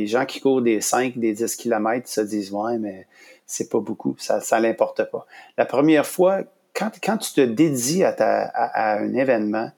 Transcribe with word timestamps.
les 0.00 0.06
gens 0.06 0.24
qui 0.24 0.40
courent 0.40 0.62
des 0.62 0.80
5, 0.80 1.16
des 1.16 1.32
10 1.32 1.56
km 1.56 2.08
se 2.08 2.20
disent 2.20 2.52
Ouais, 2.52 2.78
mais 2.78 3.06
c'est 3.46 3.70
pas 3.70 3.80
beaucoup, 3.80 4.16
ça 4.18 4.38
ne 4.38 4.62
l'importe 4.62 5.04
pas. 5.10 5.26
La 5.56 5.66
première 5.66 6.06
fois, 6.06 6.40
quand, 6.74 6.90
quand 7.02 7.16
tu 7.16 7.32
te 7.32 7.40
dédies 7.40 8.04
à, 8.04 8.14
à, 8.18 8.98
un 8.98 9.14
événement, 9.14 9.70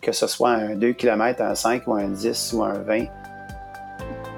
que 0.00 0.12
ce 0.12 0.26
soit 0.26 0.50
un 0.50 0.74
2 0.74 0.92
km, 0.92 1.42
un 1.42 1.54
5 1.54 1.86
ou 1.86 1.94
un 1.94 2.08
10 2.08 2.52
ou 2.52 2.62
un 2.62 2.78
20, 2.78 3.06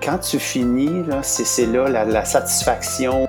quand 0.02 0.18
tu 0.18 0.38
finis, 0.38 1.04
c'est 1.22 1.66
là 1.66 1.88
la, 1.88 2.04
la 2.04 2.24
satisfaction. 2.24 3.26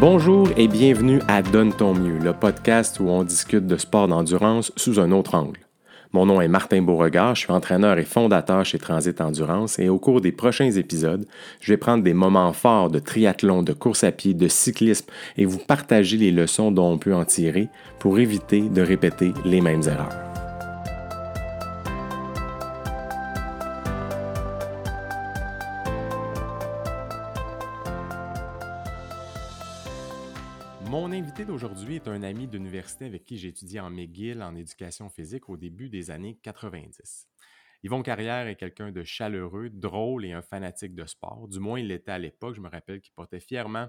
Bonjour 0.00 0.48
et 0.56 0.66
bienvenue 0.66 1.20
à 1.28 1.42
Donne 1.42 1.74
ton 1.74 1.92
mieux, 1.92 2.16
le 2.16 2.32
podcast 2.32 3.00
où 3.00 3.10
on 3.10 3.22
discute 3.22 3.66
de 3.66 3.76
sport 3.76 4.08
d'endurance 4.08 4.72
sous 4.74 4.98
un 4.98 5.12
autre 5.12 5.34
angle. 5.34 5.60
Mon 6.14 6.24
nom 6.24 6.40
est 6.40 6.48
Martin 6.48 6.80
Beauregard, 6.80 7.34
je 7.34 7.42
suis 7.42 7.52
entraîneur 7.52 7.98
et 7.98 8.04
fondateur 8.04 8.64
chez 8.64 8.78
Transit 8.78 9.20
Endurance 9.20 9.78
et 9.78 9.90
au 9.90 9.98
cours 9.98 10.22
des 10.22 10.32
prochains 10.32 10.70
épisodes, 10.70 11.26
je 11.60 11.74
vais 11.74 11.76
prendre 11.76 12.02
des 12.02 12.14
moments 12.14 12.54
forts 12.54 12.88
de 12.88 12.98
triathlon, 12.98 13.62
de 13.62 13.74
course 13.74 14.02
à 14.02 14.10
pied, 14.10 14.32
de 14.32 14.48
cyclisme 14.48 15.04
et 15.36 15.44
vous 15.44 15.58
partager 15.58 16.16
les 16.16 16.32
leçons 16.32 16.72
dont 16.72 16.92
on 16.92 16.96
peut 16.96 17.14
en 17.14 17.26
tirer 17.26 17.68
pour 17.98 18.18
éviter 18.18 18.62
de 18.62 18.80
répéter 18.80 19.34
les 19.44 19.60
mêmes 19.60 19.82
erreurs. 19.86 20.29
Invité 31.40 31.52
d'aujourd'hui 31.52 31.94
est 31.94 32.06
un 32.06 32.22
ami 32.22 32.46
d'université 32.46 33.06
avec 33.06 33.24
qui 33.24 33.38
j'ai 33.38 33.48
étudié 33.48 33.80
en 33.80 33.88
McGill 33.88 34.42
en 34.42 34.54
éducation 34.56 35.08
physique 35.08 35.48
au 35.48 35.56
début 35.56 35.88
des 35.88 36.10
années 36.10 36.38
90. 36.42 37.28
Yvon 37.82 38.02
Carrière 38.02 38.46
est 38.46 38.56
quelqu'un 38.56 38.92
de 38.92 39.02
chaleureux, 39.02 39.70
drôle 39.70 40.26
et 40.26 40.32
un 40.32 40.42
fanatique 40.42 40.94
de 40.94 41.06
sport. 41.06 41.48
Du 41.48 41.58
moins, 41.58 41.80
il 41.80 41.86
l'était 41.86 42.10
à 42.10 42.18
l'époque. 42.18 42.56
Je 42.56 42.60
me 42.60 42.68
rappelle 42.68 43.00
qu'il 43.00 43.14
portait 43.14 43.40
fièrement 43.40 43.88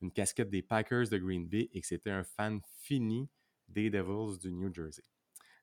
une 0.00 0.10
casquette 0.10 0.48
des 0.48 0.62
Packers 0.62 1.10
de 1.10 1.18
Green 1.18 1.46
Bay 1.46 1.68
et 1.74 1.82
que 1.82 1.86
c'était 1.86 2.10
un 2.10 2.24
fan 2.24 2.60
fini 2.78 3.28
des 3.68 3.90
Devils 3.90 4.38
du 4.38 4.50
New 4.50 4.72
Jersey. 4.72 5.02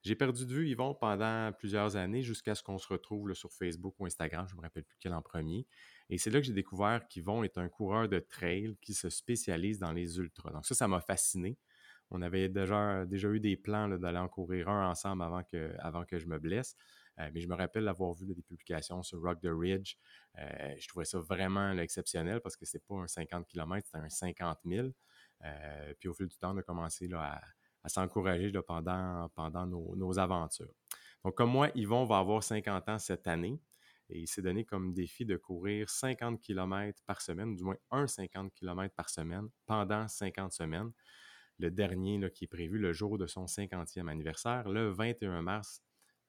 J'ai 0.04 0.16
perdu 0.16 0.46
de 0.46 0.54
vue 0.54 0.68
Yvon 0.68 0.94
pendant 0.94 1.52
plusieurs 1.54 1.96
années 1.96 2.24
jusqu'à 2.24 2.56
ce 2.56 2.62
qu'on 2.62 2.78
se 2.78 2.88
retrouve 2.90 3.34
sur 3.34 3.52
Facebook 3.54 3.96
ou 4.00 4.06
Instagram, 4.06 4.46
je 4.50 4.54
ne 4.54 4.58
me 4.58 4.64
rappelle 4.64 4.84
plus 4.84 4.98
quel 5.00 5.14
en 5.14 5.22
premier. 5.22 5.66
Et 6.10 6.18
c'est 6.18 6.30
là 6.30 6.42
que 6.42 6.46
j'ai 6.46 6.54
découvert 6.54 7.08
qu'Yvon 7.08 7.42
est 7.44 7.58
un 7.58 7.70
coureur 7.70 8.10
de 8.10 8.20
trail 8.20 8.76
qui 8.82 8.94
se 8.94 9.10
spécialise 9.10 9.80
dans 9.80 9.94
les 9.94 10.18
ultras. 10.18 10.52
Donc 10.52 10.66
ça, 10.66 10.76
ça 10.76 10.90
m'a 10.90 11.00
fasciné. 11.00 11.58
On 12.12 12.22
avait 12.22 12.50
déjà, 12.50 13.06
déjà 13.06 13.30
eu 13.30 13.40
des 13.40 13.56
plans 13.56 13.88
d'aller 13.88 14.18
en 14.18 14.28
courir 14.28 14.68
un 14.68 14.90
ensemble 14.90 15.24
avant 15.24 15.42
que, 15.44 15.74
avant 15.80 16.04
que 16.04 16.20
je 16.20 16.28
me 16.28 16.38
blesse. 16.38 16.76
Euh, 17.20 17.30
mais 17.34 17.42
je 17.42 17.48
me 17.48 17.56
rappelle 17.56 17.88
avoir 17.88 18.14
vu 18.14 18.26
des 18.26 18.42
publications 18.42 19.04
sur 19.04 19.22
Rock 19.22 19.40
the 19.40 19.50
Ridge. 19.50 19.96
Euh, 20.38 20.76
je 20.78 20.88
trouvais 20.88 21.06
ça 21.06 21.20
vraiment 21.20 21.72
exceptionnel 21.78 22.42
parce 22.42 22.58
que 22.58 22.66
c'est 22.66 22.84
pas 22.86 22.96
un 22.96 23.08
50 23.08 23.48
km, 23.48 23.88
c'est 23.90 23.98
un 23.98 24.10
50 24.10 24.60
000. 24.66 24.88
Euh, 25.46 25.94
puis 26.00 26.10
au 26.10 26.14
fil 26.14 26.28
du 26.28 26.38
temps, 26.38 26.54
on 26.54 26.58
a 26.58 26.64
commencé 26.64 27.08
là, 27.08 27.36
à, 27.36 27.42
s'encourager 27.90 28.52
pendant, 28.66 29.66
nos, 29.66 30.20
aventures. 30.20 30.74
Donc, 31.24 31.36
comme 31.36 31.52
moi, 31.52 31.70
Yvon 31.76 32.06
va 32.06 32.20
avoir 32.20 32.44
50 32.44 32.90
ans 32.90 33.00
cette 33.00 33.28
année. 33.28 33.60
Et 34.10 34.20
il 34.20 34.28
s'est 34.28 34.42
donné 34.42 34.66
comme 34.66 34.94
défi 34.94 35.26
de 35.26 35.38
courir 35.38 35.90
50 35.90 36.42
km 36.42 37.02
par 37.06 37.22
semaine, 37.22 37.56
du 37.56 37.64
moins 37.64 37.78
un 37.90 38.06
50 38.06 38.54
km 38.54 38.94
par 38.94 39.10
semaine 39.10 39.48
pendant 39.66 40.08
50 40.08 40.52
semaines. 40.52 40.92
Le 41.60 41.72
dernier 41.72 42.18
là, 42.18 42.30
qui 42.30 42.44
est 42.44 42.48
prévu 42.48 42.78
le 42.78 42.92
jour 42.92 43.18
de 43.18 43.28
son 43.28 43.46
50e 43.46 44.10
anniversaire, 44.10 44.68
le 44.68 44.90
21 44.90 45.42
mars 45.42 45.82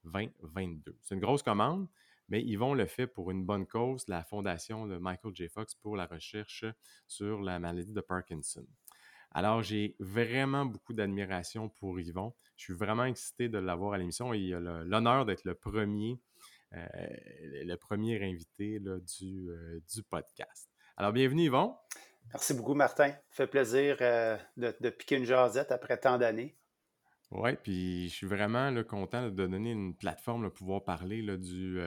2022. 0.05 0.99
C'est 1.03 1.15
une 1.15 1.21
grosse 1.21 1.43
commande, 1.43 1.89
mais 2.29 2.43
Yvon 2.43 2.75
le 2.75 2.87
fait 2.87 3.07
pour 3.07 3.31
une 3.31 3.45
bonne 3.45 3.67
cause, 3.67 4.07
la 4.09 4.23
fondation 4.23 4.87
de 4.87 4.97
Michael 4.97 5.35
J. 5.35 5.49
Fox 5.49 5.75
pour 5.75 5.97
la 5.97 6.07
recherche 6.07 6.65
sur 7.07 7.41
la 7.41 7.59
maladie 7.59 7.93
de 7.93 8.01
Parkinson. 8.01 8.67
Alors, 9.37 9.63
j'ai 9.63 9.97
vraiment 9.99 10.65
beaucoup 10.65 10.93
d'admiration 10.93 11.69
pour 11.69 11.99
Yvon. 11.99 12.33
Je 12.57 12.65
suis 12.65 12.75
vraiment 12.75 13.05
excité 13.05 13.49
de 13.49 13.59
l'avoir 13.59 13.95
à 13.95 13.99
l'émission 13.99 14.33
et 14.33 14.39
il 14.39 14.55
a 14.55 14.61
l'honneur 14.85 15.27
d'être 15.27 15.45
le 15.45 15.57
premier 15.57 16.21
euh, 16.73 16.87
le 17.65 17.75
premier 17.77 18.25
invité 18.25 18.81
du, 18.81 19.49
euh, 19.49 19.81
du 19.93 20.03
podcast. 20.05 20.69
Alors, 20.97 21.13
bienvenue 21.13 21.43
Yvon. 21.45 21.75
Merci 22.33 22.55
beaucoup, 22.55 22.75
Martin. 22.75 23.11
Ça 23.11 23.45
fait 23.45 23.47
plaisir 23.47 23.99
euh, 24.01 24.37
de, 24.57 24.91
piquer 24.91 25.17
une 25.17 25.25
jasette 25.25 25.73
après 25.73 25.99
tant 25.99 26.17
d'années. 26.17 26.57
Oui, 27.31 27.57
puis 27.63 28.09
je 28.09 28.15
suis 28.15 28.27
vraiment 28.27 28.73
content 28.85 29.29
de 29.29 29.31
donner 29.31 29.73
une 29.73 29.97
plateforme 29.97 30.45
pour 30.45 30.53
pouvoir 30.53 30.85
parler 30.85 31.23
du, 31.37 31.81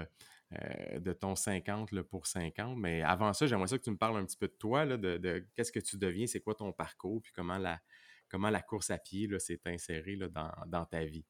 de 0.51 1.13
ton 1.13 1.35
50 1.35 2.01
pour 2.03 2.27
50. 2.27 2.77
Mais 2.77 3.01
avant 3.01 3.33
ça, 3.33 3.47
j'aimerais 3.47 3.67
ça 3.67 3.77
que 3.77 3.83
tu 3.83 3.91
me 3.91 3.97
parles 3.97 4.17
un 4.17 4.25
petit 4.25 4.37
peu 4.37 4.47
de 4.47 4.53
toi, 4.53 4.85
de, 4.85 5.45
qu'est-ce 5.55 5.71
que 5.71 5.79
tu 5.79 5.97
deviens, 5.97 6.27
c'est 6.27 6.39
quoi 6.39 6.55
ton 6.55 6.71
parcours, 6.71 7.21
puis 7.21 7.31
comment 7.35 7.57
la, 7.57 7.79
comment 8.29 8.49
la 8.49 8.61
course 8.61 8.89
à 8.89 8.97
pied 8.97 9.27
s'est 9.39 9.59
insérée 9.65 10.15
dans, 10.15 10.51
dans 10.67 10.85
ta 10.85 11.03
vie? 11.03 11.25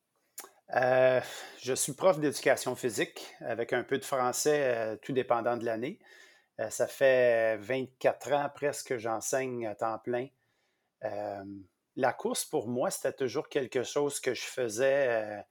Euh, 0.76 1.22
je 1.62 1.74
suis 1.74 1.94
prof 1.94 2.20
d'éducation 2.20 2.76
physique 2.76 3.26
avec 3.40 3.72
un 3.72 3.84
peu 3.84 3.98
de 3.98 4.06
français, 4.06 4.76
euh, 4.76 4.96
tout 4.98 5.14
dépendant 5.14 5.56
de 5.56 5.66
l'année. 5.66 6.00
Euh, 6.60 6.70
ça 6.70 6.88
fait 6.88 7.58
24 7.58 8.34
ans 8.34 8.50
presque 8.54 8.90
que 8.90 8.98
j'enseigne 8.98 9.66
à 9.66 9.76
temps 9.76 10.00
plein. 10.00 10.28
la 11.96 12.14
course, 12.14 12.46
pour 12.46 12.68
moi, 12.68 12.92
c'était 12.92 13.14
toujours 13.14 13.50
quelque 13.50 13.84
chose 13.84 14.20
que 14.20 14.34
je 14.34 14.44
faisais 14.44 15.44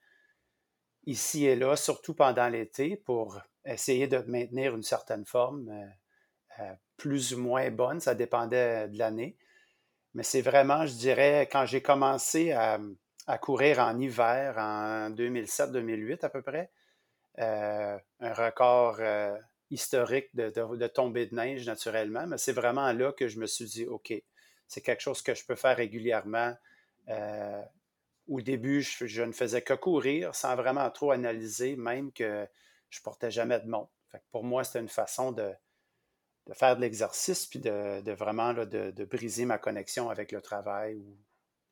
ici 1.06 1.46
et 1.46 1.56
là, 1.56 1.76
surtout 1.76 2.14
pendant 2.14 2.48
l'été, 2.48 2.96
pour 2.96 3.40
essayer 3.66 4.06
de 4.06 4.18
maintenir 4.26 4.74
une 4.74 4.82
certaine 4.82 5.24
forme, 5.24 5.70
plus 6.96 7.34
ou 7.34 7.38
moins 7.38 7.70
bonne, 7.70 8.00
ça 8.00 8.14
dépendait 8.14 8.88
de 8.88 8.98
l'année. 8.98 9.36
Mais 10.14 10.22
c'est 10.22 10.40
vraiment, 10.40 10.86
je 10.86 10.94
dirais, 10.94 11.48
quand 11.50 11.66
j'ai 11.66 11.82
commencé 11.82 12.52
à 12.52 13.38
courir 13.38 13.80
en 13.80 13.98
hiver 13.98 14.56
en 14.56 15.10
2007-2008 15.10 16.24
à 16.24 16.28
peu 16.28 16.42
près. 16.42 16.70
Euh, 17.38 17.98
un 18.20 18.32
record 18.32 18.96
euh, 19.00 19.36
historique 19.70 20.34
de, 20.34 20.48
de, 20.48 20.86
tombée 20.86 21.26
de 21.26 21.34
neige 21.34 21.66
naturellement, 21.66 22.26
mais 22.26 22.38
c'est 22.38 22.52
vraiment 22.52 22.90
là 22.92 23.12
que 23.12 23.28
je 23.28 23.38
me 23.38 23.46
suis 23.46 23.66
dit, 23.66 23.86
OK, 23.86 24.14
c'est 24.66 24.80
quelque 24.80 25.02
chose 25.02 25.20
que 25.20 25.34
je 25.34 25.44
peux 25.44 25.54
faire 25.54 25.76
régulièrement. 25.76 26.54
Euh, 27.08 27.62
au 28.26 28.40
début, 28.40 28.80
je, 28.80 29.22
ne 29.22 29.32
faisais 29.32 29.60
que 29.60 29.74
courir 29.74 30.34
sans 30.34 30.56
vraiment 30.56 30.90
trop 30.90 31.10
analyser, 31.10 31.76
même 31.76 32.10
que 32.10 32.48
je 32.90 33.00
portais 33.02 33.30
jamais 33.30 33.60
de 33.60 33.68
montre. 33.68 33.92
pour 34.30 34.44
moi, 34.44 34.64
c'était 34.64 34.80
une 34.80 34.88
façon 34.88 35.32
de, 35.32 35.52
faire 36.52 36.76
de 36.76 36.80
l'exercice 36.80 37.46
puis 37.46 37.58
de, 37.58 38.12
vraiment 38.12 38.54
de, 38.54 39.04
briser 39.04 39.44
ma 39.44 39.58
connexion 39.58 40.10
avec 40.10 40.32
le 40.32 40.40
travail 40.40 40.96
ou 40.96 41.16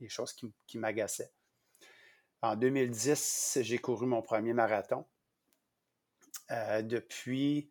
des 0.00 0.08
choses 0.08 0.32
qui, 0.32 0.52
qui 0.66 0.78
m'agaçaient. 0.78 1.32
En 2.42 2.56
2010, 2.56 3.60
j'ai 3.62 3.78
couru 3.78 4.06
mon 4.06 4.20
premier 4.20 4.52
marathon. 4.52 5.06
Euh, 6.50 6.82
depuis, 6.82 7.70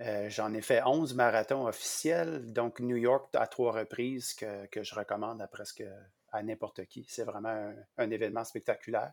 euh, 0.00 0.30
j'en 0.30 0.54
ai 0.54 0.62
fait 0.62 0.82
11 0.82 1.14
marathons 1.14 1.66
officiels, 1.66 2.52
donc 2.52 2.80
New 2.80 2.96
York 2.96 3.28
à 3.34 3.46
trois 3.46 3.72
reprises 3.72 4.32
que, 4.32 4.82
je 4.82 4.94
recommande 4.94 5.42
à 5.42 5.46
presque 5.46 5.84
à 6.30 6.42
n'importe 6.42 6.86
qui. 6.86 7.04
C'est 7.08 7.24
vraiment 7.24 7.72
un, 7.98 8.10
événement 8.10 8.44
spectaculaire. 8.44 9.12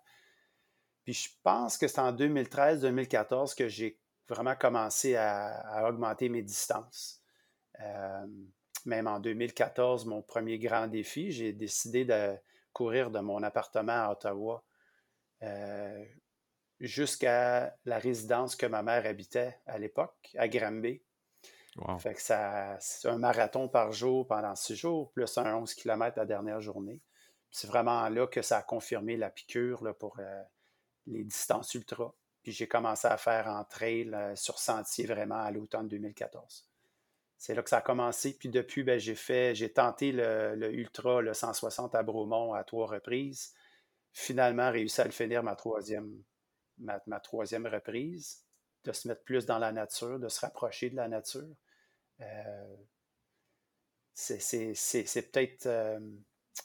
Puis 1.06 1.14
je 1.14 1.30
pense 1.44 1.78
que 1.78 1.88
c'est 1.88 2.02
en 2.02 2.12
2013-2014 2.12 3.56
que 3.56 3.68
j'ai 3.68 4.00
vraiment 4.28 4.56
commencé 4.56 5.16
à, 5.16 5.88
augmenter 5.88 6.30
mes 6.30 6.42
distances. 6.42 7.22
Euh, 7.80 8.26
même 8.86 9.08
en 9.08 9.20
2014, 9.20 10.06
mon 10.06 10.22
premier 10.22 10.58
grand 10.58 10.88
défi, 10.88 11.32
j'ai 11.32 11.54
décidé 11.54 12.06
de 12.06 12.36
courir 12.74 13.12
de 13.12 13.20
mon 13.20 13.44
appartement 13.44 14.06
à 14.08 14.12
Ottawa 14.12 14.64
euh, 15.44 16.06
jusqu'à 16.80 17.76
la 17.86 18.00
résidence 18.00 18.56
que 18.56 18.66
ma 18.66 18.82
mère 18.82 19.06
habitait 19.06 19.60
à 19.68 19.78
l'époque, 19.78 20.36
à 20.38 20.48
Granby. 20.48 21.02
Fait 22.00 22.14
que 22.14 22.22
ça, 22.22 22.78
c'est 22.80 23.10
un 23.10 23.18
marathon 23.18 23.68
par 23.68 23.92
jour 23.92 24.26
pendant 24.28 24.56
six 24.56 24.76
jours, 24.76 25.12
plus 25.12 25.38
un 25.38 25.56
11 25.56 25.74
km 25.74 26.18
la 26.18 26.26
dernière 26.26 26.62
journée. 26.62 27.02
C'est 27.52 27.68
vraiment 27.68 28.08
là 28.08 28.28
que 28.28 28.42
ça 28.42 28.60
a 28.60 28.62
confirmé 28.62 29.18
la 29.18 29.30
piqûre 29.30 29.84
là, 29.84 29.94
pour 29.94 30.18
euh, 30.20 30.44
les 31.08 31.24
distances 31.24 31.74
ultra. 31.74 32.14
Puis 32.44 32.52
j'ai 32.52 32.68
commencé 32.68 33.08
à 33.08 33.18
faire 33.18 33.48
en 33.48 33.64
trail 33.64 34.16
sur 34.36 34.60
sentier 34.60 35.06
vraiment 35.06 35.42
à 35.42 35.52
l'automne 35.52 35.88
2014. 35.88 36.68
C'est 37.38 37.54
là 37.56 37.64
que 37.64 37.70
ça 37.70 37.78
a 37.78 37.82
commencé. 37.82 38.38
Puis 38.38 38.50
depuis, 38.50 38.84
ben, 38.84 39.00
j'ai 39.00 39.74
tenté 39.74 40.12
le, 40.12 40.72
ultra, 40.74 41.22
le 41.22 41.34
160 41.34 41.96
à 41.96 42.04
Bromont 42.04 42.54
à 42.54 42.64
trois 42.64 42.88
reprises 42.88 43.54
finalement 44.16 44.72
réussi 44.72 45.02
à 45.02 45.04
le 45.04 45.12
finir 45.12 45.44
ma 45.44 45.56
troisième, 45.58 46.24
ma, 46.78 47.20
troisième 47.20 47.68
reprise, 47.68 48.46
de 48.86 48.94
se 48.94 49.10
mettre 49.10 49.24
plus 49.24 49.46
dans 49.46 49.60
la 49.60 49.74
nature, 49.74 50.20
de 50.20 50.30
se 50.30 50.40
rapprocher 50.40 50.90
de 50.90 50.96
la 50.96 51.10
nature. 51.10 51.54
Euh, 52.22 52.76
c'est 54.14 55.32
peut-être, 55.32 55.66
euh, 55.66 56.00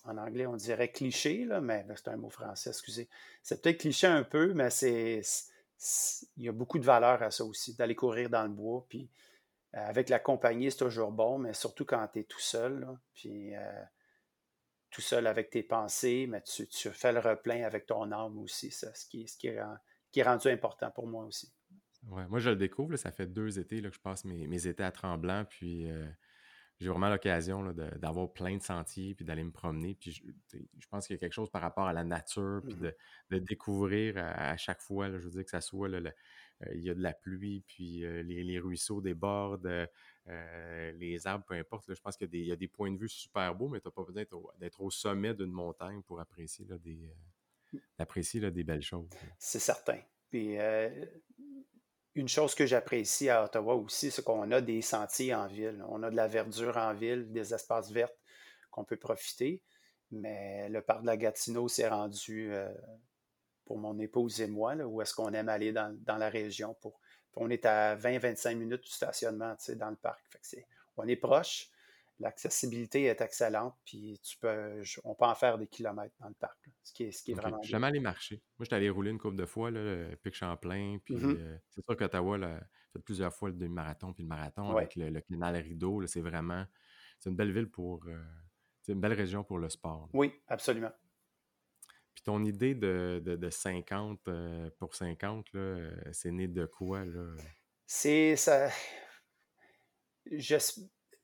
en 0.04 0.16
anglais, 0.16 0.46
on 0.46 0.56
dirait 0.56 0.90
cliché, 0.90 1.44
là, 1.44 1.60
mais 1.60 1.84
c'est 1.96 2.08
un 2.08 2.16
mot 2.16 2.30
français, 2.30 2.70
excusez. 2.70 3.08
C'est 3.42 3.62
peut-être 3.62 3.78
cliché 3.78 4.06
un 4.06 4.22
peu, 4.22 4.52
mais 4.54 4.70
c'est 4.70 5.22
il 6.36 6.44
y 6.44 6.48
a 6.48 6.52
beaucoup 6.52 6.78
de 6.78 6.84
valeur 6.84 7.22
à 7.22 7.30
ça 7.30 7.44
aussi, 7.44 7.74
d'aller 7.74 7.94
courir 7.94 8.28
dans 8.28 8.42
le 8.42 8.50
bois. 8.50 8.84
Puis 8.88 9.08
euh, 9.74 9.78
avec 9.78 10.08
la 10.08 10.18
compagnie, 10.18 10.70
c'est 10.70 10.78
toujours 10.78 11.10
bon, 11.10 11.38
mais 11.38 11.54
surtout 11.54 11.84
quand 11.84 12.06
tu 12.12 12.20
es 12.20 12.24
tout 12.24 12.40
seul. 12.40 12.86
puis 13.14 13.54
euh, 13.54 13.82
tout 14.90 15.00
seul 15.00 15.26
avec 15.26 15.50
tes 15.50 15.62
pensées, 15.62 16.26
mais 16.28 16.42
tu, 16.42 16.66
fais 16.90 17.12
le 17.12 17.20
replein 17.20 17.62
avec 17.62 17.86
ton 17.86 18.10
âme 18.10 18.38
aussi, 18.38 18.72
ça, 18.72 18.92
ce 18.92 19.06
qui, 19.06 19.24
est, 19.46 20.22
rendu 20.22 20.48
important 20.48 20.90
pour 20.90 21.06
moi 21.06 21.24
aussi. 21.24 21.52
Ouais, 22.08 22.26
moi, 22.26 22.40
je 22.40 22.50
le 22.50 22.56
découvre. 22.56 22.96
ça 22.96 23.12
fait 23.12 23.26
deux 23.26 23.60
étés 23.60 23.80
là, 23.80 23.90
que 23.90 23.94
je 23.94 24.00
passe 24.00 24.24
mes, 24.24 24.48
mes 24.48 24.66
étés 24.66 24.82
à 24.82 24.90
Tremblant. 24.90 25.44
Puis 25.44 25.88
euh, 25.88 26.08
j'ai 26.80 26.88
vraiment 26.88 27.10
l'occasion 27.10 27.74
d'avoir 27.96 28.32
plein 28.32 28.56
de 28.56 28.62
sentiers 28.62 29.14
puis 29.14 29.24
d'aller 29.24 29.44
me 29.44 29.50
promener. 29.50 29.94
Puis 29.94 30.12
je, 30.78 30.88
pense 30.88 31.06
qu'il 31.06 31.14
y 31.14 31.18
a 31.18 31.20
quelque 31.20 31.34
chose 31.34 31.50
par 31.50 31.60
rapport 31.60 31.86
à 31.86 31.92
la 31.92 32.04
nature, 32.04 32.62
puis 32.66 32.74
mmh 32.74 32.92
de, 33.30 33.38
découvrir 33.38 34.16
à, 34.16 34.56
chaque 34.56 34.80
fois. 34.80 35.10
je 35.10 35.18
veux 35.18 35.30
dire 35.30 35.44
que 35.44 35.50
ça 35.50 35.60
soit 35.60 35.88
euh, 35.90 36.10
il 36.74 36.82
y 36.82 36.90
a 36.90 36.94
de 36.94 37.02
la 37.02 37.12
pluie, 37.12 37.62
puis 37.66 38.04
euh, 38.04 38.22
les, 38.22 38.58
ruisseaux 38.58 39.00
débordent, 39.02 39.88
les 40.26 41.26
arbres, 41.26 41.44
peu 41.44 41.54
importe. 41.54 41.92
je 41.92 42.00
pense 42.00 42.16
qu'il 42.16 42.34
y, 42.34 42.52
a 42.52 42.56
des 42.56 42.68
points 42.68 42.90
de 42.90 42.98
vue 42.98 43.08
super 43.08 43.54
beaux, 43.54 43.68
mais 43.68 43.80
tu 43.80 43.88
n'as 43.88 43.92
pas 43.92 44.04
besoin 44.04 44.24
d'être 44.58 44.80
au, 44.80 44.90
sommet 44.90 45.34
d'une 45.34 45.52
montagne 45.52 46.02
pour 46.02 46.18
apprécier 46.18 46.64
des, 46.64 47.10
mmh. 47.72 48.50
des 48.50 48.64
belles 48.64 48.82
choses. 48.82 49.10
C'est 49.38 49.58
certain. 49.58 50.00
Puis 50.30 50.56
une 52.14 52.28
chose 52.28 52.54
que 52.54 52.66
j'apprécie 52.66 53.28
à 53.28 53.44
Ottawa 53.44 53.74
aussi, 53.74 54.10
c'est 54.10 54.24
qu'on 54.24 54.50
a 54.50 54.60
des 54.60 54.82
sentiers 54.82 55.34
en 55.34 55.46
ville. 55.46 55.84
On 55.88 56.02
a 56.02 56.10
de 56.10 56.16
la 56.16 56.26
verdure 56.26 56.76
en 56.76 56.92
ville, 56.92 57.30
des 57.30 57.54
espaces 57.54 57.90
verts 57.90 58.10
qu'on 58.70 58.84
peut 58.84 58.96
profiter. 58.96 59.62
Mais 60.10 60.68
le 60.68 60.82
parc 60.82 61.02
de 61.02 61.06
la 61.06 61.16
Gatineau 61.16 61.68
s'est 61.68 61.88
rendu 61.88 62.52
euh, 62.52 62.68
pour 63.64 63.78
mon 63.78 63.98
épouse 64.00 64.40
et 64.40 64.48
moi, 64.48 64.74
où 64.74 65.00
est-ce 65.00 65.14
qu'on 65.14 65.32
aime 65.32 65.48
aller 65.48 65.72
dans, 65.72 65.96
la 66.06 66.28
région. 66.28 66.74
Pour, 66.80 66.98
on 67.36 67.48
est 67.48 67.64
à 67.64 67.96
20-25 67.96 68.56
minutes 68.56 68.82
du 68.82 68.90
stationnement 68.90 69.54
dans 69.76 69.90
le 69.90 69.96
parc. 69.96 70.24
on 70.96 71.06
est 71.06 71.16
proche, 71.16 71.70
l'accessibilité 72.20 73.04
est 73.04 73.20
excellente, 73.20 73.74
puis 73.84 74.20
tu 74.22 74.38
peux, 74.38 74.82
on 75.04 75.14
peut 75.14 75.24
en 75.24 75.34
faire 75.34 75.58
des 75.58 75.66
kilomètres 75.66 76.14
dans 76.20 76.28
le 76.28 76.34
parc, 76.34 76.58
ce 76.82 76.92
qui 76.92 77.04
est, 77.04 77.12
ce 77.12 77.22
qui 77.22 77.32
est 77.32 77.34
vraiment. 77.34 77.60
Jamais 77.62 77.88
allé 77.88 78.00
marcher. 78.00 78.42
Moi, 78.58 78.64
j'étais 78.64 78.76
allé 78.76 78.90
rouler 78.90 79.10
une 79.10 79.18
couple 79.18 79.36
de 79.36 79.46
fois, 79.46 79.70
là, 79.70 79.80
le 79.82 80.16
Pic 80.16 80.34
Champlain, 80.34 80.98
puis 81.02 81.14
mmh 81.14 81.36
euh, 81.38 81.58
c'est 81.70 81.84
sûr 81.84 81.96
qu'Ottawa 81.96 82.36
a 82.36 82.60
fait 82.92 82.98
plusieurs 83.00 83.34
fois 83.34 83.48
le 83.48 83.54
demi-marathon, 83.56 84.12
puis 84.12 84.22
le 84.22 84.28
marathon 84.28 84.76
avec 84.76 84.94
le, 84.96 85.20
canal 85.20 85.56
Rideau. 85.56 86.06
C'est 86.06 86.20
vraiment, 86.20 86.64
c'est 87.18 87.30
une 87.30 87.36
belle 87.36 87.52
ville 87.52 87.70
pour, 87.70 88.04
euh, 88.06 88.22
c'est 88.82 88.92
une 88.92 89.00
belle 89.00 89.14
région 89.14 89.42
pour 89.42 89.58
le 89.58 89.70
sport. 89.70 90.08
Oui, 90.12 90.32
absolument. 90.46 90.92
Puis 92.14 92.22
ton 92.24 92.44
idée 92.44 92.74
de, 92.74 93.22
de, 93.24 93.50
50 93.50 94.28
euh, 94.28 94.68
pour 94.78 94.94
50, 94.94 95.46
c'est 96.12 96.30
né 96.32 96.48
de 96.48 96.66
quoi, 96.66 97.04
là? 97.06 97.34
C'est 97.86 98.36
ça. 98.36 98.68
Je, 100.30 100.58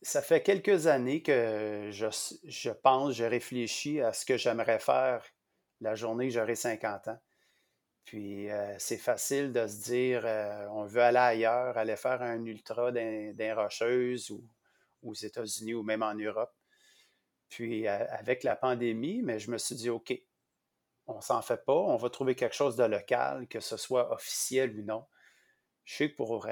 ça 0.06 0.23
fait 0.23 0.41
quelques 0.41 0.87
années 0.87 1.20
que 1.20 1.91
je, 1.91 2.70
pense, 2.70 3.12
je 3.14 3.25
réfléchis 3.25 4.00
à 4.00 4.12
ce 4.12 4.25
que 4.25 4.37
j'aimerais 4.37 4.79
faire 4.79 5.25
la 5.81 5.97
journée 5.97 6.29
que 6.29 6.35
j'aurai 6.35 6.55
50 6.55 7.08
ans. 7.08 7.19
Puis 8.05 8.49
euh, 8.49 8.76
c'est 8.79 8.99
facile 8.99 9.53
de 9.53 9.67
se 9.67 9.82
dire, 9.82 10.23
euh, 10.25 10.69
on 10.69 10.85
veut 10.85 11.03
aller 11.03 11.19
ailleurs, 11.19 11.76
aller 11.76 11.97
faire 11.97 12.23
un 12.23 12.44
ultra 12.44 12.93
d'un 12.93 13.55
rocheuse 13.56 14.31
ou 14.31 14.44
aux 15.03 15.14
États-Unis 15.14 15.75
ou 15.75 15.82
même 15.82 16.05
en 16.05 16.14
Europe. 16.14 16.55
Puis 17.49 17.88
euh, 17.88 18.06
avec 18.11 18.44
la 18.44 18.55
pandémie, 18.55 19.23
mais 19.23 19.41
je 19.41 19.50
me 19.50 19.58
suis 19.58 19.75
dit, 19.75 19.91
OK, 19.91 20.17
on 21.08 21.20
s'en 21.20 21.43
fait 21.43 21.64
pas, 21.64 21.75
on 21.75 21.97
va 21.97 22.11
trouver 22.11 22.37
quelque 22.37 22.55
chose 22.55 22.76
de 22.76 22.85
local, 22.85 23.49
que 23.49 23.58
ce 23.58 23.76
soit 23.76 24.12
officiel 24.12 24.79
ou 24.79 24.82
non. 24.85 25.05
Je 25.85 25.97
sais 25.97 26.11
que 26.12 26.17
pour 26.17 26.47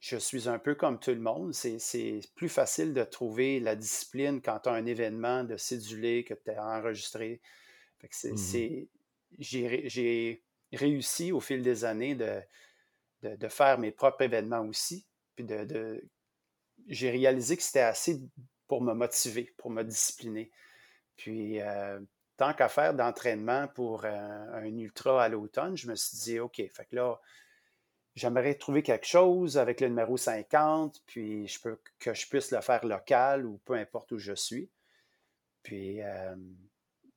je 0.00 0.16
suis 0.16 0.48
un 0.48 0.58
peu 0.58 0.74
comme 0.74 0.98
tout 0.98 1.10
le 1.10 1.20
monde. 1.20 1.52
C'est 1.54 2.20
plus 2.34 2.48
facile 2.48 2.94
de 2.94 3.02
trouver 3.02 3.60
la 3.60 3.74
discipline 3.74 4.40
quand 4.40 4.60
tu 4.60 4.68
as 4.68 4.72
un 4.72 4.86
événement 4.86 5.44
de 5.44 5.56
cédulé 5.56 6.24
que 6.24 6.34
tu 6.34 6.50
as 6.50 6.64
enregistré. 6.64 7.40
Mmh 8.02 8.84
j'ai 9.38 10.42
réussi 10.72 11.32
au 11.32 11.40
fil 11.40 11.62
des 11.62 11.84
années 11.84 12.14
de, 12.14 12.40
de, 13.22 13.48
faire 13.48 13.78
mes 13.78 13.90
propres 13.90 14.22
événements 14.22 14.62
aussi. 14.62 15.06
Puis 15.34 15.44
de, 15.44 16.02
j'ai 16.86 17.10
réalisé 17.10 17.56
que 17.56 17.62
c'était 17.62 17.80
assez 17.80 18.20
pour 18.66 18.82
me 18.82 18.94
motiver, 18.94 19.52
pour 19.56 19.70
me 19.70 19.82
discipliner. 19.82 20.50
Puis, 21.16 21.60
euh, 21.60 22.00
tant 22.36 22.54
qu'à 22.54 22.68
faire 22.68 22.94
d'entraînement 22.94 23.68
pour 23.68 24.04
un, 24.04 24.48
un, 24.52 24.78
ultra 24.78 25.24
à 25.24 25.28
l'automne, 25.28 25.76
je 25.76 25.88
me 25.88 25.94
suis 25.94 26.16
dit, 26.18 26.40
OK, 26.40 26.56
fait 26.56 26.84
que 26.86 26.96
là, 26.96 27.20
j'aimerais 28.18 28.54
trouver 28.54 28.82
quelque 28.82 29.06
chose 29.06 29.58
avec 29.58 29.80
le 29.80 29.88
numéro 29.88 30.16
50, 30.16 31.02
puis 31.06 31.46
je 31.46 31.60
peux, 31.60 31.78
que 31.98 32.12
je 32.14 32.26
puisse 32.26 32.50
le 32.50 32.60
faire 32.60 32.84
local 32.84 33.46
ou 33.46 33.58
peu 33.64 33.74
importe 33.74 34.12
où 34.12 34.18
je 34.18 34.34
suis. 34.34 34.68
Puis 35.62 36.02
euh, 36.02 36.34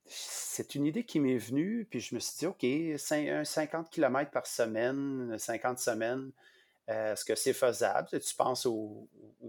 c'est 0.06 0.76
une 0.76 0.86
idée 0.86 1.04
qui 1.04 1.20
m'est 1.20 1.38
venue, 1.38 1.86
puis 1.90 2.00
je 2.00 2.14
me 2.16 2.20
suis 2.20 2.38
dit, 2.40 2.46
OK, 2.46 2.66
50 2.98 3.90
km 3.90 4.32
par 4.32 4.46
semaine, 4.46 5.38
50 5.38 5.80
semaines, 5.80 6.32
euh, 6.90 7.14
est-ce 7.14 7.24
que 7.24 7.36
c'est 7.36 7.54
faisable? 7.54 8.08
Tu 8.20 8.36
penses 8.36 8.66
aux, 8.66 9.08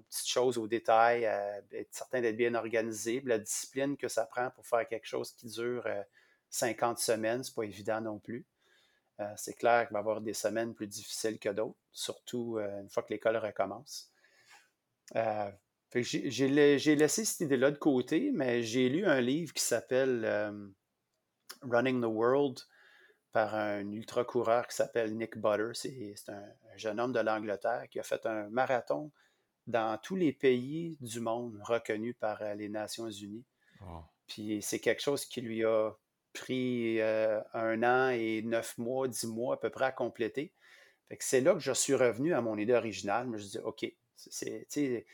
petites 0.09 0.29
choses, 0.29 0.59
aux 0.59 0.69
détails, 0.69 1.25
être 1.25 1.93
certain 1.93 2.21
d'être 2.21 2.37
bien 2.37 2.55
organisé, 2.55 3.23
la 3.25 3.39
discipline 3.39 3.97
que 3.97 4.09
ça 4.09 4.25
prend 4.25 4.51
pour 4.51 4.67
faire 4.67 4.87
quelque 4.87 5.07
chose 5.07 5.33
qui 5.33 5.47
dure 5.47 5.87
50 6.51 6.99
euh, 6.99 7.01
semaines, 7.01 7.45
c'est 7.45 7.55
pas 7.55 7.65
évident 7.65 8.01
non 8.01 8.19
plus. 8.19 8.47
Euh, 9.23 9.33
c'est 9.37 9.55
clair 9.55 9.87
qu'il 9.87 9.95
va 9.95 10.01
y 10.01 10.03
avoir 10.03 10.21
des 10.21 10.35
semaines 10.35 10.75
plus 10.75 10.87
difficiles 10.87 11.39
que 11.39 11.49
d'autres, 11.49 11.79
surtout 11.93 12.59
euh, 12.59 12.81
une 12.81 12.91
fois 12.91 13.03
que 13.03 13.13
l'école 13.13 13.37
recommence. 13.37 14.11
Euh, 15.17 15.51
j'ai 15.95 16.97
laissé 16.97 17.25
cette 17.25 17.41
idée-là 17.41 17.71
de 17.71 17.77
côté, 17.77 18.31
mais 18.33 18.63
j'ai 18.63 18.89
lu 18.89 19.05
un 19.05 19.21
livre 19.21 19.53
qui 19.53 19.63
s'appelle 19.63 20.25
Running 21.61 22.01
the 22.01 22.07
World 22.07 22.61
par 23.31 23.55
un 23.55 23.91
ultra-coureur 23.91 24.67
qui 24.67 24.77
s'appelle 24.77 25.15
Nick 25.15 25.37
Butter. 25.37 25.73
C'est 25.75 26.15
un, 26.29 26.43
jeune 26.77 26.99
homme 26.99 27.13
de 27.13 27.21
l'Angleterre 27.21 27.89
qui 27.91 28.01
a 28.01 28.03
fait 28.03 28.25
un 28.25 28.49
marathon 28.49 29.11
dans 29.67 29.99
tous 29.99 30.17
les 30.17 30.33
pays 30.33 30.97
du 31.01 31.21
monde 31.21 31.61
reconnus 31.63 32.17
par 32.19 32.43
les 32.55 32.71
Nations 32.71 33.11
Unies. 33.11 33.45
Puis 34.27 34.63
c'est 34.63 34.79
quelque 34.79 35.03
chose 35.03 35.27
qui 35.27 35.43
lui 35.43 35.63
a 35.63 35.93
pris 36.33 37.01
euh, 37.01 37.41
un 37.55 37.83
an 37.83 38.11
et 38.11 38.43
neuf 38.43 38.77
mois, 38.79 39.09
dix 39.09 39.27
mois 39.27 39.55
à 39.55 39.57
peu 39.59 39.71
près 39.71 39.87
à 39.87 39.93
compléter. 39.93 40.53
c'est 41.21 41.41
là 41.41 41.55
que 41.55 41.61
je 41.61 41.73
suis 41.73 41.95
revenu 41.95 42.35
à 42.35 42.41
mon 42.41 42.57
idée 42.59 42.75
originale. 42.75 43.27
Je 43.27 43.31
me 43.31 43.39
suis 43.39 43.51
dit, 43.51 43.59
OK, 43.59 43.87
c'est, 44.17 45.07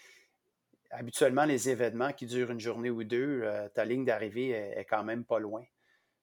habituellement, 0.90 1.44
les 1.44 1.68
événements 1.68 2.12
qui 2.12 2.26
durent 2.26 2.50
une 2.50 2.60
journée 2.60 2.90
ou 2.90 3.04
deux, 3.04 3.42
euh, 3.42 3.68
ta 3.70 3.84
ligne 3.84 4.04
d'arrivée 4.04 4.50
est, 4.50 4.84
quand 4.84 5.04
même 5.04 5.24
pas 5.24 5.38
loin. 5.38 5.64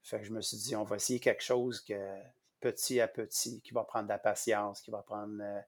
Fait 0.03 0.19
que 0.19 0.25
je 0.25 0.31
me 0.31 0.41
suis 0.41 0.57
dit, 0.57 0.75
on 0.75 0.83
va 0.83 0.97
essayer 0.97 1.19
quelque 1.19 1.43
chose 1.43 1.81
que 1.81 1.95
petit 2.59 2.99
à 2.99 3.07
petit, 3.07 3.61
qui 3.61 3.73
va 3.73 3.83
prendre 3.83 4.05
de 4.05 4.09
la 4.09 4.19
patience, 4.19 4.81
qui 4.81 4.91
va 4.91 5.01
prendre 5.01 5.41
euh, 5.41 5.59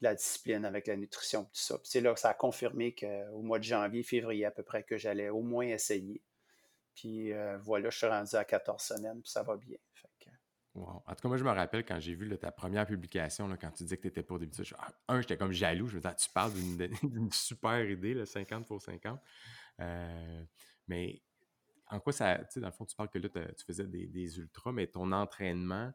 de 0.00 0.04
la 0.04 0.14
discipline 0.14 0.64
avec 0.64 0.86
la 0.86 0.96
nutrition, 0.96 1.44
tout 1.44 1.50
ça. 1.52 1.78
c'est 1.84 2.00
là 2.00 2.14
que 2.14 2.20
ça 2.20 2.30
a 2.30 2.34
confirmé 2.34 2.94
qu'au 2.94 3.42
mois 3.42 3.58
de 3.58 3.64
janvier, 3.64 4.02
février 4.02 4.46
à 4.46 4.50
peu 4.50 4.62
près, 4.62 4.82
que 4.82 4.96
j'allais 4.96 5.28
au 5.28 5.42
moins 5.42 5.66
essayer. 5.66 6.22
Puis 6.94 7.32
euh, 7.32 7.58
voilà, 7.58 7.90
je 7.90 7.98
suis 7.98 8.06
rendu 8.06 8.34
à 8.36 8.44
14 8.44 8.82
semaines, 8.82 9.22
puis 9.22 9.30
ça 9.30 9.42
va 9.42 9.56
bien. 9.56 9.76
En 10.76 11.14
tout 11.14 11.22
cas, 11.22 11.28
moi, 11.28 11.36
je 11.36 11.44
me 11.44 11.50
rappelle 11.50 11.84
quand 11.84 11.98
j'ai 11.98 12.14
vu 12.14 12.28
ta 12.38 12.52
première 12.52 12.86
publication, 12.86 13.48
quand 13.60 13.70
tu 13.72 13.82
disais 13.82 13.96
que 13.96 14.02
tu 14.02 14.08
n'étais 14.08 14.22
pas 14.22 14.34
au 14.34 14.38
début, 14.38 14.56
ah, 14.78 14.92
un, 15.08 15.20
j'étais 15.20 15.36
comme 15.36 15.52
jaloux. 15.52 15.88
Je 15.88 15.96
me 15.96 16.00
disais, 16.00 16.12
ah, 16.12 16.14
tu 16.14 16.30
parles 16.30 16.52
d'une 16.54 17.32
super 17.32 17.88
idée, 17.90 18.14
le 18.14 18.24
50 18.24 18.66
pour 18.66 18.80
50. 18.80 19.20
Euh, 19.80 20.44
mais 20.86 21.22
en 21.88 21.98
quoi 21.98 22.12
ça. 22.12 22.38
Tu 22.38 22.44
sais, 22.50 22.60
dans 22.60 22.68
le 22.68 22.72
fond, 22.72 22.84
tu 22.84 22.94
parles 22.94 23.10
que 23.10 23.18
là, 23.18 23.28
tu 23.28 23.64
faisais 23.64 23.86
des, 23.86 24.38
ultras, 24.38 24.70
mais 24.70 24.86
ton 24.86 25.10
entraînement 25.10 25.92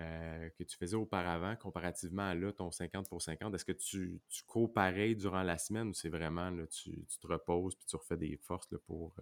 euh, 0.00 0.50
que 0.58 0.64
tu 0.64 0.76
faisais 0.76 0.96
auparavant, 0.96 1.54
comparativement 1.54 2.28
à 2.28 2.34
là, 2.34 2.52
ton 2.52 2.72
50 2.72 3.08
pour 3.08 3.22
50, 3.22 3.54
est-ce 3.54 3.64
que 3.64 3.70
tu, 3.70 4.20
tu 4.28 4.42
cours 4.42 4.72
pareil 4.72 5.14
durant 5.14 5.44
la 5.44 5.56
semaine 5.56 5.88
ou 5.88 5.94
c'est 5.94 6.08
vraiment, 6.08 6.50
là, 6.50 6.66
tu, 6.66 7.06
te 7.06 7.26
reposes 7.28 7.76
puis 7.76 7.86
tu 7.86 7.94
refais 7.94 8.16
des 8.16 8.36
forces 8.38 8.66
pour 8.86 9.14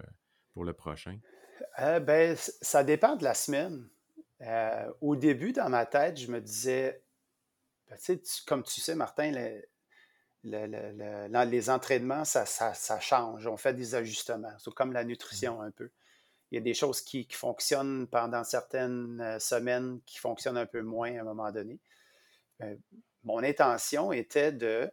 pour 0.52 0.64
le 0.64 0.73
prochain? 0.73 1.18
Euh, 1.78 2.00
ben, 2.00 2.37
ça 2.37 2.85
dépend 2.85 3.16
de 3.16 3.25
la 3.25 3.35
semaine. 3.35 3.88
Euh, 4.42 4.92
au 5.00 5.16
début, 5.16 5.52
dans 5.52 5.68
ma 5.68 5.87
tête, 5.87 6.18
je 6.18 6.30
me 6.30 6.40
disais, 6.40 7.02
ben, 7.88 7.99
comme 8.47 8.62
tu 8.62 8.80
sais, 8.80 8.94
Martin, 8.94 9.32
les 10.42 11.71
entraînements, 11.71 12.25
ça, 12.25 13.00
change. 13.00 13.47
On 13.47 13.56
fait 13.56 13.75
des 13.75 13.94
ajustements. 13.94 14.52
C'est 14.59 14.75
comme 14.75 14.92
la 14.92 15.04
nutrition 15.04 15.61
un 15.62 15.71
peu. 15.71 15.90
Il 16.50 16.56
y 16.56 16.59
a 16.59 16.61
des 16.61 16.75
choses 16.75 17.00
qui, 17.00 17.26
fonctionnent 17.30 18.06
pendant 18.06 18.44
certaines 18.44 19.21
euh, 19.23 19.38
semaines, 19.38 20.00
qui 20.04 20.18
fonctionnent 20.18 20.59
un 20.59 20.66
peu 20.66 20.82
moins 20.82 21.16
à 21.16 21.21
un 21.21 21.25
moment 21.25 21.50
donné. 21.50 21.78
mon 23.25 23.42
intention 23.42 24.12
était 24.12 24.52
de 24.52 24.90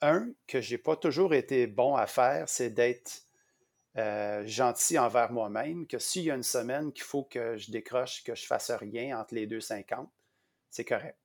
un, 0.00 0.32
que 0.46 0.60
j'ai 0.60 0.78
pas 0.78 0.96
toujours 0.96 1.34
été 1.34 1.66
bon 1.66 1.94
à 1.94 2.06
faire, 2.06 2.48
c'est 2.48 2.70
d'être 2.70 3.22
euh, 3.98 4.46
gentil 4.46 4.98
envers 4.98 5.30
moi-même, 5.32 5.86
que 5.86 5.98
s'il 5.98 6.24
y 6.24 6.30
a 6.30 6.34
une 6.34 6.42
semaine 6.42 6.92
qu'il 6.92 7.04
faut 7.04 7.24
que 7.24 7.58
je 7.58 7.70
décroche, 7.70 8.24
que 8.24 8.34
je 8.34 8.46
fasse 8.46 8.70
rien 8.70 9.18
entre 9.18 9.34
les 9.34 9.46
deux 9.46 9.60
50, 9.60 10.10
c'est 10.70 10.84
correct. 10.84 11.18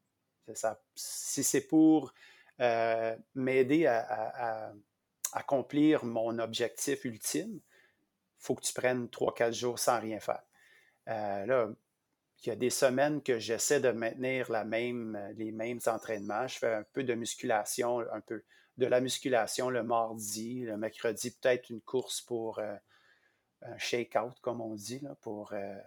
Ça. 0.54 0.82
Si 0.96 1.44
c'est 1.44 1.62
pour 1.62 2.14
euh, 2.60 3.16
m'aider 3.36 3.86
à, 3.86 4.74
accomplir 5.34 6.06
mon 6.06 6.40
objectif 6.40 7.06
ultime, 7.06 7.56
il 7.56 8.44
faut 8.44 8.56
que 8.56 8.64
tu 8.64 8.74
prennes 8.74 9.08
3-4 9.08 9.54
jours 9.54 9.80
sans 9.80 10.00
rien 10.00 10.20
faire. 10.20 10.44
Euh, 11.08 11.46
là, 11.46 11.70
il 12.44 12.50
y 12.50 12.52
a 12.52 12.56
des 12.56 12.70
semaines 12.70 13.22
que 13.24 13.40
j'essaie 13.40 13.80
de 13.80 13.92
maintenir 13.92 14.52
la 14.52 14.64
même, 14.64 15.18
les 15.38 15.52
mêmes 15.52 15.80
entraînements. 15.86 16.48
Je 16.48 16.60
fais 16.60 16.74
un 16.74 16.84
peu 16.94 17.04
de 17.04 17.14
musculation, 17.14 18.00
un 18.12 18.22
peu 18.22 18.44
de 18.78 18.86
la 18.86 19.02
musculation 19.02 19.70
le 19.70 19.84
mardi, 19.84 20.64
le 20.64 20.78
mercredi, 20.78 21.32
peut-être 21.32 21.70
une 21.70 21.82
course 21.82 22.22
pour 22.22 22.60
euh, 22.60 22.76
un 23.64 23.78
shake-out, 23.78 24.34
comme 24.42 24.62
on 24.62 24.76
dit, 24.76 25.02
pour 25.22 25.54
euh, 25.54 25.78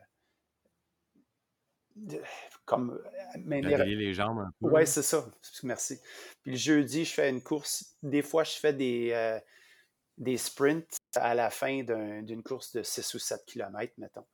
comme 2.64 3.00
les 3.36 4.14
jambes 4.14 4.40
un 4.40 4.52
peu. 4.60 4.74
Oui, 4.74 4.86
c'est 4.86 5.02
ça. 5.02 5.24
Merci. 5.62 6.00
Puis 6.42 6.52
le 6.52 6.56
jeudi, 6.56 7.04
je 7.04 7.12
fais 7.12 7.30
une 7.30 7.42
course. 7.42 7.96
Des 8.02 8.22
fois, 8.22 8.44
je 8.44 8.52
fais 8.52 8.72
des, 8.72 9.10
euh, 9.12 9.38
des 10.18 10.36
sprints 10.36 10.96
à 11.14 11.34
la 11.34 11.50
fin 11.50 11.82
d'une 11.82 12.42
course 12.42 12.72
de 12.72 12.82
6 12.82 13.14
ou 13.14 13.18
7 13.18 13.44
km, 13.46 13.92
mettons, 13.98 14.26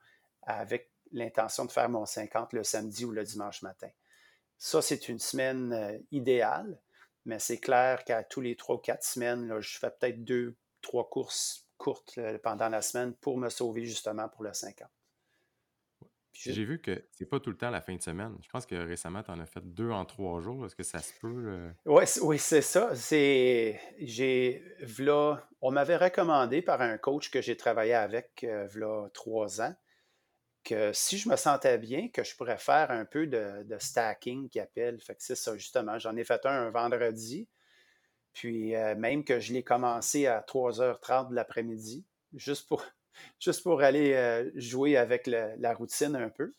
avec 0.43 0.91
l'intention 1.13 1.65
de 1.65 1.73
faire 1.73 1.89
mon 1.89 2.07
50 2.07 2.53
le 2.53 2.65
samedi 2.65 3.05
ou 3.05 3.13
le 3.13 3.25
dimanche 3.25 3.63
matin. 3.63 3.89
Ça, 4.59 4.81
c'est 4.81 5.09
une 5.09 5.19
semaine 5.19 6.03
idéale. 6.11 6.79
Mais 7.27 7.39
c'est 7.39 7.59
clair 7.59 8.05
qu'à 8.05 8.25
tous 8.25 8.41
les 8.41 8.57
trois 8.57 8.77
ou 8.77 8.79
quatre 8.79 9.05
semaines, 9.05 9.61
je 9.61 9.79
fais 9.79 9.91
peut-être 9.91 10.25
deux, 10.25 10.57
trois 10.81 11.09
courses 11.09 11.69
courtes 11.77 12.19
pendant 12.43 12.69
la 12.69 12.81
semaine 12.81 13.15
pour 13.15 13.37
me 13.37 13.49
sauver 13.51 13.85
justement 13.85 14.29
pour 14.29 14.45
le 14.45 14.55
50. 14.55 14.89
J'ai 16.33 16.65
vu 16.65 16.79
que 16.81 17.05
c'est 17.13 17.27
pas 17.27 17.41
tout 17.41 17.51
le 17.51 17.57
temps 17.57 17.71
la 17.71 17.81
fin 17.81 17.95
de 17.95 18.03
semaine. 18.03 18.37
Je 18.43 18.49
pense 18.51 18.67
que 18.67 18.75
récemment, 18.75 19.23
tu 19.23 19.31
en 19.31 19.41
as 19.41 19.47
fait 19.47 19.63
deux 19.65 19.91
en 19.91 20.05
trois 20.05 20.41
jours. 20.41 20.67
Est-ce 20.67 20.77
que 20.77 20.83
ça 20.83 20.99
se 20.99 21.13
peut? 21.21 21.71
oui, 21.87 22.39
c'est 22.39 22.63
ça. 22.63 22.95
C'est. 22.95 23.81
J'ai. 23.99 24.63
on 25.63 25.71
m'avait 25.71 25.97
recommandé 25.97 26.63
par 26.63 26.83
un 26.83 26.99
coach 26.99 27.31
que 27.31 27.41
j'ai 27.41 27.57
travaillé 27.57 27.95
avec 27.95 28.45
euh, 28.45 29.09
trois 29.15 29.61
ans 29.63 29.75
si 30.93 31.19
je 31.19 31.29
me 31.29 31.37
sentais 31.37 31.79
bien, 31.79 32.09
que 32.09 32.25
je 32.25 32.37
pourrais 32.37 32.59
faire 32.59 32.91
un 32.91 33.05
peu 33.05 33.27
de, 33.27 33.65
stacking 33.79 34.49
qui 34.49 34.61
appelle. 34.61 35.01
Fait 35.01 35.15
que 35.15 35.23
c'est 35.23 35.37
ça, 35.37 35.57
justement. 35.57 35.99
J'en 35.99 36.17
ai 36.17 36.25
fait 36.25 36.45
un 36.47 36.67
un 36.67 36.71
vendredi. 36.71 37.49
Puis 38.37 38.75
euh, 38.75 38.95
même 38.95 39.25
que 39.25 39.41
je 39.41 39.55
l'ai 39.55 39.63
commencé 39.63 40.27
à 40.27 40.43
3h30 40.43 41.31
de 41.31 41.35
l'après-midi, 41.35 42.05
juste 42.35 42.69
pour, 42.69 42.85
juste 43.41 43.63
pour 43.63 43.81
aller 43.81 44.13
euh, 44.13 44.51
jouer 44.57 44.99
avec 44.99 45.27
la 45.27 45.73
routine 45.73 46.15
un 46.15 46.29
peu. 46.29 46.53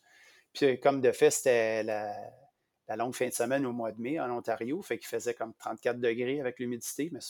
Puis 0.52 0.80
comme 0.80 1.00
de 1.00 1.12
fait, 1.12 1.30
c'était 1.30 1.84
la, 1.84 2.96
longue 2.96 3.14
fin 3.14 3.28
de 3.28 3.32
semaine 3.32 3.64
au 3.64 3.72
mois 3.72 3.92
de 3.92 4.00
mai 4.00 4.18
en 4.18 4.28
Ontario, 4.36 4.82
fait 4.82 4.98
qu'il 4.98 5.06
faisait 5.06 5.34
comme 5.34 5.54
34 5.54 6.00
degrés 6.00 6.40
avec 6.40 6.58
l'humidité, 6.58 7.10
mais 7.12 7.20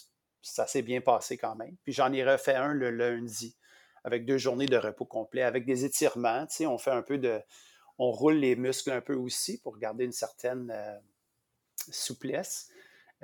ça 0.41 0.67
s'est 0.67 0.81
bien 0.81 1.03
passé 1.03 1.37
quand 1.37 1.55
même. 1.57 1.77
Puis 1.85 1.93
j'en 1.93 2.11
ai 2.15 2.25
refait 2.25 2.55
un 2.55 2.73
le 2.73 2.91
lundi 2.91 3.55
avec 4.05 4.25
deux 4.25 4.39
journées 4.39 4.67
de 4.67 4.77
repos 4.77 5.05
complet, 5.05 5.43
avec 5.43 5.65
des 5.65 5.85
étirements. 5.85 6.47
Tu 6.47 6.57
sais, 6.57 6.67
on 6.67 6.79
fait 6.79 6.91
un 6.91 7.03
peu 7.03 7.19
de. 7.19 7.41
On 7.99 8.11
roule 8.11 8.35
les 8.35 8.55
muscles 8.55 8.93
un 8.93 9.01
peu 9.01 9.15
aussi 9.15 9.61
pour 9.61 9.79
garder 9.79 10.05
une 10.05 10.13
certaine 10.13 10.71
euh, 10.71 10.99
souplesse. 11.91 12.71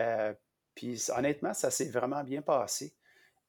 Euh, 0.00 0.34
puis 0.74 1.00
honnêtement, 1.16 1.54
ça 1.54 1.70
s'est 1.70 1.88
vraiment 1.90 2.24
bien 2.24 2.42
passé. 2.42 2.92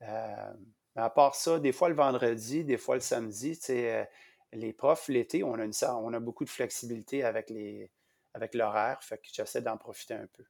Euh, 0.04 0.54
à 0.96 1.10
part 1.10 1.36
ça, 1.36 1.60
des 1.60 1.72
fois 1.72 1.90
le 1.90 1.96
vendredi, 1.96 2.64
des 2.64 2.78
fois 2.78 2.96
le 2.96 3.02
samedi, 3.02 3.58
tu 3.58 3.66
sais, 3.66 4.10
les 4.54 4.72
profs, 4.72 5.08
l'été, 5.08 5.44
on, 5.44 5.56
a 5.56 5.96
on 5.96 6.14
a 6.14 6.20
beaucoup 6.20 6.46
de 6.46 6.50
flexibilité 6.50 7.24
avec, 7.24 7.50
les, 7.50 7.92
avec 8.34 8.54
l'horaire, 8.54 9.00
fait 9.02 9.18
que 9.18 9.28
j'essaie 9.34 9.62
d'en 9.62 9.78
profiter 9.78 10.14
un 10.14 10.28
peu. 10.28 10.44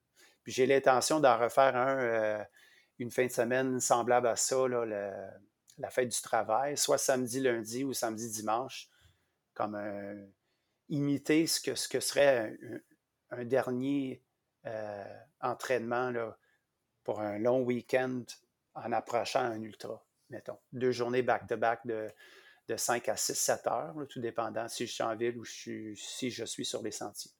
Puis 0.43 0.51
j'ai 0.51 0.65
l'intention 0.65 1.19
d'en 1.19 1.39
refaire 1.39 1.75
un, 1.75 2.45
une 2.99 3.11
fin 3.11 3.25
de 3.25 3.31
semaine 3.31 3.79
semblable 3.79 4.27
à 4.27 4.35
ça, 4.35 4.67
là, 4.67 4.85
la 5.77 5.89
fête 5.89 6.09
du 6.09 6.21
travail, 6.21 6.77
soit 6.77 6.97
samedi, 6.97 7.39
lundi 7.39 7.83
ou 7.83 7.93
samedi, 7.93 8.29
dimanche, 8.29 8.89
comme 9.53 9.75
imiter 10.89 11.47
ce 11.47 11.59
que, 11.59 11.75
ce 11.75 11.87
que 11.87 11.99
serait 11.99 12.57
un, 13.31 13.45
dernier 13.45 14.21
euh, 14.65 15.19
entraînement 15.41 16.11
là, 16.11 16.37
pour 17.03 17.19
un 17.19 17.37
long 17.37 17.61
week-end 17.61 18.23
en 18.73 18.91
approchant 18.91 19.41
un 19.41 19.61
ultra, 19.61 20.03
mettons. 20.29 20.59
Deux 20.73 20.91
journées 20.91 21.21
back-to-back 21.21 21.85
de, 21.85 22.11
de 22.67 22.77
5 22.77 23.09
à 23.09 23.17
6, 23.17 23.35
7 23.35 23.67
heures, 23.67 23.95
tout 24.09 24.19
dépendant 24.19 24.67
si 24.67 24.87
je 24.87 24.93
suis 24.93 25.03
en 25.03 25.15
ville 25.15 25.37
ou 25.37 25.45
si 25.45 25.95
je 25.95 26.45
suis 26.45 26.65
sur 26.65 26.81
les 26.81 26.91
sentiers. 26.91 27.31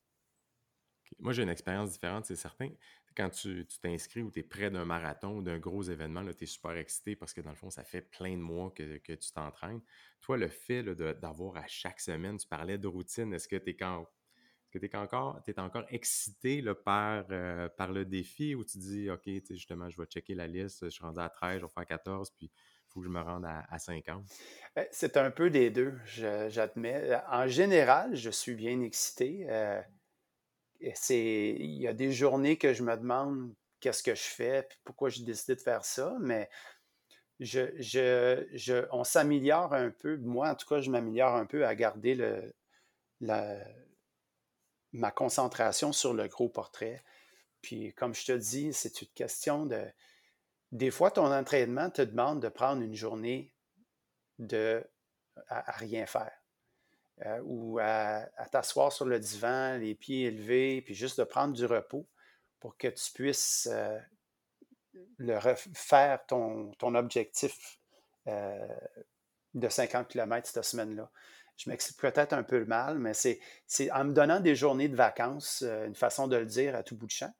Moi, 1.20 1.34
j'ai 1.34 1.44
une 1.44 1.50
expérience 1.50 1.92
différente, 1.92 2.26
c'est 2.26 2.36
certain 2.36 2.70
quand 3.16 3.30
tu 3.30 3.66
t'inscris 3.82 4.22
ou 4.22 4.32
tu 4.32 4.40
es 4.40 4.44
près 4.44 4.70
d'un 4.70 4.86
marathon 4.86 5.38
ou 5.38 5.42
d'un 5.42 5.58
gros 5.58 5.84
événement, 5.84 6.24
tu 6.34 6.44
es 6.44 6.48
super 6.48 6.76
excité 6.78 7.16
parce 7.16 7.34
que 7.34 7.42
dans 7.42 7.50
le 7.50 7.56
fond, 7.56 7.70
ça 7.70 7.84
fait 7.84 8.02
plein 8.02 8.36
de 8.36 8.42
mois 8.42 8.72
que, 8.72 8.98
tu 8.98 9.32
t'entraînes. 9.34 9.82
Toi, 10.22 10.38
le 10.38 10.48
fait 10.48 10.84
d'avoir 10.84 11.58
à 11.58 11.68
chaque 11.68 12.00
semaine, 12.00 12.38
tu 12.38 12.48
parlais 12.48 12.78
de 12.78 12.88
routine, 12.88 13.34
est-ce 13.34 13.48
que 13.48 13.56
tu 13.56 13.70
es, 13.70 13.78
es, 13.80 14.96
encore, 14.96 15.40
es 15.48 15.60
encore 15.60 15.86
excité 15.90 16.64
par, 16.84 17.26
euh, 17.32 17.70
par 17.70 17.92
le 17.92 18.06
défi 18.06 18.56
ou 18.56 18.64
tu 18.66 18.78
dis, 18.78 19.10
OK, 19.10 19.30
justement, 19.50 19.90
je 19.90 19.98
vais 20.02 20.08
checker 20.08 20.36
la 20.36 20.48
liste, 20.48 20.86
je 20.86 20.90
suis 20.90 21.04
rendu 21.04 21.20
à 21.20 21.30
13, 21.30 21.60
je 21.60 21.66
vais 21.66 21.72
faire 21.72 21.86
14, 21.86 22.32
puis 22.32 22.48
il 22.48 22.92
faut 22.92 23.00
que 23.00 23.06
je 23.06 23.12
me 23.12 23.22
rende 23.22 23.46
à, 23.46 23.80
50? 23.80 24.24
Ben, 24.76 24.88
c'est 24.92 25.16
un 25.18 25.32
peu 25.32 25.50
des 25.50 25.70
deux, 25.70 25.98
j'admets. 26.06 27.18
En 27.30 27.48
général, 27.48 28.16
je 28.16 28.30
suis 28.30 28.56
bien 28.56 28.82
excité. 28.82 29.46
Euh, 29.50 29.82
il 30.80 31.82
y 31.82 31.88
a 31.88 31.94
des 31.94 32.12
journées 32.12 32.58
que 32.58 32.74
je 32.74 32.84
me 32.84 32.96
demande 32.96 33.54
qu'est-ce 33.80 34.04
que 34.04 34.16
je 34.16 34.24
fais, 34.24 34.64
puis 34.64 34.78
pourquoi 34.84 35.10
j'ai 35.10 35.24
décidé 35.24 35.56
de 35.56 35.62
faire 35.62 35.86
ça, 35.86 36.16
mais 36.20 36.50
je, 37.40 38.86
on 38.92 39.04
s'améliore 39.04 39.74
un 39.74 39.92
peu. 39.92 40.18
Moi, 40.18 40.50
en 40.50 40.56
tout 40.56 40.68
cas, 40.68 40.80
je 40.80 40.90
m'améliore 40.90 41.36
un 41.36 41.46
peu 41.46 41.66
à 41.66 41.76
garder 41.76 42.16
le, 42.16 42.54
ma 44.94 45.12
concentration 45.12 45.92
sur 45.92 46.14
le 46.14 46.28
gros 46.28 46.50
portrait. 46.50 47.04
Puis, 47.62 47.94
comme 47.94 48.14
je 48.14 48.26
te 48.26 48.32
dis, 48.32 48.74
c'est 48.74 49.02
une 49.02 49.10
question 49.10 49.66
de. 49.66 49.84
Des 50.72 50.92
fois, 50.92 51.12
ton 51.12 51.32
entraînement 51.32 51.90
te 51.90 52.02
demande 52.02 52.42
de 52.42 52.50
prendre 52.50 52.82
une 52.82 52.96
journée 52.96 53.54
de, 54.40 54.84
à 55.48 55.72
rien 55.74 56.06
faire. 56.06 56.35
Euh, 57.26 57.40
ou 57.46 57.80
à, 57.80 58.26
t'asseoir 58.52 58.92
sur 58.92 59.06
le 59.06 59.20
divan, 59.20 59.78
les 59.78 59.96
pieds 59.96 60.26
élevés, 60.26 60.82
puis 60.82 60.94
juste 60.94 61.18
de 61.18 61.24
prendre 61.24 61.54
du 61.54 61.66
repos 61.66 62.06
pour 62.60 62.76
que 62.78 62.90
tu 62.90 63.14
puisses 63.14 63.70
euh, 63.72 63.98
le 65.18 65.38
refaire 65.38 66.26
ton, 66.26 66.72
ton 66.72 66.94
objectif 66.94 67.80
euh, 68.28 68.68
de 69.54 69.70
50 69.70 70.10
km 70.10 70.46
cette 70.46 70.66
semaine-là. 70.66 71.10
Je 71.56 71.70
m'explique 71.70 72.02
peut-être 72.02 72.34
un 72.34 72.44
peu 72.44 72.60
le 72.60 72.66
mal, 72.66 73.00
mais 73.00 73.14
c'est 73.14 73.40
en 73.92 74.04
me 74.04 74.12
donnant 74.12 74.42
des 74.42 74.56
journées 74.56 74.90
de 74.90 74.96
vacances, 74.98 75.64
une 75.64 75.96
façon 75.96 76.28
de 76.28 76.36
le 76.36 76.46
dire 76.46 76.76
à 76.76 76.84
tout 76.84 76.98
bout 76.98 77.06
de 77.06 77.12
champ, 77.12 77.34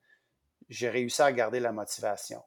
j'ai 0.70 0.88
réussi 0.88 1.20
à 1.20 1.30
garder 1.32 1.60
la 1.60 1.72
motivation. 1.72 2.42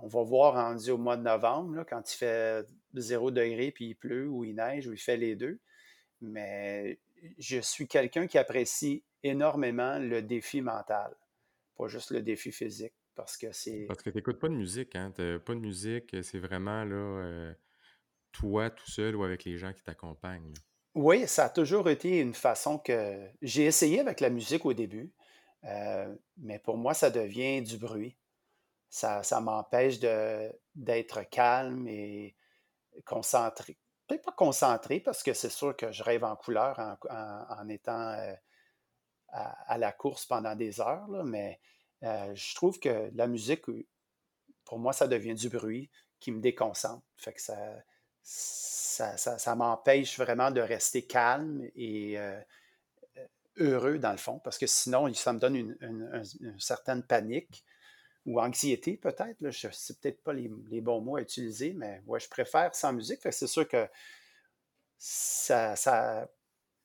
on 0.00 0.08
va 0.08 0.22
voir 0.22 0.54
rendu 0.54 0.90
au 0.90 0.96
mois 0.96 1.18
de 1.18 1.22
novembre, 1.22 1.84
quand 1.86 2.10
il 2.10 2.16
fait 2.16 2.66
0 2.94 3.32
degré, 3.32 3.70
puis 3.70 3.88
il 3.88 3.94
pleut, 3.96 4.26
ou 4.26 4.44
il 4.44 4.54
neige, 4.54 4.86
ou 4.86 4.94
il 4.94 4.98
fait 4.98 5.18
les 5.18 5.36
deux 5.36 5.60
mais 6.20 6.98
je 7.38 7.60
suis 7.60 7.88
quelqu'un 7.88 8.26
qui 8.26 8.38
apprécie 8.38 9.04
énormément 9.22 9.98
le 9.98 10.22
défi 10.22 10.60
mental, 10.60 11.14
pas 11.76 11.88
juste 11.88 12.10
le 12.10 12.22
défi 12.22 12.52
physique, 12.52 12.94
parce 13.14 13.36
que 13.36 13.52
c'est... 13.52 13.86
Parce 13.86 14.02
que 14.02 14.10
tu 14.10 14.16
n'écoutes 14.16 14.38
pas 14.38 14.48
de 14.48 14.54
musique, 14.54 14.94
hein? 14.96 15.12
pas 15.12 15.54
de 15.54 15.60
musique, 15.60 16.16
c'est 16.22 16.38
vraiment 16.38 16.84
là, 16.84 16.96
euh, 16.96 17.54
toi 18.32 18.70
tout 18.70 18.90
seul 18.90 19.16
ou 19.16 19.24
avec 19.24 19.44
les 19.44 19.56
gens 19.58 19.72
qui 19.72 19.82
t'accompagnent. 19.82 20.54
Oui, 20.94 21.26
ça 21.26 21.46
a 21.46 21.50
toujours 21.50 21.88
été 21.88 22.20
une 22.20 22.34
façon 22.34 22.78
que... 22.78 23.28
J'ai 23.42 23.64
essayé 23.64 24.00
avec 24.00 24.20
la 24.20 24.30
musique 24.30 24.64
au 24.64 24.74
début, 24.74 25.12
euh, 25.64 26.14
mais 26.36 26.58
pour 26.58 26.76
moi, 26.76 26.94
ça 26.94 27.10
devient 27.10 27.62
du 27.62 27.78
bruit. 27.78 28.16
Ça, 28.90 29.24
ça 29.24 29.40
m'empêche 29.40 29.98
d'être 30.76 31.28
calme 31.28 31.88
et 31.88 32.36
concentré, 33.04 33.76
pas 34.18 34.32
concentré 34.32 35.00
parce 35.00 35.22
que 35.22 35.32
c'est 35.32 35.50
sûr 35.50 35.76
que 35.76 35.92
je 35.92 36.02
rêve 36.02 36.24
en 36.24 36.36
couleur 36.36 36.78
en, 37.10 37.68
étant 37.68 38.10
euh, 38.12 38.34
à, 39.28 39.78
la 39.78 39.92
course 39.92 40.26
pendant 40.26 40.54
des 40.54 40.80
heures, 40.80 41.06
mais 41.24 41.60
euh, 42.02 42.34
je 42.34 42.54
trouve 42.54 42.78
que 42.78 43.10
la 43.14 43.26
musique, 43.26 43.62
pour 44.64 44.78
moi, 44.78 44.92
ça 44.92 45.08
devient 45.08 45.34
du 45.34 45.48
bruit 45.48 45.90
qui 46.20 46.32
me 46.32 46.40
déconcentre. 46.40 47.04
Fait 47.16 47.32
que 47.32 47.40
ça, 47.40 47.56
ça, 48.22 49.54
m'empêche 49.54 50.18
vraiment 50.18 50.50
de 50.50 50.60
rester 50.60 51.06
calme 51.06 51.68
et 51.74 52.18
euh, 52.18 52.40
heureux 53.56 53.98
dans 53.98 54.12
le 54.12 54.18
fond, 54.18 54.38
parce 54.38 54.58
que 54.58 54.66
sinon, 54.66 55.12
ça 55.14 55.32
me 55.32 55.38
donne 55.38 55.56
une, 55.56 56.58
certaine 56.58 57.02
panique 57.02 57.64
ou 58.26 58.40
anxiété 58.40 58.96
peut-être. 58.96 59.36
Je 59.50 59.66
ne 59.66 59.72
sais 59.72 59.94
peut-être 59.94 60.22
pas 60.22 60.32
les, 60.32 60.80
bons 60.80 61.00
mots 61.00 61.16
à 61.16 61.22
utiliser, 61.22 61.72
mais 61.72 62.02
ouais, 62.06 62.20
je 62.20 62.28
préfère 62.28 62.74
sans 62.74 62.92
musique. 62.92 63.20
c'est 63.22 63.46
sûr 63.46 63.68
que 63.68 63.88
ça, 64.98 65.76
ça, 65.76 66.28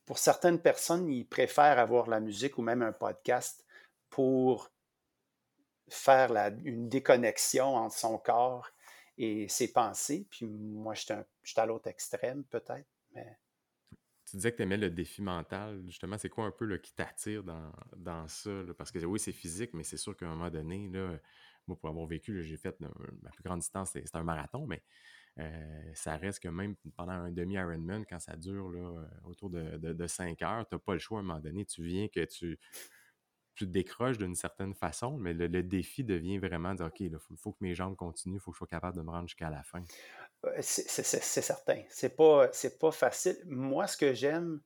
pour 0.05 0.17
certaines 0.17 0.59
personnes, 0.59 1.09
ils 1.09 1.25
préfèrent 1.27 1.79
avoir 1.79 2.07
la 2.09 2.19
musique 2.19 2.57
ou 2.57 2.61
même 2.61 2.81
un 2.81 2.91
podcast 2.91 3.65
pour 4.09 4.71
faire 5.87 6.31
la, 6.31 6.49
une 6.49 6.89
déconnexion 6.89 7.75
entre 7.75 7.95
son 7.95 8.17
corps 8.17 8.69
et 9.17 9.47
ses 9.47 9.71
pensées. 9.71 10.27
Puis 10.29 10.45
moi, 10.45 10.93
je 10.93 11.01
suis 11.43 11.59
à 11.59 11.65
l'autre 11.65 11.87
extrême 11.87 12.43
peut-être. 12.45 12.87
Mais... 13.13 13.37
Tu 14.29 14.35
disais 14.35 14.51
que 14.51 14.57
tu 14.57 14.63
aimais 14.63 14.77
le 14.77 14.89
défi 14.89 15.21
mental. 15.21 15.81
Justement, 15.87 16.17
c'est 16.17 16.29
quoi 16.29 16.45
un 16.45 16.51
peu 16.51 16.77
qui 16.77 16.93
t'attire 16.93 17.43
dans, 17.43 17.71
dans 17.95 18.27
ça? 18.27 18.51
Parce 18.77 18.91
que 18.91 18.99
oui, 19.05 19.19
c'est 19.19 19.31
physique, 19.31 19.73
mais 19.73 19.83
c'est 19.83 19.97
sûr 19.97 20.15
qu'à 20.15 20.27
un 20.27 20.35
moment 20.35 20.49
donné, 20.51 20.87
là, 20.89 21.17
moi, 21.67 21.77
pour 21.77 21.89
avoir 21.89 22.05
vécu, 22.05 22.43
j'ai 22.43 22.57
fait 22.57 22.79
ma 22.79 22.89
plus 23.31 23.43
grande 23.43 23.59
distance, 23.59 23.91
c'est 23.91 24.15
un 24.15 24.23
marathon, 24.23 24.67
mais 24.67 24.83
euh, 25.39 25.91
ça 25.93 26.17
reste 26.17 26.41
que 26.41 26.49
même 26.49 26.75
pendant 26.95 27.13
un 27.13 27.31
demi-Ironman, 27.31 28.05
quand 28.05 28.19
ça 28.19 28.35
dure 28.35 28.69
là, 28.69 29.07
autour 29.23 29.49
de, 29.49 29.77
de, 29.77 30.07
5 30.07 30.41
heures, 30.41 30.67
tu 30.67 30.75
n'as 30.75 30.79
pas 30.79 30.93
le 30.93 30.99
choix 30.99 31.19
à 31.19 31.21
un 31.21 31.23
moment 31.23 31.39
donné. 31.39 31.65
Tu 31.65 31.83
viens 31.83 32.07
que 32.07 32.25
tu, 32.25 32.59
tu 33.59 33.67
décroches 33.67 34.17
d'une 34.17 34.35
certaine 34.35 34.73
façon, 34.73 35.17
mais 35.17 35.33
le, 35.33 35.49
défi 35.61 36.05
devient 36.05 36.37
vraiment 36.37 36.73
de 36.75 36.83
OK, 36.83 37.01
il 37.01 37.17
faut, 37.35 37.51
que 37.51 37.57
mes 37.59 37.75
jambes 37.75 37.97
continuent, 37.97 38.35
il 38.35 38.39
faut 38.39 38.51
que 38.51 38.55
je 38.55 38.59
sois 38.59 38.67
capable 38.67 38.95
de 38.95 39.01
me 39.01 39.09
rendre 39.09 39.27
jusqu'à 39.27 39.49
la 39.49 39.63
fin. 39.63 39.83
C'est 40.61 41.03
certain. 41.11 41.83
C'est 41.89 42.15
pas, 42.15 42.49
pas 42.79 42.91
facile. 42.91 43.37
Moi, 43.47 43.85
ce 43.87 43.97
que 43.97 44.13
j'aime, 44.13 44.61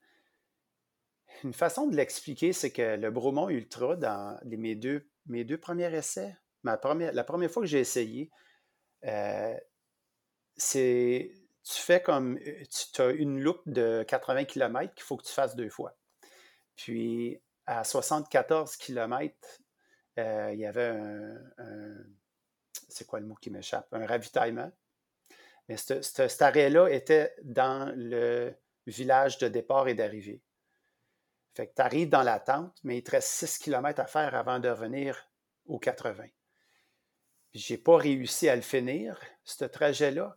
une 1.43 1.53
façon 1.53 1.87
de 1.87 1.95
l'expliquer, 1.95 2.53
c'est 2.53 2.71
que 2.71 2.95
le 2.95 3.09
Bromont 3.09 3.49
Ultra, 3.49 3.95
dans 3.95 4.39
mes, 4.45 4.75
deux, 4.75 5.09
mes 5.25 5.43
deux 5.43 5.57
premiers 5.57 5.91
essais, 5.95 6.37
ma 6.61 6.77
première, 6.77 7.13
la 7.13 7.23
première 7.23 7.49
fois 7.49 7.63
que 7.63 7.67
j'ai 7.67 7.79
essayé, 7.79 8.29
euh, 9.05 9.57
c'est 10.55 11.33
tu 11.63 11.79
fais 11.81 12.01
comme 12.01 12.37
tu 12.39 13.01
as 13.01 13.09
une 13.09 13.39
loupe 13.39 13.61
de 13.65 14.03
80 14.07 14.45
km 14.45 14.93
qu'il 14.93 15.03
faut 15.03 15.17
que 15.17 15.23
tu 15.23 15.33
fasses 15.33 15.55
deux 15.55 15.69
fois. 15.69 15.97
Puis 16.75 17.41
à 17.65 17.83
74 17.83 18.75
km, 18.77 19.35
euh, 20.19 20.51
il 20.53 20.59
y 20.59 20.65
avait 20.65 20.89
un, 20.89 22.05
c'est 22.93 23.07
quoi 23.07 23.19
le 23.19 23.25
mot 23.25 23.35
qui 23.35 23.49
m'échappe? 23.49 23.87
Un 23.91 24.05
ravitaillement. 24.05 24.71
Mais 25.67 25.77
cet 25.77 26.41
arrêt-là 26.41 26.87
était 26.89 27.33
dans 27.43 27.93
le 27.95 28.53
village 28.85 29.37
de 29.37 29.47
départ 29.47 29.87
et 29.87 29.93
d'arrivée. 29.93 30.41
Fait 31.55 31.67
que 31.67 31.75
tu 31.75 31.81
arrives 31.81 32.09
dans 32.09 32.23
la 32.23 32.39
tente, 32.39 32.77
mais 32.83 32.97
il 32.97 33.03
te 33.03 33.11
reste 33.11 33.29
6 33.29 33.59
km 33.59 33.99
à 33.99 34.07
faire 34.07 34.35
avant 34.35 34.59
de 34.59 34.69
revenir 34.69 35.29
aux 35.65 35.79
80. 35.79 36.25
Je 37.53 37.73
n'ai 37.73 37.77
pas 37.77 37.97
réussi 37.97 38.49
à 38.49 38.55
le 38.55 38.61
finir, 38.61 39.19
ce 39.43 39.65
trajet-là, 39.65 40.35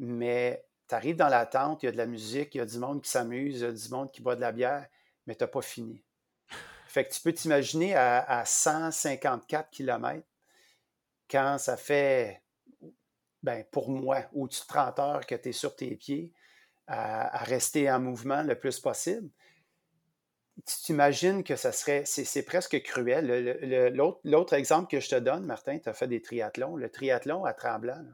mais 0.00 0.66
tu 0.88 0.94
arrives 0.94 1.16
dans 1.16 1.28
la 1.28 1.46
tente, 1.46 1.82
il 1.82 1.86
y 1.86 1.88
a 1.88 1.92
de 1.92 1.96
la 1.96 2.06
musique, 2.06 2.54
il 2.54 2.58
y 2.58 2.60
a 2.60 2.66
du 2.66 2.78
monde 2.78 3.02
qui 3.02 3.10
s'amuse, 3.10 3.60
il 3.60 3.62
y 3.62 3.66
a 3.66 3.72
du 3.72 3.88
monde 3.88 4.10
qui 4.10 4.20
boit 4.20 4.36
de 4.36 4.40
la 4.40 4.52
bière, 4.52 4.86
mais 5.26 5.36
tu 5.36 5.44
n'as 5.44 5.48
pas 5.48 5.62
fini. 5.62 6.03
Fait 6.94 7.08
tu 7.08 7.20
peux 7.22 7.32
t'imaginer 7.32 7.96
à, 7.96 8.44
154 8.46 9.68
km, 9.68 10.24
quand 11.28 11.58
ça 11.58 11.76
fait, 11.76 12.40
ben, 13.42 13.64
pour 13.72 13.90
moi, 13.90 14.20
au-dessus 14.32 14.62
de 14.62 14.68
30 14.68 14.98
heures 15.00 15.26
que 15.26 15.34
tu 15.34 15.48
es 15.48 15.52
sur 15.52 15.74
tes 15.74 15.96
pieds, 15.96 16.30
à, 16.86 17.36
rester 17.38 17.90
en 17.90 17.98
mouvement 17.98 18.44
le 18.44 18.56
plus 18.56 18.78
possible. 18.78 19.28
Tu 20.64 20.76
t'imagines 20.84 21.42
que 21.42 21.56
ça 21.56 21.72
serait, 21.72 22.04
c'est 22.04 22.44
presque 22.44 22.80
cruel. 22.84 23.90
L'autre 24.22 24.52
exemple 24.52 24.88
que 24.88 25.00
je 25.00 25.08
te 25.08 25.16
donne, 25.16 25.46
Martin, 25.46 25.80
tu 25.80 25.88
as 25.88 25.94
fait 25.94 26.06
des 26.06 26.22
triathlons. 26.22 26.76
Le 26.76 26.88
triathlon 26.88 27.44
à 27.44 27.54
Tremblant, 27.54 28.06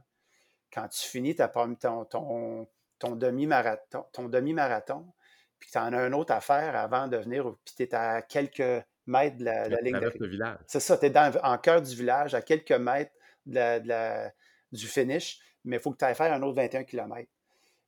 quand 0.72 0.88
tu 0.88 1.06
finis 1.06 1.34
ta, 1.34 1.48
ton, 1.48 2.06
ton, 2.06 2.66
ton 2.98 3.14
demi-marathon, 3.14 4.06
ton 4.12 4.30
demi-marathon, 4.30 5.12
puis 5.60 5.70
tu 5.70 5.78
en 5.78 5.92
as 5.92 5.98
un 5.98 6.12
autre 6.12 6.32
à 6.32 6.40
faire 6.40 6.74
avant 6.74 7.06
de 7.06 7.16
venir, 7.16 7.54
puis 7.64 7.74
tu 7.76 7.82
es 7.84 7.94
à 7.94 8.22
quelques 8.22 8.84
mètres 9.06 9.36
de 9.36 9.44
la, 9.44 9.68
ligne 9.80 10.00
de. 10.00 10.12
C'est 10.66 10.80
ça, 10.80 10.98
tu 10.98 11.06
es 11.06 11.12
en 11.16 11.58
cœur 11.58 11.82
du 11.82 11.94
village, 11.94 12.34
à 12.34 12.42
quelques 12.42 12.72
mètres 12.72 13.12
de 13.46 14.28
du 14.72 14.86
finish, 14.86 15.40
mais 15.64 15.76
il 15.76 15.82
faut 15.82 15.90
que 15.90 15.98
tu 15.98 16.04
ailles 16.04 16.14
faire 16.14 16.32
un 16.32 16.42
autre 16.42 16.56
21 16.56 16.84
km. 16.84 17.28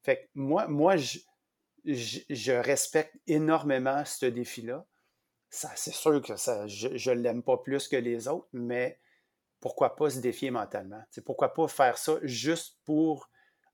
Fait 0.02 0.16
que 0.16 0.28
moi, 0.34 0.66
moi 0.66 0.96
je, 0.96 1.18
je, 1.84 2.52
respecte 2.52 3.14
énormément 3.26 4.04
ce 4.04 4.26
défi-là. 4.26 4.84
C'est 5.48 5.92
sûr 5.92 6.20
que 6.22 6.34
ça, 6.36 6.66
je 6.66 7.10
ne 7.10 7.20
l'aime 7.20 7.42
pas 7.42 7.58
plus 7.58 7.86
que 7.86 7.96
les 7.96 8.26
autres, 8.26 8.48
mais 8.52 8.98
pourquoi 9.60 9.94
pas 9.94 10.10
se 10.10 10.18
défier 10.18 10.50
mentalement? 10.50 11.02
Pourquoi 11.24 11.54
pas 11.54 11.68
faire 11.68 11.98
ça 11.98 12.14
juste 12.22 12.78
pour 12.84 13.30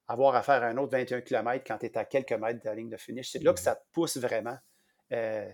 avoir 0.09 0.35
à 0.35 0.43
faire 0.43 0.63
un 0.65 0.77
autre 0.79 0.93
21 0.93 1.21
km 1.21 1.65
quand 1.67 1.79
tu 1.79 1.87
es 1.87 1.99
à 1.99 2.05
quelques 2.05 2.33
mètres 2.33 2.61
de 2.61 2.69
la 2.69 2.75
ligne 2.75 2.89
de 2.89 2.97
finish. 2.97 3.31
C'est 3.31 3.43
là 3.43 3.53
que 3.53 3.61
mmh 3.61 3.63
ça 3.63 3.77
te 3.77 3.85
pousse 3.93 4.17
vraiment 4.17 4.59
euh, 5.13 5.51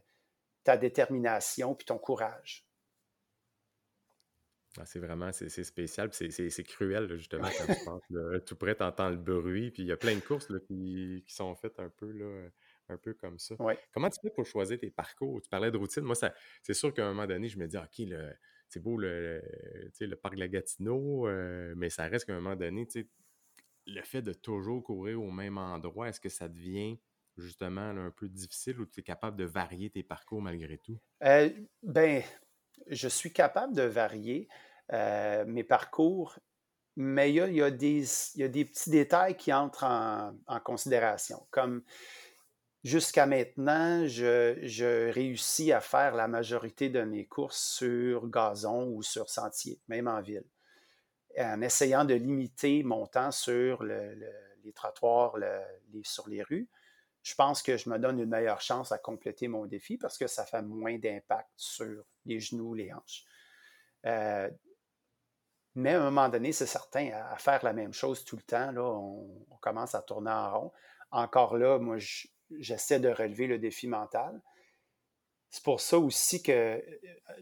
ta 0.63 0.77
détermination 0.77 1.75
puis 1.75 1.85
ton 1.85 1.99
courage. 1.99 2.65
Ah, 4.79 4.87
c'est 4.87 4.99
vraiment 4.99 5.31
c'est 5.31 5.49
spécial, 5.63 6.11
c'est 6.13 6.65
cruel 6.65 7.17
justement 7.17 7.49
quand 7.49 7.73
tu 7.73 7.85
penses 7.85 8.03
tout 8.47 8.57
près, 8.57 8.75
tu 8.75 8.83
entends 8.83 9.09
le 9.09 9.17
bruit, 9.17 9.71
puis 9.71 9.85
il 9.85 9.87
y 9.87 9.93
a 9.93 9.97
plein 9.97 10.17
de 10.17 10.21
courses 10.21 10.49
qui, 10.67 11.25
sont 11.29 11.55
faites 11.55 11.79
un 11.79 11.89
peu 11.91 12.11
là, 12.11 12.49
un 12.89 12.97
peu 12.97 13.15
comme 13.15 13.39
ça. 13.39 13.55
Comment 13.93 14.11
tu 14.11 14.19
fais 14.21 14.31
pour 14.31 14.45
choisir 14.45 14.79
tes 14.79 14.91
parcours? 14.91 15.41
Tu 15.43 15.49
parlais 15.49 15.71
de 15.71 15.77
routine. 15.77 16.03
Moi, 16.03 16.17
c'est 16.17 16.75
sûr 16.75 16.93
qu'à 16.93 17.05
un 17.05 17.11
moment 17.11 17.27
donné, 17.27 17.49
je 17.49 17.57
me 17.57 17.69
dis, 17.69 17.77
OK, 17.77 18.09
c'est 18.69 18.81
beau 18.81 18.97
le, 18.97 19.41
le 20.01 20.17
parc 20.17 20.35
de 20.35 20.41
la 20.41 20.49
Gatineau, 20.49 21.29
euh, 21.29 21.73
mais 21.77 21.89
ça 21.89 22.07
reste 22.07 22.27
qu'à 22.27 22.33
un 22.33 22.41
moment 22.41 22.57
donné, 22.57 22.89
le 23.87 24.03
fait 24.03 24.23
de 24.23 24.33
toujours 24.33 24.83
courir 24.83 25.23
au 25.23 25.31
même 25.31 25.59
endroit, 25.59 26.09
est-ce 26.09 26.21
que 26.21 26.29
ça 26.29 26.49
devient 26.49 26.99
justement 27.37 27.81
un 27.81 28.11
peu 28.11 28.29
difficile 28.29 28.81
ou 28.81 28.87
tu 28.87 29.01
es 29.01 29.03
capable 29.03 29.37
de 29.37 29.45
varier 29.45 29.91
tes 29.91 30.03
parcours 30.03 30.41
malgré 30.41 30.79
tout? 30.79 30.99
Euh, 31.25 31.51
ben, 31.83 32.23
je 32.89 33.09
suis 33.09 33.33
capable 33.33 33.75
de 33.75 33.83
varier 33.83 34.49
euh, 34.93 35.45
mes 35.47 35.65
parcours, 35.65 36.39
mais 36.97 37.31
il 37.31 37.55
y 37.55 37.63
a, 37.63 37.71
des, 37.71 38.05
petits 38.65 38.91
détails 38.91 39.37
qui 39.37 39.53
entrent 39.53 39.85
en, 39.85 40.61
considération. 40.61 41.47
Comme 41.51 41.83
jusqu'à 42.85 43.27
maintenant, 43.27 44.07
je, 44.07 45.11
réussis 45.11 45.73
à 45.73 45.81
faire 45.81 46.15
la 46.15 46.29
majorité 46.29 46.89
de 46.89 47.03
mes 47.03 47.27
courses 47.27 47.61
sur 47.61 48.29
gazon 48.29 48.89
ou 48.91 49.03
sur 49.03 49.29
sentier, 49.29 49.81
même 49.89 50.07
en 50.07 50.21
ville 50.21 50.45
en 51.39 51.61
essayant 51.63 52.05
de 52.05 52.15
limiter 52.15 52.83
mon 52.83 53.07
temps 53.07 53.31
sur 53.31 53.83
les 53.83 54.73
trottoirs, 54.75 55.37
sur 56.03 56.29
les 56.29 56.43
rues, 56.43 56.69
je 57.25 57.35
pense 57.35 57.63
que 57.63 57.79
je 57.79 57.89
me 57.89 57.99
donne 57.99 58.21
une 58.21 58.29
meilleure 58.29 58.61
chance 58.61 58.93
à 58.93 58.99
compléter 58.99 59.49
mon 59.49 59.65
défi 59.65 59.97
parce 59.97 60.19
que 60.19 60.27
ça 60.27 60.45
fait 60.45 60.61
moins 60.61 60.99
d'impact 60.99 61.49
sur 61.57 62.05
les 62.27 62.39
genoux, 62.39 62.75
les 62.75 62.93
hanches. 62.93 63.25
Euh, 64.05 64.51
mais 65.75 65.95
à 65.95 66.03
un 66.03 66.11
moment 66.11 66.29
donné, 66.29 66.53
c'est 66.53 66.67
certain, 66.67 67.11
à, 67.13 67.37
faire 67.39 67.65
la 67.65 67.73
même 67.73 67.95
chose 67.95 68.25
tout 68.27 68.37
le 68.37 68.43
temps, 68.43 68.71
là, 68.71 68.83
on, 68.83 69.47
commence 69.63 69.95
à 69.95 70.03
tourner 70.03 70.31
en 70.31 70.61
rond. 70.61 70.73
Encore 71.11 71.57
là, 71.57 71.79
moi, 71.79 71.97
j'essaie 72.51 73.01
de 73.01 73.09
relever 73.09 73.47
le 73.47 73.59
défi 73.59 73.89
mental. 73.89 74.43
C'est 75.49 75.65
pour 75.65 75.81
ça 75.81 75.99
aussi 75.99 76.43
que 76.43 76.53
euh, 76.53 76.81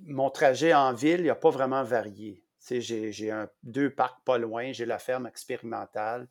mon 0.02 0.30
trajet 0.30 0.72
en 0.72 0.92
ville, 0.92 1.20
il 1.20 1.26
n'a 1.26 1.34
pas 1.34 1.50
vraiment 1.50 1.82
varié. 1.82 2.44
J'ai 2.68 3.46
deux 3.62 3.90
parcs 3.90 4.22
pas 4.24 4.38
loin, 4.38 4.72
j'ai 4.72 4.86
la 4.86 4.98
ferme 4.98 5.26
expérimentale. 5.26 6.28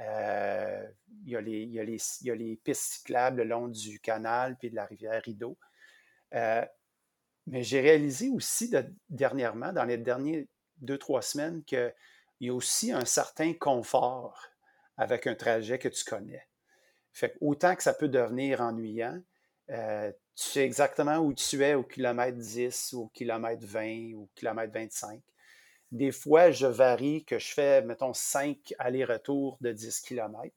Euh, 0.00 0.86
il, 1.24 1.30
y 1.30 1.36
a 1.36 1.40
les, 1.84 2.56
pistes 2.64 2.92
cyclables 2.92 3.38
le 3.38 3.44
long 3.44 3.68
du 3.68 4.00
canal 4.00 4.56
puis 4.56 4.70
de 4.70 4.76
la 4.76 4.86
rivière 4.86 5.22
Rideau. 5.22 5.58
Euh, 6.34 6.64
mais 7.46 7.62
j'ai 7.62 7.80
réalisé 7.80 8.30
aussi 8.30 8.72
dernièrement, 9.08 9.72
dans 9.72 9.84
les 9.84 9.98
dernières 9.98 10.44
deux, 10.78 10.98
trois 10.98 11.22
semaines, 11.22 11.62
qu'il 11.64 11.92
y 12.40 12.48
a 12.48 12.54
aussi 12.54 12.92
un 12.92 13.04
certain 13.04 13.52
confort 13.54 14.48
avec 14.96 15.26
un 15.26 15.34
trajet 15.34 15.78
que 15.78 15.88
tu 15.88 16.04
connais. 16.04 16.46
Autant 17.40 17.74
que 17.74 17.82
ça 17.82 17.92
peut 17.92 18.08
devenir 18.08 18.60
ennuyant, 18.60 19.20
euh, 19.70 20.10
tu 20.34 20.48
sais 20.48 20.64
exactement 20.64 21.18
où 21.18 21.34
tu 21.34 21.62
es 21.62 21.74
au 21.74 21.82
kilomètre 21.82 22.38
10 22.38 22.92
ou 22.94 23.02
au 23.02 23.08
kilomètre 23.08 23.64
20 23.66 24.12
ou 24.14 24.22
au 24.22 24.30
kilomètre 24.34 24.72
25. 24.72 25.20
Des 25.92 26.12
fois, 26.12 26.50
je 26.50 26.66
varie 26.66 27.24
que 27.24 27.38
je 27.38 27.52
fais, 27.52 27.82
mettons, 27.82 28.14
5 28.14 28.74
allers-retours 28.78 29.58
de 29.60 29.72
10 29.72 30.00
km. 30.00 30.54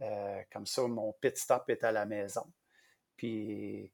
Euh, 0.00 0.42
comme 0.52 0.66
ça, 0.66 0.82
mon 0.82 1.12
pit 1.20 1.36
stop 1.36 1.70
est 1.70 1.84
à 1.84 1.92
la 1.92 2.06
maison. 2.06 2.44
Puis, 3.16 3.92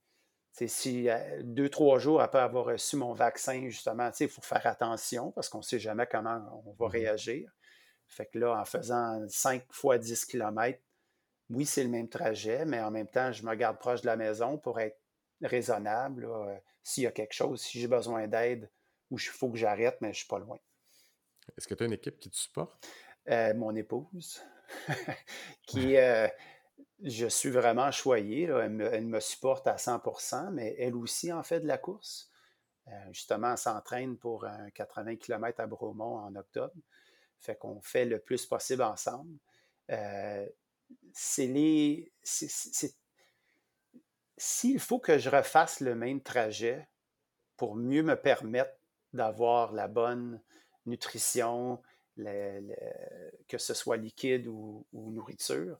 si 0.53 1.09
euh, 1.09 1.43
deux, 1.43 1.69
trois 1.69 1.99
jours 1.99 2.21
après 2.21 2.41
avoir 2.41 2.65
reçu 2.65 2.97
mon 2.97 3.13
vaccin, 3.13 3.69
justement, 3.69 4.11
il 4.19 4.29
faut 4.29 4.43
faire 4.43 4.67
attention 4.67 5.33
parce 5.33 5.49
qu'on 5.49 5.59
ne 5.59 5.63
sait 5.63 5.79
jamais 5.79 6.07
comment 6.07 6.63
on 6.67 6.73
va 6.73 6.87
mmh 6.87 6.91
réagir. 6.91 7.51
Fait 8.07 8.27
que 8.27 8.39
là, 8.39 8.61
en 8.61 8.65
faisant 8.65 9.23
5 9.29 9.65
fois 9.71 9.99
10 9.99 10.25
km, 10.25 10.81
oui, 11.51 11.67
c'est 11.67 11.85
le 11.85 11.91
même 11.91 12.09
trajet, 12.09 12.65
mais 12.65 12.81
en 12.81 12.91
même 12.91 13.09
temps, 13.09 13.33
je 13.33 13.45
me 13.45 13.55
garde 13.55 13.79
proche 13.79 14.03
de 14.03 14.07
la 14.07 14.17
maison 14.17 14.59
pour 14.59 14.81
être 14.81 14.99
raisonnable. 15.43 16.25
Euh, 16.25 16.57
s'il 16.83 17.05
y 17.05 17.07
a 17.07 17.13
quelque 17.13 17.35
chose, 17.35 17.61
si 17.61 17.81
j'ai 17.81 17.89
besoin 17.89 18.27
d'aide 18.27 18.71
ou 19.11 19.19
il 19.19 19.23
faut 19.23 19.51
que 19.51 19.59
j'arrête, 19.59 19.99
mais 20.01 20.09
je 20.09 20.13
ne 20.13 20.17
suis 20.19 20.29
pas 20.29 20.39
loin. 20.39 20.59
Est-ce 21.57 21.69
que 21.69 21.75
tu 21.75 21.83
as 21.83 21.87
une 21.87 21.93
équipe 21.93 22.19
qui 22.19 22.31
te 22.31 22.37
supporte? 22.37 22.87
Euh, 23.29 23.55
mon 23.55 23.75
épouse, 23.75 24.41
qui, 25.67 25.97
euh, 25.97 26.27
je 27.03 27.27
suis 27.27 27.51
vraiment 27.51 27.91
choyé. 27.91 28.45
Elle, 28.45 29.07
me, 29.07 29.21
supporte 29.21 29.67
à 29.67 29.77
100% 29.77 30.51
mais 30.51 30.75
elle 30.79 30.97
aussi 30.97 31.33
en 31.33 31.43
fait 31.43 31.61
de 31.61 31.67
la 31.67 31.79
course. 31.79 32.31
Euh, 32.89 33.13
justement, 33.13 33.53
elle 33.53 33.59
s'entraîne 33.59 34.17
pour 34.17 34.47
un 34.47 34.71
80 34.71 35.17
km 35.17 35.61
à 35.61 35.67
Bromont 35.67 36.17
en 36.17 36.35
octobre. 36.35 36.75
Fait 37.39 37.57
qu'on 37.57 37.81
fait 37.81 38.05
le 38.05 38.19
plus 38.19 38.47
possible 38.47 38.83
ensemble. 38.83 39.39
c'est 41.13 41.47
les. 41.47 42.13
S'il 44.37 44.81
faut 44.81 44.99
que 44.99 45.19
je 45.19 45.29
refasse 45.29 45.81
le 45.81 45.95
même 45.95 46.23
trajet 46.23 46.89
pour 47.57 47.77
mieux 47.77 48.03
me 48.03 48.17
permettre 48.17 48.73
d'avoir 49.13 49.73
la 49.73 49.87
bonne 49.87 50.41
nutrition, 50.91 51.81
que 53.49 53.59
ce 53.59 53.75
soit 53.75 53.97
liquide 53.97 54.47
ou, 54.47 54.85
nourriture, 54.93 55.79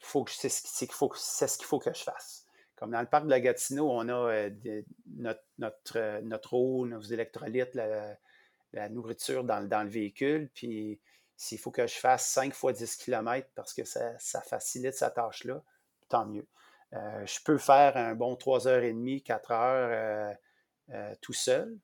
faut 0.00 0.24
que, 0.24 0.30
c'est, 0.30 0.48
ce 0.48 0.78
qu'il 0.78 0.92
faut, 0.92 1.12
c'est 1.14 1.46
ce 1.46 1.58
qu'il 1.58 1.66
faut 1.66 1.78
que 1.78 1.92
je 1.92 2.02
fasse. 2.02 2.46
Comme 2.76 2.92
dans 2.92 3.00
le 3.00 3.06
parc 3.06 3.26
de 3.26 3.30
la 3.30 3.40
Gatineau, 3.40 3.90
on 3.90 4.08
a 4.08 4.12
euh, 4.12 4.50
euh, 4.64 5.32
notre, 6.22 6.54
eau, 6.54 6.86
nos 6.86 7.02
électrolytes, 7.02 7.74
la, 7.74 8.88
nourriture 8.88 9.44
dans, 9.44 9.60
le 9.60 9.88
véhicule. 9.88 10.48
Puis 10.54 10.98
s'il 11.36 11.58
faut 11.58 11.70
que 11.70 11.86
je 11.86 11.96
fasse 11.96 12.26
5 12.30 12.54
fois 12.54 12.72
10 12.72 12.96
km 12.96 13.48
parce 13.54 13.74
que 13.74 13.84
ça, 13.84 14.16
facilite 14.40 14.94
sa 14.94 15.10
tâche-là, 15.10 15.62
tant 16.08 16.24
mieux. 16.24 16.46
Euh, 16.94 17.26
je 17.26 17.38
peux 17.44 17.58
faire 17.58 17.96
un 17.98 18.14
bon 18.14 18.34
3h30, 18.34 19.22
4 19.22 19.50
heures 19.52 20.36
tout 21.20 21.34
seul 21.34 21.78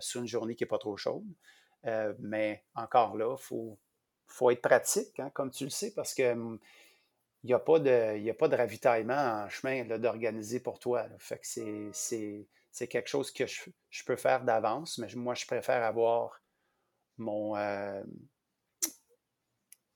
sur 0.00 0.20
une 0.20 0.26
journée 0.26 0.54
qui 0.54 0.64
n'est 0.64 0.68
pas 0.68 0.78
trop 0.78 0.96
chaude. 0.96 1.24
Euh, 1.86 2.14
mais 2.18 2.64
encore 2.74 3.16
là, 3.16 3.36
il 3.38 3.42
faut, 3.42 3.78
faut, 4.26 4.50
être 4.50 4.62
pratique, 4.62 5.18
hein, 5.20 5.30
comme 5.34 5.50
tu 5.50 5.64
le 5.64 5.70
sais, 5.70 5.92
parce 5.94 6.14
que 6.14 6.32
hum, 6.32 6.58
il 7.42 7.48
n'y 7.48 7.54
a, 7.54 7.58
pas 7.58 7.78
de, 7.78 8.30
a 8.30 8.34
pas 8.34 8.48
de 8.48 8.56
ravitaillement 8.56 9.44
en 9.44 9.48
chemin 9.50 9.84
d'organiser 9.98 10.60
pour 10.60 10.78
toi. 10.78 11.06
Fait 11.18 11.38
que 11.38 11.90
c'est 11.92 12.88
quelque 12.88 13.08
chose 13.08 13.30
que 13.30 13.44
je, 13.46 14.04
peux 14.06 14.16
faire 14.16 14.42
d'avance, 14.44 14.96
mais 14.96 15.08
moi, 15.14 15.34
je 15.34 15.44
préfère 15.44 15.82
avoir 15.82 16.40
mon. 17.18 17.54
Euh, 17.54 18.02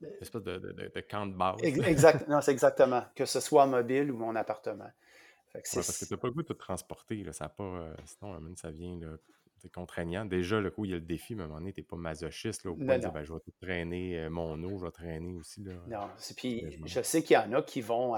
Une 0.03 0.09
espèce 0.21 0.43
de, 0.43 0.59
de, 0.59 1.01
camp 1.01 1.27
de 1.27 1.33
base. 1.33 1.57
Exact, 1.63 2.29
non, 2.29 2.43
c'est 2.43 2.53
exactement. 2.53 3.03
Que 3.17 3.25
ce 3.25 3.41
soit 3.41 3.65
mobile 3.65 4.13
ou 4.13 4.19
mon 4.19 4.37
appartement. 4.37 4.91
parce 5.55 5.99
que 6.01 6.05
tu 6.05 6.13
n'as 6.13 6.19
pas 6.19 6.29
le 6.29 6.35
goût 6.35 6.43
de 6.43 6.49
te 6.49 6.53
transporter. 6.53 7.25
Là, 7.25 7.33
ça 7.33 7.49
pas, 7.49 7.65
euh, 7.65 7.95
sinon, 8.05 8.39
ça 8.57 8.71
vient 8.71 9.01
c'est 9.59 9.73
contraignant. 9.73 10.25
Déjà, 10.25 10.61
le 10.61 10.71
coup, 10.71 10.85
il 10.85 10.91
y 10.91 10.95
a 10.95 10.97
le 10.97 11.03
défi, 11.03 11.35
mais 11.35 11.43
à 11.43 11.45
un 11.45 11.49
moment 11.49 11.61
donné, 11.61 11.73
tu 11.73 11.81
n'es 11.81 11.85
pas 11.85 11.97
masochiste 11.97 12.65
là, 12.65 12.71
au 12.71 12.77
point 12.77 12.97
de 12.97 13.01
dire 13.01 13.13
ben, 13.13 13.25
je 13.25 13.33
vais 13.33 13.41
traîner 13.61 14.19
euh, 14.19 14.31
mon 14.31 14.63
eau, 14.63 14.79
je 14.79 14.85
vais 14.85 14.91
traîner 14.91 15.35
aussi. 15.35 15.63
Là, 15.65 15.73
non, 15.89 16.09
puis 16.37 16.65
je, 16.85 17.03
sais 17.03 17.23
qu'il 17.23 17.35
y 17.35 17.39
en 17.39 17.53
a 17.53 17.63
qui 17.63 17.81
vont 17.81 18.15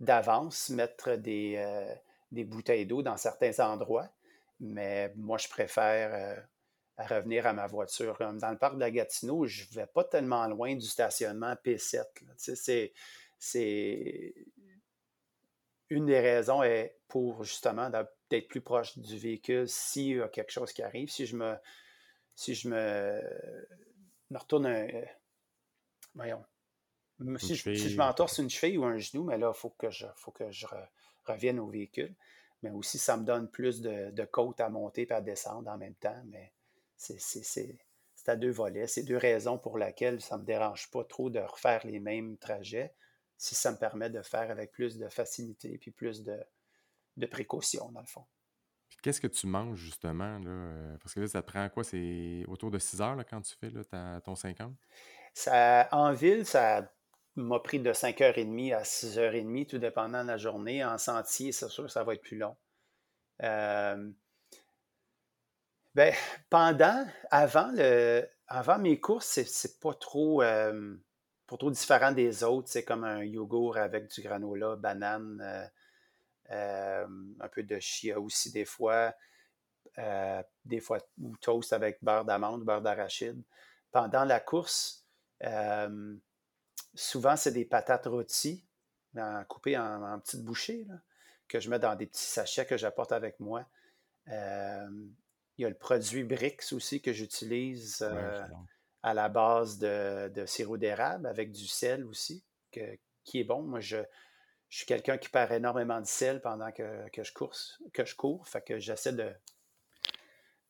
d'avance 0.00 0.70
mettre 0.70 1.16
des, 1.16 1.54
euh, 1.56 1.94
des 2.30 2.44
bouteilles 2.44 2.86
d'eau 2.86 3.02
dans 3.02 3.16
certains 3.16 3.58
endroits, 3.60 4.08
mais 4.60 5.12
moi, 5.16 5.38
je 5.38 5.48
préfère 5.48 6.14
euh, 6.14 7.04
revenir 7.04 7.46
à 7.46 7.52
ma 7.52 7.66
voiture. 7.66 8.16
Dans 8.18 8.50
le 8.50 8.58
parc 8.58 8.74
de 8.74 8.80
la 8.80 8.90
Gatineau, 8.90 9.46
je 9.46 9.64
ne 9.70 9.74
vais 9.74 9.86
pas 9.86 10.04
tellement 10.04 10.46
loin 10.46 10.74
du 10.74 10.86
stationnement 10.86 11.54
P7. 11.64 12.04
C'est 13.38 14.34
une 15.90 16.06
des 16.06 16.20
raisons 16.20 16.62
est 16.62 16.97
pour 17.08 17.42
justement 17.42 17.90
d'être 17.90 18.48
plus 18.48 18.60
proche 18.60 18.98
du 18.98 19.18
véhicule 19.18 19.68
s'il 19.68 20.16
y 20.16 20.20
a 20.20 20.28
quelque 20.28 20.52
chose 20.52 20.72
qui 20.72 20.82
arrive. 20.82 21.10
Si 21.10 21.26
je 21.26 21.36
me, 21.36 21.56
si 22.34 22.54
je 22.54 22.68
me, 22.68 23.20
me 24.30 24.38
retourne 24.38 24.66
un. 24.66 24.88
Euh, 24.88 25.04
voyons. 26.14 26.44
Si 27.38 27.56
je, 27.56 27.74
si 27.74 27.90
je, 27.90 27.96
m'entorse 27.96 28.38
une 28.38 28.48
cheville 28.48 28.78
ou 28.78 28.84
un 28.84 28.98
genou, 28.98 29.24
mais 29.24 29.38
là, 29.38 29.52
il 29.52 29.58
faut 29.58 29.70
que 29.70 29.90
je, 29.90 30.06
faut 30.14 30.30
que 30.30 30.52
je 30.52 30.66
revienne 31.24 31.58
au 31.58 31.66
véhicule. 31.66 32.14
Mais 32.62 32.70
aussi, 32.70 32.98
ça 32.98 33.16
me 33.16 33.24
donne 33.24 33.50
plus 33.50 33.80
de, 33.80 34.10
de 34.10 34.24
côte 34.24 34.60
à 34.60 34.68
monter 34.68 35.02
et 35.02 35.12
à 35.12 35.20
descendre 35.20 35.68
en 35.68 35.78
même 35.78 35.94
temps. 35.94 36.22
Mais 36.26 36.52
c'est 36.96 38.28
à 38.28 38.36
deux 38.36 38.50
volets. 38.50 38.86
C'est 38.86 39.02
deux 39.02 39.16
raisons 39.16 39.58
pour 39.58 39.78
lesquelles 39.78 40.20
ça 40.20 40.36
ne 40.36 40.42
me 40.42 40.46
dérange 40.46 40.90
pas 40.90 41.04
trop 41.04 41.30
de 41.30 41.40
refaire 41.40 41.84
les 41.86 41.98
mêmes 41.98 42.36
trajets 42.36 42.94
si 43.36 43.54
ça 43.54 43.72
me 43.72 43.78
permet 43.78 44.10
de 44.10 44.20
faire 44.20 44.50
avec 44.50 44.72
plus 44.72 44.98
de 44.98 45.08
facilité 45.08 45.78
puis 45.78 45.92
plus 45.92 46.24
de, 46.24 46.38
de 47.18 47.26
précaution, 47.26 47.90
dans 47.92 48.00
le 48.00 48.06
fond. 48.06 48.24
Qu'est-ce 49.02 49.20
que 49.20 49.26
tu 49.26 49.46
manges 49.46 49.78
justement? 49.78 50.38
Là? 50.38 50.50
Euh, 50.50 50.96
parce 50.98 51.14
que 51.14 51.20
là, 51.20 51.28
ça 51.28 51.42
te 51.42 51.46
prend 51.46 51.68
quoi? 51.68 51.84
C'est 51.84 52.44
autour 52.48 52.70
de 52.70 52.78
6 52.78 53.00
heures 53.00 53.16
là, 53.16 53.24
quand 53.24 53.40
tu 53.42 53.54
fais 53.56 53.70
là, 53.70 54.20
ton 54.20 54.34
50? 54.34 54.74
Ça, 55.34 55.88
en 55.92 56.12
ville, 56.12 56.44
ça 56.44 56.92
m'a 57.36 57.60
pris 57.60 57.78
de 57.78 57.92
5h30 57.92 58.74
à 58.74 58.82
6h30, 58.82 59.66
tout 59.66 59.78
dépendant 59.78 60.22
de 60.22 60.28
la 60.28 60.36
journée. 60.36 60.84
En 60.84 60.98
sentier, 60.98 61.52
c'est 61.52 61.68
sûr 61.68 61.84
que 61.84 61.90
ça 61.90 62.02
va 62.02 62.14
être 62.14 62.22
plus 62.22 62.38
long. 62.38 62.56
Euh, 63.44 64.10
ben, 65.94 66.12
pendant, 66.50 67.06
avant, 67.30 67.70
le, 67.72 68.28
avant 68.48 68.78
mes 68.78 68.98
courses, 68.98 69.40
c'est 69.44 69.80
pas 69.80 69.94
trop, 69.94 70.42
euh, 70.42 70.96
pas 71.46 71.56
trop 71.56 71.70
différent 71.70 72.10
des 72.10 72.42
autres. 72.42 72.68
C'est 72.68 72.84
comme 72.84 73.04
un 73.04 73.22
yogourt 73.22 73.76
avec 73.76 74.08
du 74.08 74.22
granola, 74.22 74.74
banane, 74.74 75.70
un 76.50 77.48
peu 77.50 77.62
de 77.62 77.78
chia 77.78 78.20
aussi 78.20 78.50
des 78.52 78.64
fois, 78.64 79.14
euh, 79.98 80.42
des 80.64 80.80
fois 80.80 80.98
ou 81.20 81.36
toast 81.38 81.72
avec 81.72 82.02
beurre 82.02 82.24
d'amande, 82.24 82.64
beurre 82.64 82.82
d'arachide. 82.82 83.42
Pendant 83.90 84.24
la 84.24 84.40
course, 84.40 85.06
euh, 85.44 86.16
souvent 86.94 87.36
c'est 87.36 87.52
des 87.52 87.64
patates 87.64 88.06
rôties 88.06 88.64
coupées 89.48 89.76
en, 89.76 90.20
petites 90.20 90.44
bouchées 90.44 90.86
que 91.48 91.58
je 91.58 91.70
mets 91.70 91.78
dans 91.78 91.96
des 91.96 92.06
petits 92.06 92.22
sachets 92.22 92.66
que 92.66 92.76
j'apporte 92.76 93.10
avec 93.12 93.40
moi. 93.40 93.64
il 94.26 95.12
y 95.58 95.64
a 95.64 95.68
le 95.68 95.74
produit 95.74 96.22
Brix 96.22 96.72
aussi 96.72 97.02
que 97.02 97.12
j'utilise 97.12 98.02
à 99.02 99.14
la 99.14 99.28
base 99.28 99.78
de, 99.78 100.44
sirop 100.46 100.76
d'érable 100.76 101.26
avec 101.26 101.50
du 101.50 101.66
sel 101.66 102.04
aussi, 102.04 102.44
qui 102.70 103.40
est 103.40 103.44
bon. 103.44 103.62
Moi, 103.62 103.80
je, 103.80 103.98
je 104.68 104.78
suis 104.78 104.86
quelqu'un 104.86 105.18
qui 105.18 105.28
perd 105.28 105.52
énormément 105.52 106.00
de 106.00 106.06
sel 106.06 106.40
pendant 106.40 106.70
que, 106.72 107.06
je, 107.12 107.32
que 107.92 108.04
je 108.04 108.14
cours, 108.14 108.46
fait 108.46 108.62
que 108.62 108.78
j'essaie 108.78 109.12
de, 109.12 109.32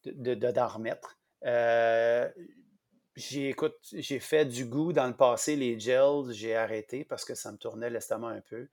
de, 0.05 0.35
d'en 0.35 0.69
remettre. 0.69 1.19
Euh, 1.45 2.31
j'ai, 3.17 4.21
fait 4.21 4.45
du 4.45 4.65
goût 4.65 4.93
dans 4.93 5.07
le 5.07 5.17
passé, 5.17 5.57
les 5.57 5.79
gels, 5.79 6.31
j'ai 6.31 6.55
arrêté 6.55 7.05
parce 7.05 7.25
que 7.25 7.35
ça 7.35 7.51
me 7.51 7.57
tournait 7.57 7.91
l'estomac 7.91 8.29
un 8.29 8.41
peu. 8.41 8.69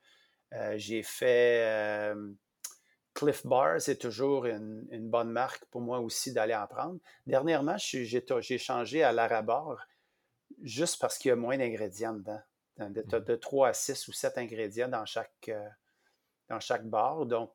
Euh, 0.54 0.76
j'ai 0.78 1.02
fait 1.02 1.64
euh, 1.64 2.32
Cliff 3.16 3.46
Bar, 3.46 3.82
c'est 3.82 3.98
toujours 3.98 4.46
une, 4.46 5.10
bonne 5.10 5.32
marque 5.32 5.66
pour 5.66 5.82
moi 5.82 6.00
aussi 6.00 6.32
d'aller 6.32 6.56
en 6.56 6.68
prendre. 6.68 7.00
Dernièrement, 7.26 7.78
j'ai 7.78 8.58
changé 8.60 9.02
à 9.04 9.12
l'Arabar 9.12 9.88
juste 10.62 11.02
parce 11.02 11.18
qu'il 11.18 11.30
y 11.30 11.32
a 11.32 11.36
moins 11.36 11.58
d'ingrédients 11.58 12.14
dedans. 12.14 12.42
Tu 12.78 12.84
as 12.84 13.20
de 13.20 13.36
3 13.36 13.70
à 13.70 13.74
6 13.74 14.08
ou 14.08 14.12
7 14.12 14.38
ingrédients 14.38 14.90
dans 14.90 15.06
chaque, 15.06 15.50
euh, 15.50 15.68
dans 16.50 16.60
chaque 16.60 16.86
barre. 16.86 17.26
Donc, 17.26 17.52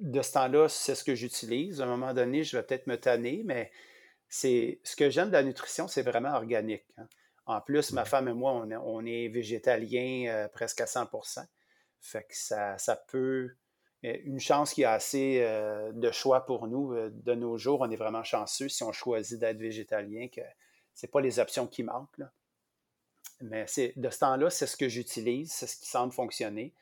de 0.00 0.20
ce 0.20 0.32
temps-là, 0.32 0.68
c'est 0.68 0.94
ce 0.94 1.04
que 1.04 1.14
j'utilise. 1.14 1.80
À 1.80 1.84
un 1.84 1.86
moment 1.86 2.12
donné, 2.12 2.42
je 2.42 2.56
vais 2.56 2.62
peut-être 2.64 2.88
me 2.88 2.96
tanner, 2.96 3.42
mais 3.44 3.70
c'est 4.28 4.80
ce 4.82 4.96
que 4.96 5.10
j'aime 5.10 5.28
de 5.28 5.34
la 5.34 5.44
nutrition, 5.44 5.86
c'est 5.86 6.02
vraiment 6.02 6.34
organique. 6.34 6.86
Hein. 6.96 7.06
En 7.46 7.60
plus, 7.60 7.92
ma 7.92 8.04
femme 8.04 8.28
et 8.28 8.32
moi, 8.32 8.52
on 8.52 8.70
est, 8.70 8.76
on 8.76 9.04
est 9.04 9.28
végétaliens 9.28 10.28
euh, 10.28 10.48
presque 10.48 10.80
à 10.80 10.86
100% 10.86 11.44
Fait 12.00 12.24
que 12.24 12.36
ça, 12.36 12.78
ça 12.78 12.96
peut. 12.96 13.50
Une 14.02 14.40
chance 14.40 14.74
qu'il 14.74 14.82
y 14.82 14.84
a 14.84 14.92
assez 14.92 15.40
euh, 15.42 15.92
de 15.92 16.10
choix 16.10 16.44
pour 16.44 16.66
nous. 16.66 16.92
de 17.10 17.34
nos 17.34 17.56
jours, 17.56 17.82
on 17.82 17.90
est 17.90 17.96
vraiment 17.96 18.24
chanceux 18.24 18.68
si 18.68 18.82
on 18.82 18.90
choisit 18.90 19.38
d'être 19.38 19.58
végétalien, 19.58 20.26
que 20.26 20.40
ce 20.94 21.06
pas 21.06 21.20
les 21.20 21.38
options 21.38 21.68
qui 21.68 21.84
manquent. 21.84 22.18
Là. 22.18 22.32
Mais 23.42 23.66
de 23.96 24.10
ce 24.10 24.18
temps-là, 24.20 24.50
c'est 24.50 24.66
ce 24.66 24.76
que 24.76 24.88
j'utilise, 24.88 25.52
c'est 25.52 25.66
ce 25.66 25.76
qui 25.76 25.86
semble 25.86 26.12
fonctionner. 26.12 26.72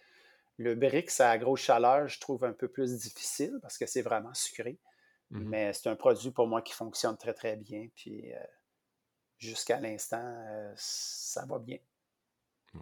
Le 0.59 0.75
brick, 0.75 1.11
à 1.20 1.38
grosse 1.38 1.61
chaleur, 1.61 2.07
je 2.07 2.20
trouve 2.20 2.44
un 2.44 2.53
peu 2.53 2.68
plus 2.68 2.99
difficile 2.99 3.59
parce 3.62 3.79
que 3.79 3.87
c'est 3.87 4.03
vraiment 4.03 4.35
sucré. 4.35 4.79
Mmh 5.31 5.49
Mais 5.49 5.73
c'est 5.73 5.88
un 5.88 5.96
produit 5.96 6.31
pour 6.31 6.46
moi 6.46 6.61
qui 6.61 6.75
fonctionne 6.75 7.16
très, 7.16 7.33
très 7.33 7.57
bien. 7.57 7.88
Puis 7.94 8.33
euh, 8.33 8.38
jusqu'à 9.38 9.81
l'instant, 9.81 10.23
euh, 10.23 10.73
ça 10.77 11.46
va 11.46 11.59
bien. 11.59 11.79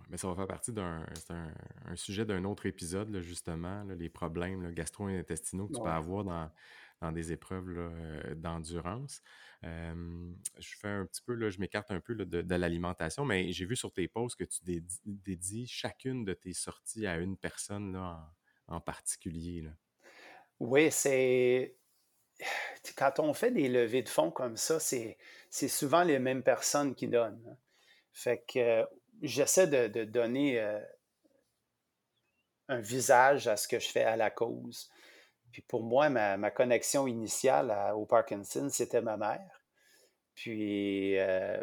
mais 0.09 0.17
ça 0.17 0.27
va 0.29 0.35
faire 0.35 0.49
partie 0.49 0.73
d'un 0.73 1.07
un, 1.85 1.97
sujet 1.97 2.25
d'un 2.25 2.45
autre 2.45 2.67
épisode, 2.67 3.21
justement, 3.21 3.85
les 3.85 4.09
problèmes 4.09 4.73
gastro-intestinaux 4.73 5.69
que 5.69 5.75
tu 5.75 5.81
peux 5.81 5.89
avoir 5.89 6.25
dans, 6.25 6.51
dans 7.01 7.13
des 7.13 7.33
épreuves 7.33 7.75
euh, 7.77 8.35
d'endurance. 8.35 9.23
je 9.63 10.77
fais 10.81 10.89
un 10.89 11.07
petit 11.07 11.23
peu, 11.23 11.35
là, 11.35 11.51
je 11.51 11.59
m'écarte 11.61 11.91
un 11.91 12.01
peu 12.01 12.15
de, 12.15 12.55
l'alimentation, 12.55 13.25
mais 13.25 13.53
j'ai 13.53 13.65
vu 13.65 13.77
sur 13.77 13.93
tes 13.93 14.09
posts 14.09 14.37
que 14.37 14.45
tu 14.45 14.83
dédies, 15.05 15.67
chacune 15.67 16.25
de 16.25 16.35
tes 16.35 16.53
sorties 16.53 17.07
à 17.07 17.17
une 17.19 17.37
personne 17.37 17.93
là, 17.93 18.33
en, 18.67 18.81
particulier. 18.81 19.69
Oui, 20.61 20.91
c'est. 20.91 21.77
quand 22.97 23.21
on 23.21 23.33
fait 23.33 23.51
des 23.51 23.69
levées 23.69 24.03
de 24.03 24.09
fonds 24.09 24.31
comme 24.31 24.57
ça, 24.57 24.79
c'est 24.81 25.17
souvent 25.51 26.03
les 26.03 26.19
mêmes 26.19 26.43
personnes 26.43 26.95
qui 26.95 27.09
donnent. 27.09 27.43
Hein. 27.49 27.57
Fait 28.13 28.45
que 28.53 28.85
j'essaie 29.23 29.69
de, 29.69 30.05
donner 30.05 30.61
euh, 30.61 30.81
un 32.69 32.81
visage 32.81 33.47
à 33.47 33.57
ce 33.57 33.69
que 33.69 33.79
je 33.79 33.89
fais 33.89 34.03
à 34.03 34.17
la 34.17 34.31
cause. 34.31 34.91
Puis 35.53 35.63
pour 35.63 35.83
moi, 35.83 36.09
ma, 36.09 36.51
connexion 36.51 37.07
initiale 37.07 37.75
au 37.95 38.07
Parkinson, 38.07 38.69
c'était 38.71 39.01
ma 39.01 39.17
mère. 39.17 39.63
Puis 40.35 41.19
euh, 41.19 41.61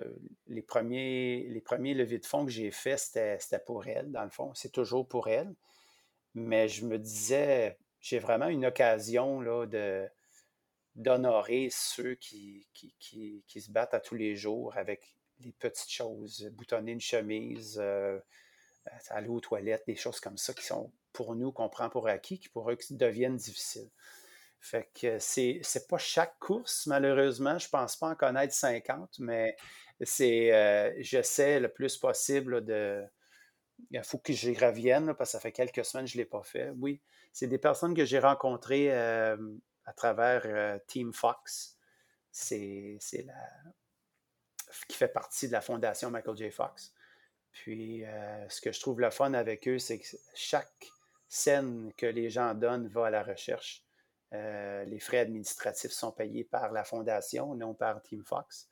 les, 0.47 0.61
premiers, 0.61 1.45
les 1.47 1.61
premiers 1.61 1.93
levées 1.93 2.19
de 2.19 2.25
fonds 2.25 2.45
que 2.45 2.51
j'ai 2.51 2.71
faits, 2.71 2.99
c'était 2.99 3.59
pour 3.65 3.87
elle, 3.87 4.11
dans 4.11 4.23
le 4.23 4.29
fond. 4.29 4.53
C'est 4.53 4.71
toujours 4.71 5.07
pour 5.07 5.29
elle. 5.29 5.53
Mais 6.33 6.67
je 6.67 6.85
me 6.85 6.99
disais, 6.99 7.77
j'ai 8.01 8.19
vraiment 8.19 8.47
une 8.47 8.65
occasion 8.65 9.41
d'honorer 10.95 11.69
ceux 11.71 12.15
qui, 12.15 12.67
qui, 12.73 13.61
se 13.61 13.71
battent 13.71 13.93
à 13.93 14.01
tous 14.01 14.15
les 14.15 14.35
jours 14.35 14.75
avec 14.75 15.15
les 15.39 15.53
petites 15.53 15.91
choses, 15.91 16.49
boutonner 16.53 16.91
une 16.91 17.01
chemise, 17.01 17.79
euh, 17.81 18.19
aller 19.09 19.29
aux 19.29 19.39
toilettes, 19.39 19.85
des 19.87 19.95
choses 19.95 20.19
comme 20.19 20.37
ça 20.37 20.53
qui 20.53 20.65
sont 20.65 20.91
pour 21.15 21.35
nous, 21.35 21.51
qu'on 21.51 21.69
prend 21.69 21.89
pour 21.89 22.07
acquis, 22.07 22.37
qui 22.37 22.49
pour 22.49 22.69
eux 22.69 22.77
deviennent 22.91 23.37
difficiles. 23.37 23.89
Fait 24.59 24.89
que 24.99 25.19
c'est, 25.19 25.59
c'est 25.63 25.87
pas 25.87 25.97
chaque 25.97 26.37
course, 26.39 26.87
malheureusement. 26.87 27.57
Je 27.57 27.69
pense 27.69 27.95
pas 27.95 28.09
en 28.09 28.15
connaître 28.15 28.53
50, 28.53 29.19
mais 29.19 29.55
c'est 30.01 30.53
euh, 30.53 30.91
j'essaie 30.99 31.59
le 31.59 31.69
plus 31.69 31.97
possible 31.97 32.65
de. 32.65 33.05
Il 33.91 34.03
faut 34.03 34.17
que 34.17 34.33
j'y 34.33 34.57
revienne 34.57 35.13
parce 35.13 35.29
que 35.29 35.31
ça 35.33 35.39
fait 35.39 35.51
quelques 35.51 35.85
semaines 35.85 36.05
que 36.05 36.11
je 36.11 36.17
ne 36.17 36.23
l'ai 36.23 36.29
pas 36.29 36.43
fait. 36.43 36.71
Oui, 36.79 37.01
c'est 37.31 37.47
des 37.47 37.57
personnes 37.57 37.93
que 37.93 38.05
j'ai 38.05 38.19
rencontrées 38.19 38.91
euh, 38.91 39.37
à 39.85 39.93
travers 39.93 40.41
euh, 40.45 40.79
Team 40.87 41.13
Fox. 41.13 41.77
C'est, 42.31 42.97
c'est 42.99 43.23
la 43.23 43.33
qui 44.89 44.97
fait 44.97 45.07
partie 45.07 45.47
de 45.47 45.53
la 45.53 45.61
fondation 45.61 46.09
Michael 46.09 46.35
J. 46.37 46.51
Fox. 46.51 46.93
Puis, 47.51 48.03
ce 48.49 48.59
que 48.59 48.73
je 48.73 48.79
trouve 48.81 48.99
le 48.99 49.09
fun 49.09 49.33
avec 49.33 49.67
eux, 49.69 49.79
c'est 49.79 49.99
que 49.99 50.05
chaque 50.33 50.91
que 51.97 52.05
les 52.05 52.29
gens 52.29 52.53
donnent 52.53 52.87
va 52.87 53.07
à 53.07 53.09
la 53.09 53.23
recherche. 53.23 53.83
Euh, 54.33 54.83
les 54.85 54.99
frais 54.99 55.19
administratifs 55.19 55.91
sont 55.91 56.11
payés 56.11 56.43
par 56.43 56.71
la 56.71 56.83
fondation, 56.83 57.55
non 57.55 57.73
par 57.73 58.01
Team 58.01 58.23
Fox. 58.23 58.67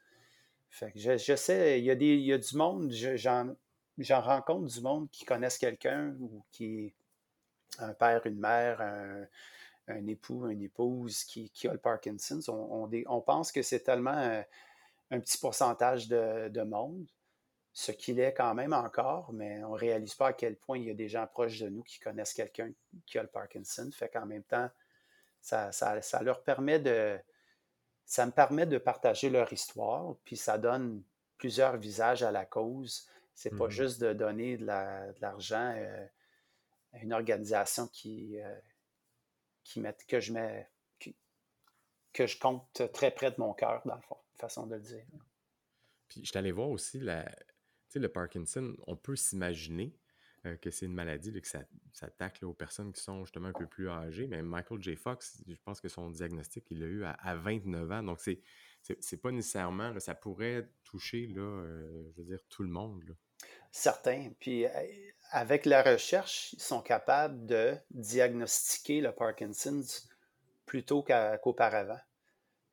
Je, 0.96 1.36
sais, 1.36 1.80
il 1.80 1.86
y, 1.86 1.92
a 2.34 2.38
du 2.38 2.58
monde, 2.58 2.92
j'en, 2.92 4.22
rencontre 4.22 4.74
du 4.74 4.82
monde 4.82 5.08
qui 5.12 5.24
connaissent 5.24 5.60
quelqu'un 5.60 6.16
ou 6.20 6.44
qui 6.52 6.94
un 7.78 7.94
père, 7.94 8.26
une 8.26 8.40
mère, 8.40 8.82
un, 9.88 10.08
époux, 10.08 10.48
une 10.48 10.64
épouse 10.64 11.24
qui, 11.26 11.52
a 11.68 11.74
le 11.74 11.78
Parkinson's. 11.78 12.50
On, 12.50 13.22
pense 13.22 13.52
que 13.52 13.62
c'est 13.62 13.82
tellement 13.82 14.44
un, 15.12 15.20
petit 15.20 15.38
pourcentage 15.38 16.08
de 16.08 16.64
monde 16.64 17.06
ce 17.74 17.92
qu'il 17.92 18.20
est 18.20 18.34
quand 18.34 18.54
même 18.54 18.72
encore, 18.72 19.34
mais 19.34 19.64
on 19.64 19.74
ne 19.74 19.78
réalise 19.78 20.14
pas 20.14 20.28
à 20.28 20.34
quel 20.34 20.56
point 20.56 20.78
il 20.78 20.86
y 20.86 20.92
a 20.92 20.94
des 20.94 21.10
gens 21.10 21.26
proches 21.26 21.60
de 21.60 21.70
nous 21.70 21.82
qui 21.82 22.00
connaissent 22.00 22.34
quelqu'un 22.34 22.72
qui 23.08 23.18
a 23.18 23.24
le 23.24 23.30
Parkinson. 23.30 23.90
Fait 23.92 24.10
qu'en 24.10 24.28
même 24.28 24.44
temps, 24.44 24.70
ça, 25.42 25.72
leur 26.22 26.44
permet 26.44 26.80
de. 26.80 27.20
Ça 28.06 28.26
me 28.28 28.32
permet 28.32 28.68
de 28.68 28.78
partager 28.78 29.30
leur 29.30 29.52
histoire, 29.52 30.16
puis 30.24 30.38
ça 30.38 30.58
donne 30.58 31.02
plusieurs 31.38 31.78
visages 31.78 32.22
à 32.22 32.32
la 32.32 32.46
cause. 32.46 33.08
C'est 33.34 33.58
pas 33.58 33.68
mmh 33.68 33.72
juste 33.72 34.02
de 34.02 34.14
donner 34.14 34.58
de 34.58 34.66
l'argent 35.20 35.74
euh, 35.76 36.06
à 36.94 37.00
une 37.00 37.14
organisation 37.14 37.88
qui, 37.88 38.40
euh, 38.40 38.56
qui 39.64 39.80
met, 39.80 39.96
que 40.08 40.20
je 40.20 40.32
mets 40.32 40.70
que 42.12 42.28
je 42.28 42.38
compte 42.38 42.84
très 42.94 43.10
près 43.10 43.32
de 43.32 43.38
mon 43.40 43.54
cœur, 43.54 43.82
dans 43.86 43.96
le 43.96 44.02
fond, 44.02 44.18
façon 44.36 44.68
de 44.68 44.76
le 44.76 44.82
dire. 44.82 45.04
Puis 46.10 46.24
je 46.24 46.32
t'allais 46.32 46.52
voir 46.52 46.70
aussi 46.70 47.00
la, 47.00 47.26
le 48.00 48.10
Parkinson, 48.10 48.76
on 48.88 48.96
peut 48.96 49.16
s'imaginer 49.16 49.96
euh, 50.46 50.56
que 50.58 50.72
c'est 50.72 50.86
une 50.86 50.94
maladie, 50.94 51.32
que 51.42 51.48
ça 51.48 51.64
s'attaque 51.94 52.40
aux 52.44 52.54
personnes 52.54 52.92
qui 52.92 53.02
sont 53.02 53.24
justement 53.26 53.50
un 53.50 53.54
peu 53.54 53.68
plus 53.68 53.90
âgées. 53.90 54.28
Mais 54.28 54.42
Michael 54.42 54.82
J. 54.82 54.96
Fox, 54.96 55.42
je 55.48 55.56
pense 55.64 55.80
que 55.80 55.88
son 55.88 56.10
diagnostic, 56.10 56.66
il 56.72 56.80
l'a 56.80 56.86
eu 56.86 57.04
à, 57.06 57.36
29 57.36 57.92
ans. 57.92 58.04
Donc, 58.04 58.20
c'est 58.20 58.42
c'est 59.00 59.22
pas 59.22 59.32
nécessairement, 59.32 59.98
ça 60.02 60.14
pourrait 60.14 60.68
toucher, 60.84 61.28
là, 61.28 61.42
euh, 61.42 62.12
je 62.12 62.22
veux 62.22 62.28
dire, 62.28 62.40
tout 62.50 62.64
le 62.64 62.70
monde. 62.70 63.16
Certains. 63.72 64.32
Puis, 64.40 64.66
euh, 64.66 64.70
avec 65.32 65.66
la 65.66 65.82
recherche, 65.82 66.52
ils 66.54 66.62
sont 66.62 66.82
capables 66.82 67.46
de 67.46 67.76
diagnostiquer 67.92 69.00
le 69.00 69.14
Parkinson's 69.14 70.10
plus 70.66 70.84
tôt 70.84 71.02
qu'auparavant. 71.02 72.00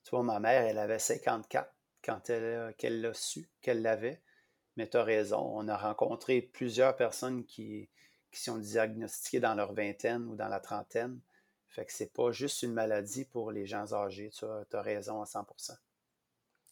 tu 0.04 0.11
vois, 0.11 0.22
ma 0.22 0.40
mère, 0.40 0.64
elle 0.64 0.78
avait 0.78 0.98
54 0.98 1.72
quand 2.02 2.30
elle, 2.30 3.00
l'a 3.00 3.14
su, 3.14 3.48
qu'elle 3.61 3.83
l'avait. 3.83 4.20
Mais 4.80 4.88
tu 4.88 4.96
as 4.96 5.04
raison, 5.04 5.42
on 5.58 5.68
a 5.68 5.76
rencontré 5.76 6.40
plusieurs 6.40 6.96
personnes 6.96 7.44
qui, 7.44 7.90
sont 8.32 8.56
diagnostiquées 8.56 9.38
dans 9.38 9.54
leur 9.54 9.74
vingtaine 9.74 10.22
ou 10.26 10.36
dans 10.36 10.48
la 10.48 10.58
trentaine. 10.58 11.20
Fait 11.68 11.84
que 11.84 11.92
c'est 11.92 12.14
pas 12.14 12.32
juste 12.32 12.62
une 12.62 12.72
maladie 12.72 13.26
pour 13.26 13.52
les 13.52 13.66
gens 13.66 13.92
âgés. 13.92 14.30
Tu 14.30 14.46
as, 14.46 14.80
raison 14.80 15.20
à 15.20 15.26
100% 15.26 15.76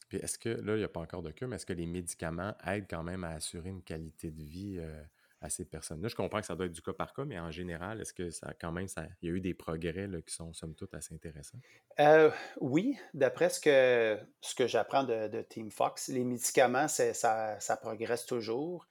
Puis 0.08 0.16
est-ce 0.16 0.38
que, 0.38 0.48
là, 0.48 0.76
il 0.76 0.78
n'y 0.78 0.84
a 0.84 0.88
pas 0.88 1.00
encore 1.00 1.22
de 1.22 1.32
cas, 1.32 1.46
mais 1.46 1.56
est-ce 1.56 1.66
que 1.66 1.74
les 1.74 1.84
médicaments 1.84 2.54
aident 2.64 2.86
quand 2.88 3.02
même 3.02 3.24
à 3.24 3.32
assurer 3.32 3.68
une 3.68 3.82
qualité 3.82 4.30
de 4.30 4.42
vie 4.42 4.78
euh, 4.78 5.02
à 5.40 5.50
ces 5.50 5.64
personnes-là. 5.64 6.08
Je 6.08 6.16
comprends 6.16 6.40
que 6.40 6.46
ça 6.46 6.56
doit 6.56 6.66
être 6.66 6.72
du 6.72 6.82
cas 6.82 6.92
par 6.92 7.12
cas, 7.12 7.24
mais 7.24 7.38
en 7.38 7.50
général, 7.50 8.00
est-ce 8.00 8.12
que 8.12 8.30
ça, 8.30 8.52
quand 8.60 8.72
même, 8.72 8.88
ça, 8.88 9.06
il 9.22 9.28
y 9.28 9.32
a 9.32 9.34
eu 9.34 9.40
des 9.40 9.54
progrès 9.54 10.08
qui 10.26 10.34
sont, 10.34 10.52
somme 10.52 10.74
toute, 10.74 10.94
assez 10.94 11.14
intéressants? 11.14 11.58
Euh, 12.00 12.30
oui, 12.60 12.98
d'après 13.14 13.48
ce 13.48 13.60
que, 13.60 14.18
ce 14.40 14.54
que 14.54 14.66
j'apprends 14.66 15.04
de, 15.04 15.42
Team 15.42 15.70
Fox, 15.70 16.08
les 16.08 16.24
médicaments, 16.24 16.88
ça, 16.88 17.14
ça, 17.14 17.76
progresse 17.76 18.26
toujours. 18.26 18.88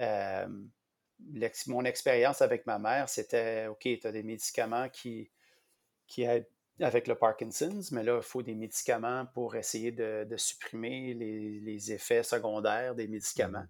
Euh, 0.00 0.46
mon 1.66 1.84
expérience 1.84 2.42
avec 2.42 2.66
ma 2.66 2.78
mère, 2.78 3.08
c'était 3.08 3.66
OK, 3.66 3.82
tu 3.82 4.00
as 4.04 4.12
des 4.12 4.22
médicaments 4.22 4.88
qui, 4.88 5.30
qui 6.06 6.22
aident 6.22 6.46
avec 6.80 7.06
le 7.06 7.14
Parkinson's, 7.14 7.92
mais 7.92 8.02
là, 8.02 8.16
il 8.16 8.22
faut 8.22 8.42
des 8.42 8.54
médicaments 8.54 9.26
pour 9.26 9.54
essayer 9.56 9.92
de, 9.92 10.36
supprimer 10.36 11.14
les, 11.14 11.92
effets 11.92 12.22
secondaires 12.22 12.94
des 12.94 13.08
médicaments. 13.08 13.66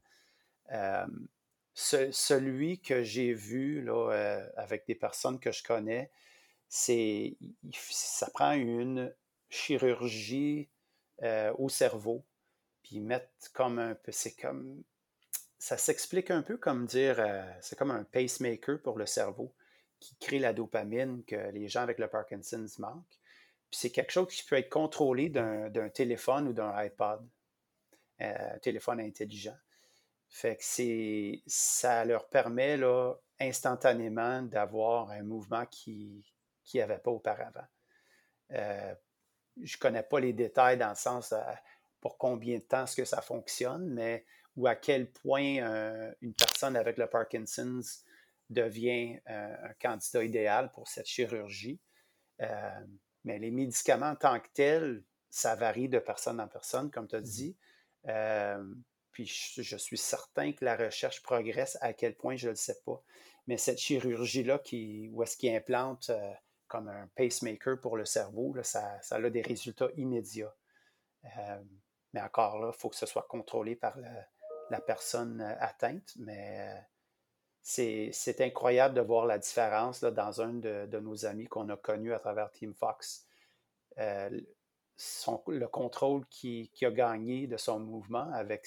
Mmh. 0.71 0.75
Euh, 0.75 1.07
celui 1.75 2.79
que 2.79 3.03
j'ai 3.03 3.33
vu 3.33 3.85
euh, 3.89 4.49
avec 4.57 4.87
des 4.87 4.95
personnes 4.95 5.41
que 5.41 5.51
je 5.51 5.63
connais, 5.63 6.11
c'est 6.69 7.37
ça 7.73 8.31
prend 8.33 8.53
une 8.53 9.13
chirurgie 9.51 10.69
euh, 11.23 11.53
au 11.59 11.69
cerveau, 11.69 12.25
puis 12.83 13.01
mettre 13.01 13.29
comme 13.53 13.79
un 13.79 13.95
peu, 13.95 14.13
c'est 14.13 14.35
comme, 14.35 14.83
ça 15.59 15.77
s'explique 15.77 16.31
un 16.31 16.43
peu 16.43 16.57
comme 16.57 16.87
dire, 16.87 17.17
euh, 17.19 17.45
c'est 17.61 17.77
comme 17.77 17.91
un 17.91 18.05
pacemaker 18.05 18.81
pour 18.83 18.99
le 18.99 19.07
cerveau 19.07 19.53
qui 20.01 20.17
crée 20.17 20.39
la 20.39 20.53
dopamine 20.53 21.25
que 21.25 21.51
les 21.51 21.69
gens 21.69 21.83
avec 21.83 21.99
le 21.99 22.09
Parkinson's 22.09 22.79
manquent. 22.79 23.19
Puis 23.71 23.81
c'est 23.81 23.91
quelque 23.91 24.13
chose 24.13 24.29
qui 24.29 24.45
peut 24.45 24.57
être 24.57 24.69
contrôlé 24.69 25.29
d'un 25.29 25.89
téléphone 25.89 26.49
ou 26.49 26.53
d'un 26.53 26.71
iPod, 26.77 27.27
un 28.21 28.59
téléphone 28.59 29.01
intelligent. 29.01 29.57
Fait 30.35 30.57
que 30.57 30.65
c'est, 30.65 31.45
ça 31.47 32.05
leur 32.05 32.29
permet 32.29 32.77
là, 32.77 33.15
instantanément 33.39 34.43
d'avoir 34.43 35.13
un 35.13 35.23
mouvement 35.23 35.65
qui 35.67 36.27
n'y 36.75 36.81
avait 36.81 36.99
pas 36.99 37.13
auparavant. 37.13 37.69
Euh, 38.51 38.97
je 39.63 39.77
ne 39.77 39.79
connais 39.79 40.03
pas 40.03 40.19
les 40.19 40.33
détails 40.33 40.77
dans 40.77 40.89
le 40.89 40.97
sens 40.97 41.31
euh, 41.31 41.41
pour 42.01 42.19
combien 42.19 42.59
de 42.59 42.65
temps 42.65 42.83
est-ce 42.83 42.97
que 42.97 43.05
ça 43.05 43.23
fonctionne, 43.23 43.89
mais 43.91 44.27
ou 44.57 44.67
à 44.67 44.75
quel 44.75 45.09
point 45.09 45.59
euh, 45.59 46.13
une 46.21 46.35
personne 46.35 46.75
avec 46.75 46.99
le 46.99 47.07
Parkinson's 47.07 48.05
devient 48.51 49.21
un 49.27 49.73
candidat 49.81 50.25
idéal 50.25 50.73
pour 50.73 50.89
cette 50.89 51.07
chirurgie. 51.07 51.81
mais 52.41 53.39
les 53.39 53.53
médicaments 53.53 54.11
en 54.11 54.17
tant 54.17 54.41
que 54.41 54.49
tels, 54.53 55.05
ça 55.31 55.55
varie 55.55 55.89
de 55.89 56.01
personne 56.01 56.41
en 56.41 56.49
personne, 56.49 56.91
comme 56.91 57.07
tu 57.07 57.15
as 57.15 57.21
mmh 57.21 57.23
dit. 57.23 57.57
Puis 59.15 59.27
je, 59.27 59.77
suis 59.77 59.97
certain 59.97 60.53
que 60.53 60.65
la 60.65 60.77
recherche 60.77 61.23
progresse. 61.23 61.79
À 61.81 61.93
quel 61.93 62.17
point, 62.17 62.35
je 62.35 62.47
ne 62.47 62.51
le 62.51 62.57
sais 62.57 62.81
pas. 62.85 63.01
Mais 63.47 63.57
cette 63.57 63.79
chirurgie-là, 63.79 64.61
où 65.13 65.23
est-ce 65.23 65.37
qu'il 65.37 65.55
implante 65.55 66.11
euh, 66.11 66.33
comme 66.67 66.89
un 66.89 67.09
pacemaker 67.15 67.81
pour 67.81 67.97
le 67.97 68.05
cerveau, 68.05 68.55
ça, 68.63 68.99
a 69.09 69.31
des 69.31 69.41
résultats 69.41 69.89
immédiats. 69.97 70.55
Euh, 71.25 71.63
mais 72.13 72.23
encore 72.23 72.59
là, 72.59 72.73
il 72.75 72.79
faut 72.79 72.89
que 72.89 72.97
ce 72.97 73.07
soit 73.07 73.27
contrôlé 73.29 73.77
par 73.77 73.97
la, 74.71 74.81
personne 74.81 75.41
euh, 75.41 75.55
atteinte. 75.61 76.13
Mais 76.19 76.69
c'est 77.63 78.41
incroyable 78.41 78.97
de 78.97 79.01
voir 79.01 79.27
la 79.27 79.39
différence 79.39 80.03
dans 80.03 80.41
un 80.43 80.55
de, 80.55 80.87
de, 80.87 80.99
nos 80.99 81.25
amis 81.25 81.47
qu'on 81.47 81.69
a 81.69 81.77
connu 81.77 82.13
à 82.13 82.19
travers 82.19 82.51
Team 82.51 82.75
Fox 82.75 83.29
le 85.49 85.67
contrôle 85.67 86.25
qui, 86.27 86.71
a 86.83 86.91
gagné 86.91 87.47
de 87.47 87.57
son 87.57 87.81
mouvement 87.81 88.31
avec 88.33 88.67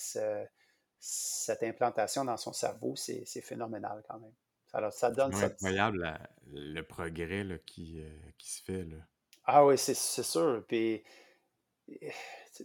cette 0.99 1.63
implantation 1.63 2.25
dans 2.25 2.37
son 2.37 2.53
cerveau, 2.53 2.95
c'est 2.95 3.41
phénoménal 3.41 4.03
quand 4.07 4.19
même. 4.19 4.33
Alors, 4.73 4.91
ça 4.91 5.09
donne 5.11 5.33
C'est 5.33 5.45
incroyable 5.45 6.19
le 6.53 6.81
progrès 6.81 7.45
qui, 7.65 8.01
euh, 8.01 8.09
qui, 8.37 8.51
se 8.51 8.63
fait. 8.63 8.83
Là. 8.83 8.97
Ah 9.45 9.65
oui, 9.65 9.77
c'est 9.77 9.95
sûr. 9.95 10.63
Puis 10.67 11.03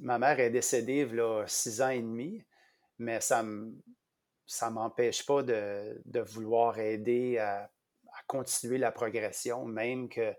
ma 0.01 0.19
mère 0.19 0.41
est 0.41 0.51
décédée 0.51 1.05
a 1.05 1.47
six 1.47 1.81
ans 1.81 1.91
et 1.91 2.01
demi, 2.01 2.45
mais 2.99 3.21
ça 3.21 3.43
ne 3.43 3.71
ça 4.47 4.71
m'empêche 4.71 5.25
pas 5.25 5.43
de, 5.43 6.21
vouloir 6.21 6.79
aider 6.79 7.39
à, 7.39 7.71
continuer 8.27 8.79
la 8.79 8.93
progression, 8.93 9.65
même 9.65 10.09
que 10.09 10.35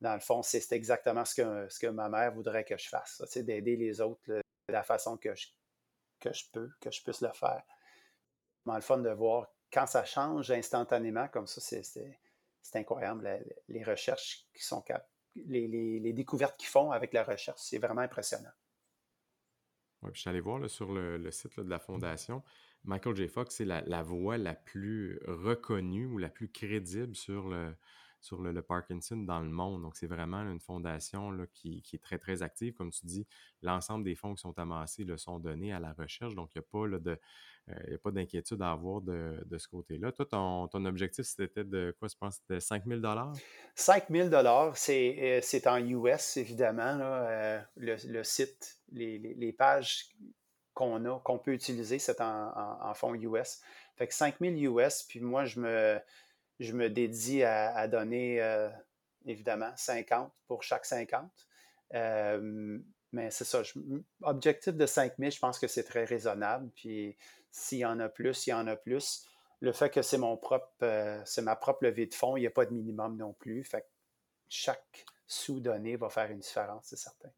dans 0.00 0.14
le 0.14 0.20
fond, 0.20 0.42
c'est 0.42 0.72
exactement 0.72 1.24
ce 1.24 1.34
que, 1.78 1.86
ma 1.88 2.08
mère 2.08 2.32
voudrait 2.32 2.64
que 2.64 2.76
je 2.76 2.88
fasse, 2.88 3.22
d'aider 3.36 3.76
les 3.76 4.00
autres 4.00 4.22
de 4.26 4.42
la 4.68 4.82
façon 4.82 5.16
que 5.16 5.34
je, 5.34 5.48
que 6.18 6.32
je 6.32 6.44
peux, 6.52 6.70
que 6.80 6.90
je 6.90 7.02
puisse 7.02 7.20
le 7.20 7.32
faire. 7.32 7.62
C'est 8.66 8.74
le 8.74 8.80
fun 8.80 8.98
de 8.98 9.10
voir 9.10 9.48
quand 9.72 9.86
ça 9.86 10.04
change 10.04 10.50
instantanément, 10.50 11.28
comme 11.28 11.46
ça, 11.46 11.60
c'est 11.60 12.76
incroyable. 12.78 13.44
Les, 13.68 13.84
recherches 13.84 14.46
qui 14.54 14.64
sont 14.64 14.82
les, 15.34 15.68
les, 15.68 16.12
découvertes 16.12 16.58
qu'ils 16.58 16.68
font 16.68 16.90
avec 16.90 17.12
la 17.12 17.24
recherche, 17.24 17.60
c'est 17.60 17.78
vraiment 17.78 18.00
impressionnant. 18.00 18.50
Ouais, 20.02 20.10
je 20.14 20.20
suis 20.20 20.30
allé 20.30 20.40
voir 20.40 20.68
sur 20.70 20.92
le, 20.92 21.30
site 21.30 21.60
de 21.60 21.68
la 21.68 21.78
Fondation. 21.78 22.42
Michael 22.84 23.14
J. 23.14 23.28
Fox, 23.28 23.56
c'est 23.56 23.66
la, 23.66 23.82
la, 23.82 24.02
voix 24.02 24.38
la 24.38 24.54
plus 24.54 25.20
reconnue 25.26 26.06
ou 26.06 26.16
la 26.16 26.30
plus 26.30 26.50
crédible 26.50 27.14
sur 27.14 27.48
le, 27.48 27.74
sur 28.20 28.40
le, 28.42 28.60
Parkinson 28.62 29.16
dans 29.16 29.40
le 29.40 29.48
monde. 29.48 29.82
Donc, 29.82 29.96
c'est 29.96 30.06
vraiment 30.06 30.42
une 30.42 30.60
fondation 30.60 31.36
qui, 31.52 31.82
est 31.92 32.02
très, 32.02 32.18
très 32.18 32.42
active. 32.42 32.74
Comme 32.74 32.90
tu 32.90 33.06
dis, 33.06 33.26
l'ensemble 33.62 34.04
des 34.04 34.14
fonds 34.14 34.34
qui 34.34 34.40
sont 34.40 34.58
amassés 34.58 35.04
le 35.04 35.16
sont 35.16 35.38
donnés 35.38 35.72
à 35.72 35.80
la 35.80 35.92
recherche. 35.92 36.34
Donc, 36.34 36.50
il 36.54 36.58
n'y 36.58 36.64
a 36.64 36.68
pas 36.70 36.98
de, 36.98 37.18
euh, 37.70 38.10
d'inquiétude 38.10 38.60
à 38.62 38.72
avoir 38.72 39.00
de, 39.00 39.58
ce 39.58 39.68
côté-là. 39.68 40.12
Toi, 40.12 40.26
ton, 40.26 40.84
objectif, 40.84 41.24
c'était 41.24 41.64
de 41.64 41.94
quoi, 41.98 42.08
je 42.08 42.16
pense, 42.16 42.40
de 42.48 42.58
5 42.58 42.84
000 42.86 43.00
5 43.74 44.04
000 44.10 44.30
c'est 44.74 45.66
en 45.66 45.78
US, 45.78 46.36
évidemment. 46.36 46.98
Euh, 47.00 47.60
le, 47.76 48.22
site, 48.22 48.78
les, 48.92 49.52
pages 49.52 50.10
qu'on 50.74 51.04
a, 51.06 51.18
qu'on 51.20 51.38
peut 51.38 51.52
utiliser, 51.52 51.98
c'est 51.98 52.20
en, 52.20 52.92
fonds 52.94 53.14
US. 53.14 53.60
Fait 53.96 54.06
que 54.06 54.14
5 54.14 54.36
000 54.40 54.78
US, 54.78 55.04
puis 55.08 55.20
moi, 55.20 55.44
je 55.44 55.60
me, 55.60 56.00
je 56.60 56.72
me 56.72 56.88
dédie 56.88 57.42
à, 57.42 57.88
donner, 57.88 58.40
euh, 58.40 58.68
évidemment, 59.26 59.72
50 59.76 60.32
pour 60.46 60.62
chaque 60.62 60.84
50. 60.84 61.28
mais 63.12 63.30
c'est 63.30 63.44
ça, 63.44 63.62
objectif 64.22 64.74
de 64.74 64.86
5 64.86 65.14
000, 65.18 65.30
je 65.30 65.38
pense 65.40 65.58
que 65.58 65.66
c'est 65.66 65.84
très 65.84 66.04
raisonnable. 66.04 66.70
Puis 66.76 67.16
s'il 67.50 67.78
y 67.78 67.84
en 67.84 67.98
a 67.98 68.08
plus, 68.08 68.46
il 68.46 68.50
y 68.50 68.52
en 68.52 68.66
a 68.66 68.76
plus. 68.76 69.26
Le 69.60 69.72
fait 69.72 69.90
que 69.90 70.02
c'est 70.02 70.18
mon 70.18 70.36
propre, 70.36 70.68
euh, 70.82 71.20
c'est 71.24 71.42
ma 71.42 71.56
propre 71.56 71.84
levée 71.84 72.06
de 72.06 72.14
fonds, 72.14 72.36
il 72.36 72.40
n'y 72.40 72.46
a 72.46 72.50
pas 72.50 72.64
de 72.64 72.72
minimum 72.72 73.16
non 73.16 73.32
plus. 73.32 73.64
Fait 73.64 73.86
chaque 74.48 75.04
sous 75.26 75.60
donné 75.60 75.96
va 75.96 76.08
faire 76.08 76.30
une 76.30 76.38
différence, 76.38 76.86
c'est 76.86 76.96
certain. 76.96 77.30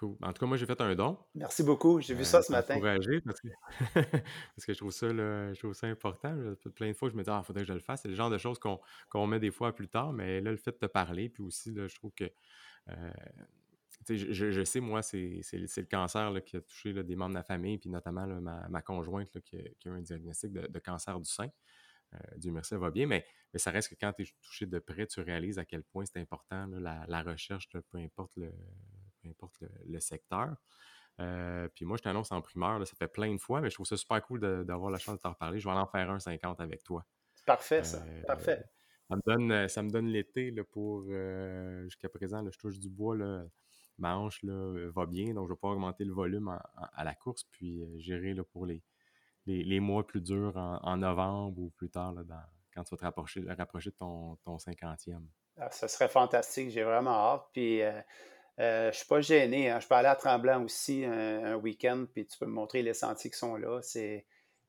Cool. 0.00 0.16
En 0.22 0.32
tout 0.32 0.40
cas, 0.40 0.46
moi, 0.46 0.56
j'ai 0.56 0.64
fait 0.64 0.80
un 0.80 0.94
don. 0.94 1.18
Merci 1.34 1.62
beaucoup. 1.62 2.00
J'ai 2.00 2.14
vu 2.14 2.24
ça 2.24 2.40
ce 2.40 2.50
matin. 2.50 2.76
Encouragé 2.76 3.20
parce 3.20 3.38
que, 3.38 3.48
parce 3.94 4.64
que 4.64 4.72
je, 4.72 4.78
trouve 4.78 4.92
ça, 4.92 5.08
je 5.10 5.58
trouve 5.58 5.74
ça 5.74 5.88
important. 5.88 6.34
Plein 6.74 6.88
de 6.88 6.94
fois, 6.94 7.10
je 7.10 7.16
me 7.16 7.22
dis, 7.22 7.28
ah, 7.28 7.42
il 7.42 7.46
faudrait 7.46 7.64
que 7.64 7.68
je 7.68 7.74
le 7.74 7.80
fasse. 7.80 8.00
C'est 8.00 8.08
le 8.08 8.14
genre 8.14 8.30
de 8.30 8.38
choses 8.38 8.58
qu'on 8.58 9.26
met 9.26 9.38
des 9.38 9.50
fois 9.50 9.74
plus 9.74 9.88
tard, 9.88 10.14
mais 10.14 10.40
là, 10.40 10.52
le 10.52 10.56
fait 10.56 10.70
de 10.70 10.78
te 10.78 10.86
parler, 10.86 11.28
puis 11.28 11.42
aussi, 11.42 11.70
là, 11.70 11.86
je 11.86 11.94
trouve 11.96 12.12
que 12.12 12.24
euh, 12.88 13.10
je, 14.08 14.64
sais, 14.64 14.80
moi, 14.80 15.02
c'est 15.02 15.42
le 15.52 15.84
cancer 15.84 16.32
qui 16.46 16.56
a 16.56 16.62
touché 16.62 16.94
des 16.94 17.14
membres 17.14 17.32
de 17.32 17.38
la 17.38 17.44
famille, 17.44 17.76
puis 17.76 17.90
notamment 17.90 18.26
ma, 18.26 18.80
conjointe 18.80 19.38
qui, 19.42 19.56
a, 19.56 19.60
eu 19.84 19.90
un 19.90 20.00
diagnostic 20.00 20.50
de, 20.50 20.78
cancer 20.78 21.20
du 21.20 21.28
sein. 21.28 21.50
Euh, 22.14 22.18
Dieu 22.38 22.52
merci, 22.52 22.72
elle 22.72 22.80
va 22.80 22.90
bien, 22.90 23.06
mais, 23.06 23.26
ça 23.56 23.70
reste 23.70 23.90
que 23.90 23.96
quand 24.00 24.14
tu 24.14 24.22
es 24.22 24.26
touché 24.40 24.64
de 24.64 24.78
près, 24.78 25.06
tu 25.06 25.20
réalises 25.20 25.58
à 25.58 25.66
quel 25.66 25.82
point 25.82 26.06
c'est 26.06 26.20
important 26.20 26.66
la, 26.68 27.22
recherche, 27.22 27.68
peu 27.68 27.98
importe 27.98 28.34
le, 28.36 28.50
importe 29.28 29.62
le, 29.86 30.00
secteur. 30.00 30.56
Euh, 31.20 31.68
puis 31.74 31.84
moi, 31.84 31.96
je 31.96 32.02
t'annonce 32.02 32.32
en 32.32 32.40
primeur, 32.40 32.86
ça 32.86 32.94
fait 32.96 33.08
plein 33.08 33.34
de 33.34 33.40
fois, 33.40 33.60
mais 33.60 33.70
je 33.70 33.74
trouve 33.74 33.86
ça 33.86 33.96
super 33.96 34.22
cool 34.22 34.40
d'avoir 34.64 34.90
la 34.90 34.98
chance 34.98 35.16
de 35.16 35.20
t'en 35.20 35.30
reparler. 35.30 35.60
Je 35.60 35.68
vais 35.68 35.74
en 35.74 35.86
faire 35.86 36.10
un 36.10 36.18
50 36.18 36.60
avec 36.60 36.82
toi. 36.82 37.04
Parfait, 37.46 37.84
ça. 37.84 38.02
Euh, 38.02 38.22
Parfait. 38.26 38.64
Ça 39.08 39.16
me 39.16 39.22
donne, 39.26 39.68
ça 39.68 39.82
me 39.82 39.90
donne 39.90 40.06
l'été 40.06 40.52
pour 40.70 41.04
jusqu'à 41.84 42.08
présent, 42.08 42.48
je 42.48 42.58
touche 42.58 42.78
du 42.78 42.88
bois. 42.88 43.16
Là, 43.16 43.44
ma 43.98 44.16
hanche 44.16 44.42
là, 44.42 44.88
va 44.94 45.04
bien, 45.04 45.34
donc 45.34 45.48
je 45.48 45.52
vais 45.52 45.58
pas 45.58 45.68
augmenter 45.68 46.04
le 46.04 46.12
volume 46.12 46.48
à 46.48 47.04
la 47.04 47.14
course, 47.14 47.44
puis 47.50 47.82
gérer 48.00 48.34
là, 48.34 48.44
pour 48.44 48.66
les, 48.66 48.82
les, 49.46 49.80
mois 49.80 50.06
plus 50.06 50.20
durs 50.20 50.56
en, 50.56 50.96
novembre 50.96 51.58
ou 51.58 51.70
plus 51.70 51.90
tard, 51.90 52.12
là, 52.12 52.22
quand 52.74 52.84
tu 52.84 52.90
vas 52.90 52.96
te 52.96 53.04
rapprocher, 53.04 53.44
rapprocher 53.48 53.90
de 53.90 53.96
ton, 53.96 54.36
ton 54.36 54.56
50e. 54.56 55.22
Ah, 55.58 55.70
ça 55.70 55.88
serait 55.88 56.08
fantastique, 56.08 56.70
j'ai 56.70 56.84
vraiment 56.84 57.10
hâte. 57.10 57.46
Puis 57.52 57.82
euh, 58.60 58.62
euh, 58.62 58.82
je 58.84 58.88
ne 58.88 58.92
suis 58.92 59.06
pas 59.06 59.20
gêné. 59.20 59.70
Hein. 59.70 59.80
Je 59.80 59.88
peux 59.88 59.94
aller 59.94 60.08
à 60.08 60.16
Tremblant 60.16 60.62
aussi 60.64 61.04
un, 61.04 61.56
week-end, 61.56 62.06
puis 62.12 62.26
tu 62.26 62.38
peux 62.38 62.46
me 62.46 62.52
montrer 62.52 62.82
les 62.82 62.94
sentiers 62.94 63.30
qui 63.30 63.38
sont 63.38 63.56
là. 63.56 63.80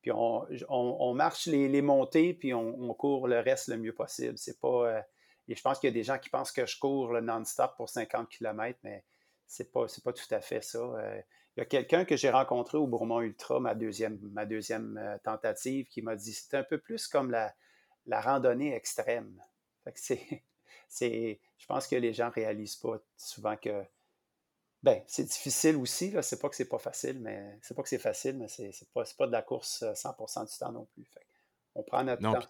Puis 0.02 0.10
on, 0.12 1.14
marche 1.14 1.46
les, 1.46 1.82
montées, 1.82 2.34
puis 2.34 2.52
on, 2.52 2.92
court 2.94 3.28
le 3.28 3.38
reste 3.38 3.68
le 3.68 3.76
mieux 3.76 3.94
possible. 3.94 4.36
C'est 4.36 4.58
pas. 4.58 4.88
Euh, 4.88 5.00
et 5.48 5.54
je 5.54 5.62
pense 5.62 5.78
qu'il 5.78 5.88
y 5.88 5.92
a 5.92 5.94
des 5.94 6.02
gens 6.02 6.18
qui 6.18 6.28
pensent 6.28 6.52
que 6.52 6.66
je 6.66 6.78
cours 6.78 7.20
non-stop 7.20 7.76
pour 7.76 7.88
50 7.88 8.28
km, 8.28 8.78
mais 8.82 9.04
c'est 9.46 9.70
pas, 9.70 9.86
pas 10.04 10.12
tout 10.12 10.34
à 10.34 10.40
fait 10.40 10.62
ça. 10.62 10.78
Euh, 10.78 11.20
il 11.56 11.60
y 11.60 11.62
a 11.62 11.66
quelqu'un 11.66 12.04
que 12.04 12.16
j'ai 12.16 12.30
rencontré 12.30 12.78
au 12.78 12.86
Bourmont 12.86 13.20
Ultra, 13.20 13.60
ma 13.60 13.74
deuxième, 13.74 14.18
ma 14.32 14.46
deuxième 14.46 14.96
euh, 14.98 15.18
tentative, 15.22 15.86
qui 15.88 16.02
m'a 16.02 16.16
dit 16.16 16.32
c'est 16.32 16.56
un 16.56 16.64
peu 16.64 16.78
plus 16.78 17.06
comme 17.06 17.30
la, 17.30 17.54
la 18.06 18.20
randonnée 18.20 18.74
extrême. 18.74 19.40
c'est, 19.94 20.42
c'est, 20.92 21.40
je 21.58 21.66
pense 21.66 21.86
que 21.86 21.96
les 21.96 22.12
gens 22.12 22.26
ne 22.26 22.32
réalisent 22.32 22.76
pas 22.76 22.98
souvent 23.16 23.56
que 23.56 23.84
ben, 24.82 25.02
c'est 25.06 25.24
difficile 25.24 25.76
aussi. 25.76 26.10
Là. 26.10 26.22
C'est 26.22 26.40
pas 26.40 26.48
que 26.48 26.56
c'est 26.56 26.68
pas 26.68 26.78
facile, 26.78 27.20
mais 27.20 27.58
c'est 27.62 27.74
pas 27.74 27.82
que 27.82 27.88
c'est 27.88 27.98
facile, 27.98 28.36
mais 28.36 28.48
c'est, 28.48 28.72
c'est 28.72 28.88
pas, 28.90 29.04
pas 29.16 29.26
de 29.26 29.32
la 29.32 29.42
course 29.42 29.82
100% 29.82 30.40
euh, 30.40 30.44
du 30.44 30.58
temps 30.58 30.72
non 30.72 30.86
plus. 30.92 31.04
on 31.74 31.82
prend 31.82 32.04
notre 32.04 32.20
temps 32.20 32.40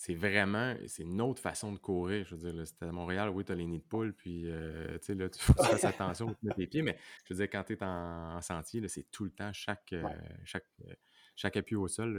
c'est 0.00 0.14
vraiment, 0.14 0.74
c'est 0.86 1.02
une 1.02 1.20
autre 1.20 1.42
façon 1.42 1.72
de 1.72 1.76
courir. 1.76 2.24
Je 2.24 2.34
veux 2.34 2.52
dire, 2.52 2.66
c'était 2.66 2.86
à 2.86 2.92
Montréal, 2.92 3.28
oui, 3.28 3.44
tu 3.44 3.52
as 3.52 3.54
les 3.54 3.66
nids 3.66 3.80
de 3.80 3.84
poule, 3.84 4.14
puis 4.14 4.44
euh, 4.46 4.96
tu 4.96 5.04
sais, 5.04 5.14
là, 5.14 5.28
tu 5.28 5.38
fais 5.38 5.52
attention 5.86 6.28
où 6.28 6.34
tu 6.34 6.46
mets 6.46 6.54
tes 6.54 6.66
pieds, 6.66 6.80
mais 6.80 6.96
je 7.26 7.34
veux 7.34 7.38
dire, 7.38 7.50
quand 7.50 7.62
tu 7.64 7.74
es 7.74 7.82
en, 7.82 8.40
sentier, 8.40 8.88
c'est 8.88 9.10
tout 9.10 9.24
le 9.24 9.30
temps, 9.30 9.52
chaque, 9.52 9.92
euh, 9.92 10.08
chaque, 10.46 10.64
euh, 10.88 10.94
chaque 11.36 11.58
appui 11.58 11.76
au 11.76 11.86
sol 11.86 12.18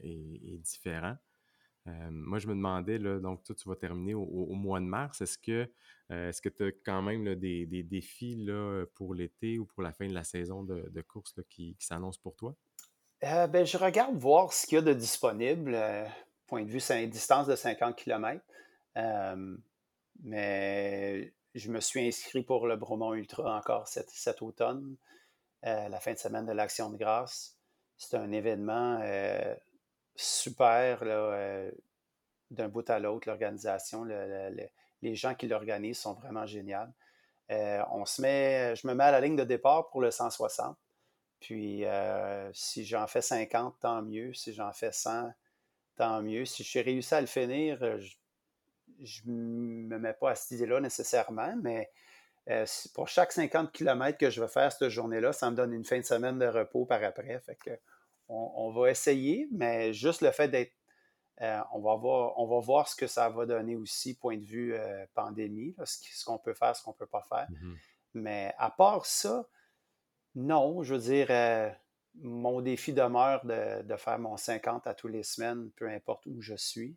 est, 0.00 0.56
différent. 0.62 1.18
Moi, 2.10 2.38
je 2.38 2.46
me 2.46 2.54
demandais, 2.54 2.98
là, 2.98 3.18
donc 3.18 3.44
toi, 3.44 3.54
tu 3.54 3.68
vas 3.68 3.76
terminer 3.76 4.14
au, 4.14 4.52
mois 4.54 4.80
de 4.80 4.84
mars. 4.84 5.20
Est-ce 5.20 5.38
que 5.38 5.70
est-ce 6.10 6.40
que 6.40 6.48
tu 6.48 6.64
as 6.64 6.72
quand 6.84 7.02
même 7.02 7.34
des, 7.34 7.66
défis 7.82 8.36
là, 8.36 8.84
pour 8.94 9.14
l'été 9.14 9.58
ou 9.58 9.66
pour 9.66 9.82
la 9.82 9.92
fin 9.92 10.06
de 10.06 10.14
la 10.14 10.24
saison 10.24 10.62
de, 10.62 11.00
course 11.02 11.34
qui, 11.48 11.76
s'annoncent 11.78 12.20
pour 12.22 12.34
toi? 12.36 12.54
ben, 13.22 13.66
je 13.66 13.76
regarde 13.76 14.16
voir 14.16 14.52
ce 14.52 14.66
qu'il 14.66 14.76
y 14.76 14.78
a 14.78 14.82
de 14.82 14.92
disponible 14.92 15.76
point 16.48 16.64
de 16.64 16.70
vue, 16.70 16.80
c'est 16.80 17.04
une 17.04 17.10
distance 17.10 17.46
de 17.46 17.54
50 17.54 17.94
km. 17.94 18.42
Euh, 18.96 19.56
mais 20.24 21.32
je 21.54 21.70
me 21.70 21.78
suis 21.78 22.04
inscrit 22.08 22.42
pour 22.42 22.66
le 22.66 22.76
Bromont 22.76 23.14
Ultra 23.14 23.56
encore 23.56 23.86
cet, 23.86 24.42
automne, 24.42 24.96
euh, 25.64 25.88
la 25.88 26.00
fin 26.00 26.14
de 26.14 26.18
semaine 26.18 26.46
de 26.46 26.52
l'Action 26.52 26.90
de 26.90 26.96
grâce. 26.96 27.56
C'est 27.96 28.16
un 28.16 28.32
événement 28.32 29.00
euh, 30.18 31.70
super 31.70 31.70
d'un 32.50 32.68
bout 32.68 32.88
à 32.88 32.98
l'autre, 32.98 33.28
l'organisation. 33.28 34.04
les 34.04 35.14
gens 35.14 35.34
qui 35.34 35.48
l'organisent 35.48 36.00
sont 36.00 36.14
vraiment 36.14 36.46
géniaux. 36.46 36.78
on 37.48 38.04
se 38.04 38.22
met, 38.22 38.74
je 38.76 38.86
me 38.86 38.94
mets 38.94 39.04
à 39.04 39.12
la 39.12 39.20
ligne 39.20 39.36
de 39.36 39.44
départ 39.44 39.90
pour 39.90 40.00
le 40.00 40.10
160. 40.10 40.76
Puis 41.40 41.84
si 42.52 42.84
j'en 42.84 43.06
fais 43.06 43.22
50, 43.22 43.76
tant 43.80 44.02
mieux. 44.02 44.32
Si 44.34 44.54
j'en 44.54 44.72
fais 44.72 44.92
100, 44.92 45.30
tant 45.98 46.22
mieux. 46.22 46.46
Si 46.46 46.64
suis 46.64 46.80
réussi 46.80 47.14
à 47.14 47.20
le 47.20 47.26
finir, 47.26 47.82
euh, 47.82 47.98
je 49.02 49.20
ne 49.26 49.32
me 49.32 49.98
mets 49.98 50.14
pas 50.14 50.30
à 50.30 50.34
cette 50.34 50.52
idée-là 50.52 50.80
nécessairement, 50.80 51.54
mais 51.60 51.90
euh, 52.48 52.64
pour 52.94 53.08
chaque 53.08 53.32
50 53.32 53.72
km 53.72 54.16
que 54.16 54.30
je 54.30 54.40
vais 54.40 54.48
faire 54.48 54.72
cette 54.72 54.88
journée-là, 54.88 55.32
ça 55.34 55.50
me 55.50 55.56
donne 55.56 55.74
une 55.74 55.84
fin 55.84 55.98
de 55.98 56.04
semaine 56.04 56.38
de 56.38 56.46
repos 56.46 56.86
par 56.86 57.02
après. 57.02 57.42
On, 58.28 58.70
va 58.70 58.90
essayer, 58.90 59.48
mais 59.52 59.92
juste 59.92 60.20
le 60.20 60.30
fait 60.30 60.48
d'être. 60.48 60.72
Euh, 61.40 61.60
on, 61.72 61.80
va 61.80 61.94
voir, 61.94 62.38
on 62.38 62.46
va 62.46 62.58
voir 62.58 62.88
ce 62.88 62.96
que 62.96 63.06
ça 63.06 63.28
va 63.28 63.46
donner 63.46 63.76
aussi, 63.76 64.14
point 64.14 64.36
de 64.36 64.44
vue 64.44 64.74
pandémie, 65.14 65.74
ce, 65.84 66.24
qu'on 66.24 66.38
peut 66.38 66.54
faire, 66.54 66.74
ce 66.74 66.82
qu'on 66.82 66.90
ne 66.90 66.96
peut 66.96 67.06
pas 67.06 67.22
faire. 67.22 67.48
Mm-hmm. 67.50 67.76
Mais 68.14 68.54
à 68.58 68.70
part 68.70 69.06
ça, 69.06 69.46
non, 70.34 70.82
je 70.82 70.94
veux 70.94 71.00
dire, 71.00 71.30
mon 72.20 72.60
défi 72.60 72.92
demeure 72.92 73.44
de, 73.44 73.96
faire 73.96 74.18
mon 74.18 74.36
50 74.36 74.86
à 74.86 74.94
tous 74.94 75.08
les 75.08 75.22
semaines, 75.22 75.70
peu 75.76 75.88
importe 75.88 76.26
où 76.26 76.40
je 76.40 76.54
suis. 76.54 76.96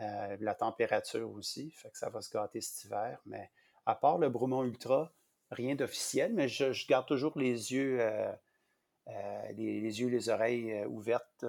Euh, 0.00 0.36
la 0.40 0.54
température 0.54 1.30
aussi, 1.30 1.70
fait 1.72 1.90
que 1.90 1.98
ça 1.98 2.08
va 2.08 2.22
se 2.22 2.30
gâter 2.30 2.60
cet 2.60 2.84
hiver. 2.84 3.20
Mais 3.26 3.50
à 3.86 3.94
part 3.94 4.18
le 4.18 4.28
Brumont 4.28 4.64
Ultra, 4.64 5.12
rien 5.50 5.74
d'officiel, 5.74 6.32
mais 6.32 6.48
je, 6.48 6.86
garde 6.86 7.06
toujours 7.06 7.38
les 7.38 7.72
yeux, 7.72 8.00
euh, 9.10 9.50
euh, 9.50 9.52
les, 9.52 10.00
yeux, 10.00 10.08
les 10.08 10.28
oreilles 10.28 10.84
ouvertes 10.86 11.44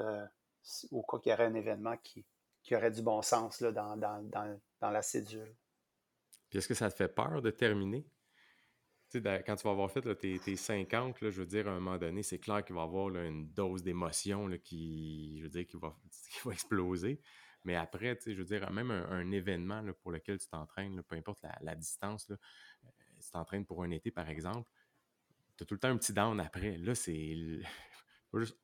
au 0.92 1.04
cas 1.04 1.20
qu'il 1.20 1.32
y 1.32 1.34
aurait 1.34 1.46
un 1.46 1.54
événement 1.56 1.98
qui, 1.98 2.26
aurait 2.74 2.92
du 2.92 3.02
bon 3.02 3.22
sens 3.22 3.62
dans, 3.62 4.60
la 4.82 5.02
cédule. 5.02 5.56
Puis 6.50 6.60
est-ce 6.60 6.68
que 6.68 6.74
ça 6.74 6.90
te 6.90 6.96
fait 6.96 7.08
peur 7.08 7.42
de 7.42 7.52
terminer? 7.52 8.06
Quand 9.14 9.56
tu 9.58 9.64
vas 9.64 9.72
avoir 9.72 9.92
fait 9.92 10.16
tes, 10.16 10.56
50, 10.56 11.18
je 11.20 11.42
veux 11.42 11.46
dire, 11.46 11.68
à 11.68 11.72
un 11.72 11.80
moment 11.80 11.98
donné, 11.98 12.24
c'est 12.24 12.40
clair 12.40 12.64
qu'il 12.64 12.76
va 12.76 12.82
y 12.82 12.86
avoir 12.86 13.10
une 13.10 13.50
dose 13.50 13.84
d'émotion 13.84 14.50
qui, 14.64 15.38
je 15.40 15.44
veux 15.44 15.50
dire, 15.50 15.66
qui 15.68 15.78
va, 15.78 15.94
exploser. 16.54 17.20
Mais 17.64 17.76
après, 17.76 18.18
je 18.26 18.32
veux 18.32 18.46
dire, 18.46 18.72
même 18.72 18.92
un, 18.92 19.30
événement 19.32 19.84
pour 20.02 20.12
lequel 20.12 20.40
tu 20.40 20.48
t'entraînes, 20.48 21.04
peu 21.04 21.16
importe 21.16 21.44
la, 21.62 21.76
distance, 21.76 22.30
euh, 22.32 22.38
si 23.20 23.28
tu 23.28 23.32
t'entraînes 23.32 23.66
pour 23.66 23.84
un 23.84 23.92
été, 23.92 24.12
par 24.12 24.30
exemple, 24.30 24.70
tu 25.62 25.64
as 25.64 25.68
tout 25.68 25.76
le 25.76 25.80
temps 25.80 25.90
un 25.90 25.98
petit 25.98 26.14
down 26.14 26.40
après. 26.40 26.78
Là, 26.78 26.96
c'est 26.96 27.36
juste 28.34 28.58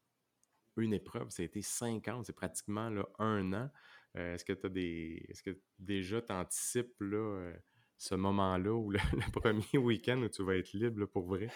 une 0.77 0.93
épreuve, 0.93 1.29
ça 1.29 1.43
a 1.43 1.45
été 1.45 1.61
50, 1.61 2.25
c'est 2.25 2.33
pratiquement 2.33 2.89
là, 2.89 3.07
un 3.19 3.53
an. 3.53 3.69
Euh, 4.15 4.33
est-ce 4.33 4.45
que 4.45 4.53
tu 4.53 4.65
as 4.65 4.69
des. 4.69 5.25
Est-ce 5.29 5.43
que 5.43 5.59
déjà 5.79 6.21
tu 6.21 6.31
anticipes 6.31 6.95
là, 7.01 7.17
euh, 7.17 7.53
ce 7.97 8.15
moment-là 8.15 8.71
ou 8.71 8.91
le, 8.91 8.99
premier 9.31 9.77
week-end 9.77 10.17
où 10.17 10.29
tu 10.29 10.43
vas 10.43 10.55
être 10.55 10.73
libre 10.73 11.05
pour 11.05 11.27
vrai? 11.27 11.49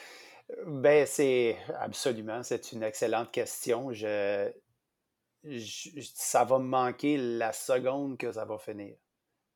Ben, 0.67 1.05
c'est 1.07 1.57
absolument, 1.79 2.43
c'est 2.43 2.71
une 2.71 2.83
excellente 2.83 3.31
question. 3.31 3.93
Je, 3.93 4.51
ça 6.13 6.43
va 6.43 6.59
me 6.59 6.65
manquer 6.65 7.17
la 7.17 7.53
seconde 7.53 8.17
que 8.17 8.31
ça 8.31 8.45
va 8.45 8.57
finir. 8.57 8.95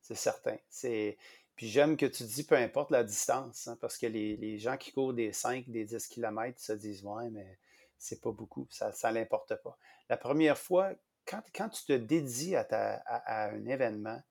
C'est 0.01 0.15
certain. 0.15 0.57
C'est, 0.69 1.17
puis 1.55 1.69
j'aime 1.69 1.95
que 1.97 2.05
tu 2.05 2.23
dis 2.23 2.43
peu 2.43 2.55
importe 2.55 2.91
la 2.91 3.03
distance, 3.03 3.67
hein, 3.67 3.77
parce 3.79 3.97
que 3.97 4.07
les, 4.07 4.57
gens 4.57 4.77
qui 4.77 4.91
courent 4.91 5.13
des 5.13 5.31
5, 5.31 5.69
des 5.69 5.85
10 5.85 6.07
km 6.07 6.59
se 6.59 6.73
disent 6.73 7.03
Ouais, 7.03 7.29
mais 7.29 7.57
c'est 7.97 8.21
pas 8.21 8.31
beaucoup, 8.31 8.67
ça 8.69 8.91
ne 8.91 9.13
l'importe 9.13 9.55
pas. 9.63 9.77
La 10.09 10.17
première 10.17 10.57
fois, 10.57 10.91
quand, 11.25 11.41
quand 11.53 11.69
tu 11.69 11.85
te 11.85 11.93
dédies 11.93 12.55
à, 12.55 12.65
ta, 12.65 12.95
à, 13.05 13.49
un 13.49 13.65
événement, 13.65 14.21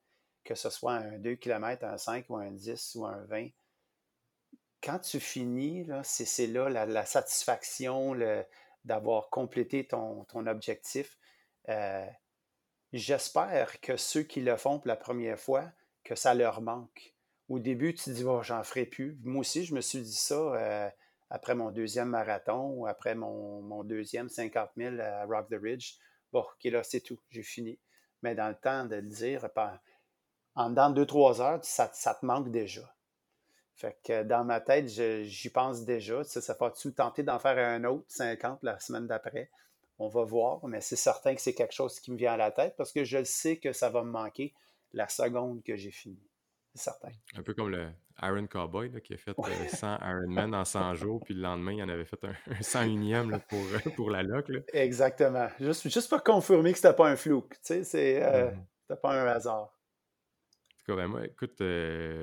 que 0.45 0.55
ce 0.55 0.69
soit 0.69 0.95
un 0.95 1.19
2 1.19 1.37
km, 1.37 1.85
un 1.85 1.97
5 1.97 2.27
ou 2.29 2.37
un 2.37 2.51
10 2.51 2.95
ou 2.97 3.07
un 3.07 3.25
20, 3.25 3.49
quand 4.83 4.99
tu 4.99 5.19
finis, 5.19 5.87
c'est, 6.03 6.47
là 6.47 6.69
la, 6.69 7.07
satisfaction 7.07 8.15
d'avoir 8.85 9.31
complété 9.31 9.87
ton, 9.87 10.25
ton 10.25 10.47
objectif. 10.47 11.19
Euh, 11.71 12.07
j'espère 12.93 13.81
que 13.81 13.97
ceux 13.97 14.25
qui 14.25 14.43
le 14.43 14.59
font 14.59 14.79
pour 14.79 14.89
la 14.89 14.97
première 14.97 15.41
fois, 15.41 15.73
que 16.05 16.15
ça 16.15 16.35
leur 16.35 16.61
manque. 16.61 17.14
Au 17.49 17.59
début, 17.59 17.95
tu 17.95 18.05
te 18.05 18.11
dis, 18.11 18.25
oh, 18.25 18.43
j'en 18.43 18.63
ferai 18.63 18.87
plus. 18.87 19.19
Moi 19.23 19.41
aussi, 19.41 19.65
je 19.65 19.75
me 19.75 19.81
suis 19.81 20.01
dit 20.01 20.17
ça 20.17 20.35
euh, 20.35 20.89
après 21.29 21.55
mon 21.55 21.71
deuxième 21.71 22.09
marathon 22.09 22.71
ou 22.71 22.87
après 22.87 23.15
mon, 23.15 23.85
deuxième 23.85 24.29
50 24.29 24.71
000 24.77 24.99
à 24.99 25.25
Rock 25.27 25.49
the 25.51 25.59
Ridge. 25.61 25.95
Bon, 26.33 26.41
OK, 26.41 26.65
là, 26.65 26.83
c'est 26.83 27.01
tout, 27.01 27.19
j'ai 27.31 27.43
fini. 27.43 27.79
Mais 28.23 28.35
dans 28.35 28.49
le 28.49 28.55
temps 28.55 28.87
de 28.87 28.97
le 28.97 29.03
dire, 29.03 29.47
en 30.55 30.71
dedans 30.71 30.91
deux, 30.91 31.07
trois 31.07 31.43
heures, 31.43 31.61
ça, 31.63 31.89
te 31.89 32.25
manque 32.25 32.51
déjà. 32.51 32.95
Fait 33.75 33.99
que 34.05 34.23
dans 34.23 34.45
ma 34.45 34.61
tête, 34.61 34.89
j'y 34.89 35.51
pense 35.51 35.85
déjà. 35.85 36.25
Ça, 36.25 36.41
ça 36.41 36.57
va-tu 36.59 36.95
tenter 36.95 37.23
d'en 37.23 37.39
faire 37.39 37.59
un 37.59 37.85
autre 37.85 38.07
50 38.09 38.61
la 38.63 38.79
semaine 38.79 39.07
d'après? 39.07 39.51
On 39.99 40.09
va 40.09 40.25
voir, 40.25 40.65
mais 40.67 40.81
c'est 40.81 40.97
certain 40.97 41.35
que 41.35 41.41
c'est 41.41 41.55
quelque 41.55 41.75
chose 41.75 42.01
qui 42.01 42.11
me 42.11 42.17
vient 42.17 42.33
à 42.33 42.37
la 42.37 42.51
tête 42.51 42.75
parce 42.77 42.93
que 42.93 43.05
je 43.05 43.23
sais 43.23 43.59
que 43.59 43.73
ça 43.73 43.91
va 43.91 44.03
me 44.03 44.11
manquer 44.11 44.55
la 44.93 45.09
seconde 45.09 45.63
que 45.63 45.77
j'ai 45.77 45.91
fini. 45.91 46.19
C'est 46.75 46.91
certain. 46.91 47.11
Un 47.37 47.43
peu 47.43 47.55
comme 47.55 47.71
le 47.71 47.89
Iron 48.23 48.47
Cowboy 48.47 48.91
qui 49.03 49.15
a 49.15 49.17
fait 49.17 49.35
100 49.69 49.87
euh, 49.87 49.97
Ironman 50.03 50.55
en 50.55 50.65
100 50.65 50.95
jours, 50.95 51.21
puis 51.25 51.35
le 51.35 51.43
lendemain, 51.43 51.73
il 51.73 51.83
en 51.83 51.89
avait 51.89 52.05
fait 52.05 52.23
un, 52.25 52.35
101e 52.61 53.41
pour, 53.49 53.59
euh, 53.59 53.91
pour 53.97 54.11
la 54.11 54.23
loc. 54.23 54.51
Exactement. 54.73 55.49
Juste, 55.61 55.89
juste 55.89 56.09
pour 56.09 56.23
confirmer 56.23 56.73
que 56.73 56.79
c'était 56.79 56.95
pas 56.95 57.09
un 57.09 57.17
flou. 57.17 57.47
Tu 57.51 57.59
sais, 57.63 57.85
c'est, 57.85 58.23
euh, 58.25 58.51
mm-hmm. 58.51 59.01
pas 59.01 59.23
un 59.23 59.27
hasard. 59.27 59.63
En 59.63 60.77
tout 60.79 60.93
cas, 60.93 60.97
ben, 60.97 61.07
moi, 61.07 61.25
écoute, 61.25 61.63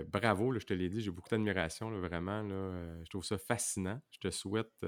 bravo, 0.10 0.54
je 0.60 0.66
te 0.66 0.74
l'ai 0.74 0.90
dit, 0.90 1.02
j'ai 1.02 1.12
beaucoup 1.12 1.30
d'admiration, 1.30 1.90
vraiment. 2.00 2.44
Là, 2.44 3.04
je 3.04 3.10
trouve 3.10 3.26
ça 3.26 3.38
fascinant. 3.38 4.00
Je 4.12 4.20
te 4.20 4.30
souhaite 4.30 4.86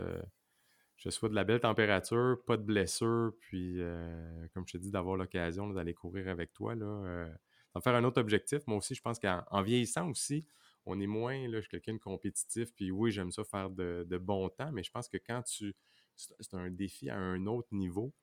je 1.03 1.09
souhaite 1.09 1.32
de 1.32 1.36
la 1.36 1.43
belle 1.43 1.59
température, 1.59 2.38
pas 2.45 2.55
de 2.55 2.64
blessure, 2.64 3.34
puis 3.39 3.82
euh, 3.82 4.47
comme 4.53 4.64
je 4.66 4.74
te 4.74 4.78
dis, 4.78 4.91
d'avoir 4.91 5.18
l'occasion 5.18 5.68
d'aller 5.70 5.93
courir 5.93 6.30
avec 6.30 6.53
toi. 6.53 6.76
Là, 6.76 6.86
euh, 6.86 7.34
faire 7.82 7.95
un 7.95 8.03
autre 8.03 8.19
objectif. 8.19 8.65
Moi 8.67 8.78
aussi, 8.78 8.95
je 8.95 9.01
pense 9.01 9.19
qu'en 9.19 9.61
vieillissant 9.61 10.09
aussi, 10.09 10.45
on 10.86 10.99
est 10.99 11.07
moins, 11.07 11.47
là, 11.47 11.57
je 11.57 11.61
suis 11.61 11.69
quelqu'un 11.69 11.93
de 11.93 11.99
compétitif, 11.99 12.74
puis 12.76 12.91
oui, 12.91 13.11
j'aime 13.11 13.32
ça 13.32 13.43
faire 13.43 13.69
de, 13.69 14.05
de 14.07 14.17
bon 14.17 14.49
temps, 14.49 14.71
mais 14.71 14.84
je 14.84 14.91
pense 14.91 15.07
que 15.07 15.17
quand 15.17 15.41
tu. 15.43 15.76
C'est 16.15 16.53
un 16.53 16.69
défi 16.69 17.09
à 17.09 17.17
un 17.17 17.47
autre 17.47 17.69
niveau. 17.71 18.13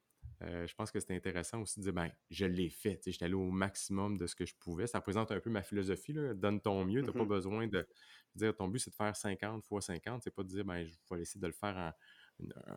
Euh, 0.42 0.66
je 0.66 0.74
pense 0.74 0.90
que 0.90 1.00
c'est 1.00 1.14
intéressant 1.14 1.60
aussi 1.60 1.80
de 1.80 1.84
dire, 1.84 1.92
ben, 1.92 2.10
je 2.30 2.46
l'ai 2.46 2.70
fait. 2.70 3.00
J'étais 3.04 3.24
allé 3.24 3.34
au 3.34 3.50
maximum 3.50 4.16
de 4.16 4.26
ce 4.26 4.34
que 4.34 4.46
je 4.46 4.54
pouvais. 4.54 4.86
Ça 4.86 4.98
représente 4.98 5.32
un 5.32 5.40
peu 5.40 5.50
ma 5.50 5.62
philosophie. 5.62 6.12
Là. 6.12 6.32
Donne 6.34 6.60
ton 6.60 6.84
mieux. 6.84 7.00
Tu 7.00 7.08
n'as 7.08 7.12
pas 7.12 7.24
mm-hmm. 7.24 7.26
besoin 7.26 7.66
de 7.66 7.86
dire 8.36 8.56
ton 8.56 8.68
but, 8.68 8.78
c'est 8.78 8.90
de 8.90 8.94
faire 8.94 9.14
50 9.14 9.64
fois 9.64 9.80
50. 9.80 10.22
C'est 10.22 10.30
pas 10.30 10.42
de 10.44 10.48
dire, 10.48 10.64
ben, 10.64 10.86
je 10.86 11.14
vais 11.14 11.22
essayer 11.22 11.40
de 11.40 11.46
le 11.46 11.52
faire 11.52 11.76
en 11.76 11.92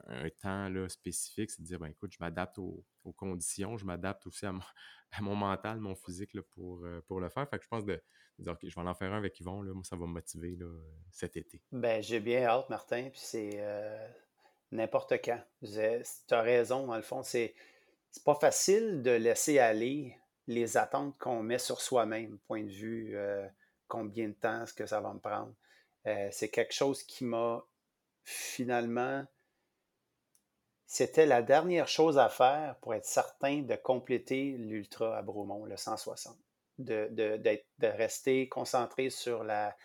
un, 0.07 0.29
temps 0.29 0.69
là, 0.69 0.87
spécifique, 0.89 1.51
c'est 1.51 1.61
de 1.61 1.67
dire, 1.67 1.79
ben, 1.79 1.87
écoute, 1.87 2.11
je 2.13 2.17
m'adapte 2.19 2.57
aux, 2.59 2.85
conditions, 3.15 3.77
je 3.77 3.85
m'adapte 3.85 4.25
aussi 4.27 4.45
à 5.11 5.21
mon, 5.21 5.35
mental, 5.35 5.79
mon 5.79 5.95
physique 5.95 6.33
là, 6.33 6.41
pour, 6.51 6.83
euh, 6.85 7.01
pour 7.07 7.19
le 7.19 7.29
faire. 7.29 7.47
Fait 7.49 7.57
que 7.57 7.63
je 7.63 7.69
pense 7.69 7.85
de, 7.85 8.01
dire, 8.39 8.53
OK, 8.53 8.59
je 8.63 8.75
vais 8.75 8.87
en 8.87 8.93
faire 8.93 9.11
un 9.13 9.17
avec 9.17 9.39
Yvon, 9.39 9.61
là, 9.61 9.73
moi, 9.73 9.83
ça 9.83 9.95
va 9.95 10.05
me 10.05 10.13
motiver 10.13 10.55
là, 10.55 10.67
cet 11.11 11.37
été. 11.37 11.61
Ben, 11.71 12.01
j'ai 12.01 12.19
bien 12.19 12.43
hâte, 12.45 12.69
Martin, 12.69 13.09
puis 13.09 13.21
c'est 13.21 13.51
euh, 13.55 14.07
n'importe 14.71 15.13
quand. 15.23 15.41
Tu 15.61 16.33
as 16.33 16.41
raison, 16.41 16.87
dans 16.87 16.97
le 16.97 17.03
fond, 17.03 17.23
c'est, 17.23 17.53
c'est 18.09 18.23
pas 18.23 18.35
facile 18.35 19.01
de 19.01 19.11
laisser 19.11 19.59
aller 19.59 20.17
les 20.47 20.77
attentes 20.77 21.17
qu'on 21.19 21.41
met 21.41 21.59
sur 21.59 21.79
soi-même, 21.79 22.37
point 22.47 22.63
de 22.63 22.69
vue 22.71 23.15
euh, 23.15 23.47
combien 23.87 24.27
de 24.27 24.33
temps 24.33 24.63
est-ce 24.63 24.73
que 24.73 24.85
ça 24.85 24.99
va 24.99 25.13
me 25.13 25.19
prendre. 25.19 25.53
c'est 26.31 26.49
quelque 26.49 26.73
chose 26.73 27.03
qui 27.03 27.23
m'a 27.23 27.65
finalement 28.23 29.25
c'était 30.85 31.25
la 31.25 31.41
dernière 31.41 31.87
chose 31.87 32.17
à 32.17 32.29
faire 32.29 32.75
pour 32.81 32.93
être 32.93 33.05
certain 33.05 33.61
de 33.61 33.75
compléter 33.75 34.55
l'Ultra 34.57 35.17
à 35.17 35.21
Bromont, 35.21 35.65
le 35.65 35.77
160. 35.77 36.37
De, 36.79 37.07
de, 37.11 37.87
rester 37.87 38.49
concentré 38.49 39.11
sur 39.11 39.43
la, 39.43 39.75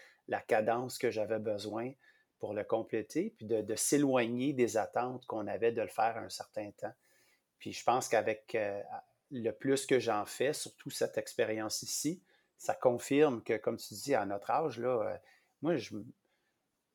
cadence 0.46 0.98
que 0.98 1.10
j'avais 1.10 1.38
besoin 1.38 1.92
pour 2.38 2.54
le 2.54 2.64
compléter, 2.64 3.34
puis 3.36 3.46
de, 3.46 3.74
s'éloigner 3.74 4.52
des 4.52 4.76
attentes 4.76 5.26
qu'on 5.26 5.46
avait 5.46 5.72
de 5.72 5.82
le 5.82 5.88
faire 5.88 6.16
un 6.16 6.30
certain 6.30 6.70
temps. 6.72 6.92
Puis 7.58 7.72
je 7.72 7.84
pense 7.84 8.08
qu'avec 8.08 8.54
euh, 8.54 8.80
le 9.30 9.50
plus 9.50 9.84
que 9.84 9.98
j'en 9.98 10.24
fais, 10.24 10.52
surtout 10.52 10.90
cette 10.90 11.18
expérience 11.18 11.82
ici, 11.82 12.22
ça 12.56 12.74
confirme 12.74 13.42
que, 13.42 13.56
comme 13.56 13.76
tu 13.76 13.94
dis, 13.94 14.14
à 14.14 14.24
notre 14.24 14.50
âge, 14.50 14.78
là, 14.78 14.88
euh, 14.88 15.16
moi, 15.62 15.76
je, 15.76 15.94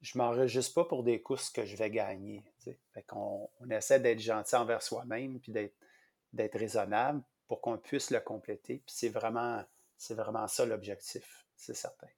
je 0.03 0.17
m'enregistre 0.17 0.73
pas 0.73 0.83
pour 0.83 1.03
des 1.03 1.21
courses 1.21 1.49
que 1.49 1.65
je 1.65 1.77
vais 1.77 1.89
gagner. 1.89 2.43
Fait 2.93 3.03
qu'on 3.03 3.49
on 3.61 3.69
essaie 3.69 4.01
d'être 4.01 4.19
gentil 4.19 4.55
envers 4.55 4.83
soi-même 4.83 5.39
puis 5.39 5.53
d'être 5.53 6.59
raisonnable 6.59 7.23
pour 7.47 7.61
qu'on 7.61 7.77
puisse 7.77 8.11
le 8.11 8.19
compléter. 8.19 8.83
Puis 8.85 8.95
c'est 8.95 9.09
vraiment, 9.09 9.63
c'est 9.97 10.15
vraiment 10.15 10.45
ça 10.47 10.65
l'objectif, 10.65 11.45
c'est 11.55 11.73
certain. 11.73 12.09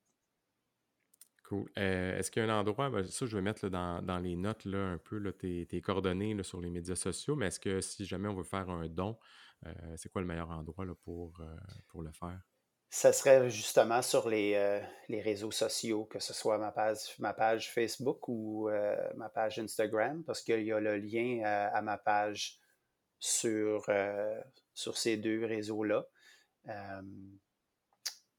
Cool. 1.43 1.69
Euh, 1.77 2.17
est-ce 2.17 2.31
qu'il 2.31 2.43
y 2.43 2.49
a 2.49 2.51
un 2.51 2.59
endroit, 2.59 2.89
ben, 2.89 3.05
ça 3.05 3.27
je 3.27 3.37
vais 3.37 3.43
mettre 3.43 3.69
dans, 3.69 4.19
les 4.19 4.35
notes 4.35 4.65
là, 4.65 4.79
un 4.79 4.97
peu 4.97 5.31
tes, 5.31 5.81
coordonnées 5.81 6.41
sur 6.41 6.59
les 6.59 6.71
médias 6.71 6.95
sociaux, 6.95 7.35
mais 7.35 7.47
est-ce 7.47 7.59
que 7.59 7.81
si 7.81 8.03
jamais 8.03 8.27
on 8.27 8.33
veut 8.33 8.43
faire 8.43 8.67
un 8.67 8.87
don, 8.87 9.15
euh, 9.67 9.71
c'est 9.95 10.11
quoi 10.11 10.21
le 10.21 10.27
meilleur 10.27 10.49
endroit 10.49 10.85
euh, 10.85 10.95
pour 11.87 12.01
le 12.01 12.11
faire? 12.13 12.41
Ça 12.95 13.11
serait 13.11 13.49
justement 13.49 14.01
sur 14.01 14.29
les, 14.29 14.53
euh, 14.55 14.79
les, 15.09 15.19
réseaux 15.19 15.51
sociaux, 15.51 16.05
que 16.05 16.19
ce 16.19 16.33
soit 16.33 16.57
ma 16.57 16.71
page, 17.33 17.69
Facebook 17.73 18.29
ou 18.29 18.69
euh, 18.69 18.95
ma 19.15 19.27
page 19.27 19.59
Instagram, 19.59 20.23
parce 20.23 20.41
qu'il 20.41 20.63
y 20.63 20.71
a 20.71 20.79
le 20.79 20.95
lien 20.95 21.41
à, 21.43 21.81
ma 21.81 21.97
page 21.97 22.57
sur, 23.19 23.83
euh, 23.89 24.39
sur 24.73 24.97
ces 24.97 25.17
deux 25.17 25.43
réseaux-là. 25.45 26.05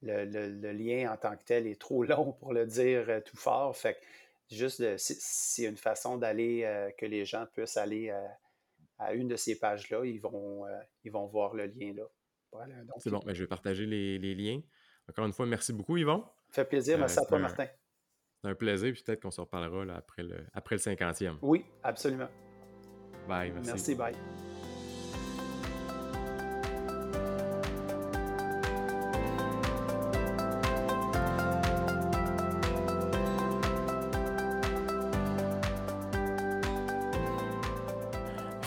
Le, 0.00 0.72
lien 0.72 1.12
en 1.12 1.18
tant 1.18 1.36
que 1.36 1.44
tel 1.44 1.66
est 1.66 1.78
trop 1.78 2.02
long 2.04 2.32
pour 2.32 2.54
le 2.54 2.64
dire 2.64 3.22
tout 3.26 3.36
fort. 3.36 3.76
Fait 3.76 3.92
que 3.92 4.54
juste 4.56 4.96
c'est 4.96 5.64
une 5.64 5.76
façon 5.76 6.16
d'aller, 6.16 6.92
que 6.96 7.04
les 7.04 7.26
gens 7.26 7.44
puissent 7.52 7.76
aller 7.76 8.10
à 8.98 9.12
une 9.12 9.28
de 9.28 9.36
ces 9.36 9.58
pages-là, 9.58 10.06
ils 10.06 10.18
vont, 10.18 10.64
ils 11.04 11.12
vont 11.12 11.26
voir 11.26 11.52
le 11.52 11.66
lien 11.66 11.92
là. 11.92 12.04
C'est 12.98 13.10
bon, 13.10 13.20
ben, 13.24 13.34
je 13.34 13.42
vais 13.42 13.46
partager 13.46 13.86
les, 13.86 14.34
liens. 14.34 14.60
Encore 15.08 15.26
une 15.26 15.32
fois, 15.32 15.46
merci 15.46 15.72
beaucoup, 15.72 15.96
Yvon. 15.96 16.24
Ça 16.50 16.62
fait 16.62 16.68
plaisir. 16.68 16.98
Merci 16.98 17.18
à 17.18 17.24
toi, 17.24 17.38
Martin. 17.38 17.66
C'est 18.42 18.48
un 18.48 18.54
plaisir, 18.54 18.92
puis 18.92 19.02
peut-être 19.02 19.22
qu'on 19.22 19.30
se 19.30 19.40
reparlera 19.40 19.96
après, 19.96 20.22
le, 20.22 20.36
après 20.52 20.76
le 20.76 20.80
50e. 20.80 21.38
Oui, 21.42 21.64
absolument. 21.82 22.28
Bye, 23.26 23.50
merci. 23.52 23.70
Merci, 23.70 23.94
bye. 23.94 24.14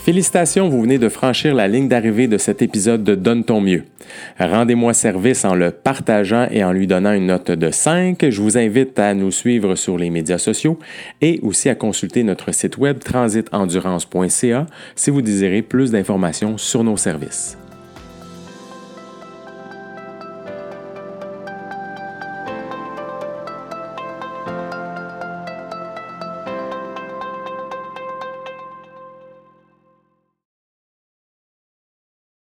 Félicitations, 0.09 0.69
vous 0.69 0.81
venez 0.81 0.97
de 0.97 1.07
franchir 1.07 1.53
la 1.53 1.67
ligne 1.67 1.87
d'arrivée 1.87 2.27
de 2.27 2.39
cet 2.39 2.63
épisode 2.63 3.03
de 3.03 3.13
Donne 3.13 3.43
ton 3.43 3.61
mieux. 3.61 3.83
Rendez-moi 4.39 4.95
service 4.95 5.45
en 5.45 5.53
le 5.53 5.69
partageant 5.69 6.47
et 6.49 6.63
en 6.63 6.71
lui 6.71 6.87
donnant 6.87 7.13
une 7.13 7.27
note 7.27 7.51
de 7.51 7.69
5. 7.69 8.27
Je 8.27 8.41
vous 8.41 8.57
invite 8.57 8.97
à 8.97 9.13
nous 9.13 9.29
suivre 9.29 9.75
sur 9.75 9.99
les 9.99 10.09
médias 10.09 10.39
sociaux 10.39 10.79
et 11.21 11.39
aussi 11.43 11.69
à 11.69 11.75
consulter 11.75 12.23
notre 12.23 12.51
site 12.51 12.79
web 12.79 12.97
transitendurance.ca 12.97 14.65
si 14.95 15.11
vous 15.11 15.21
désirez 15.21 15.61
plus 15.61 15.91
d'informations 15.91 16.57
sur 16.57 16.83
nos 16.83 16.97
services. 16.97 17.55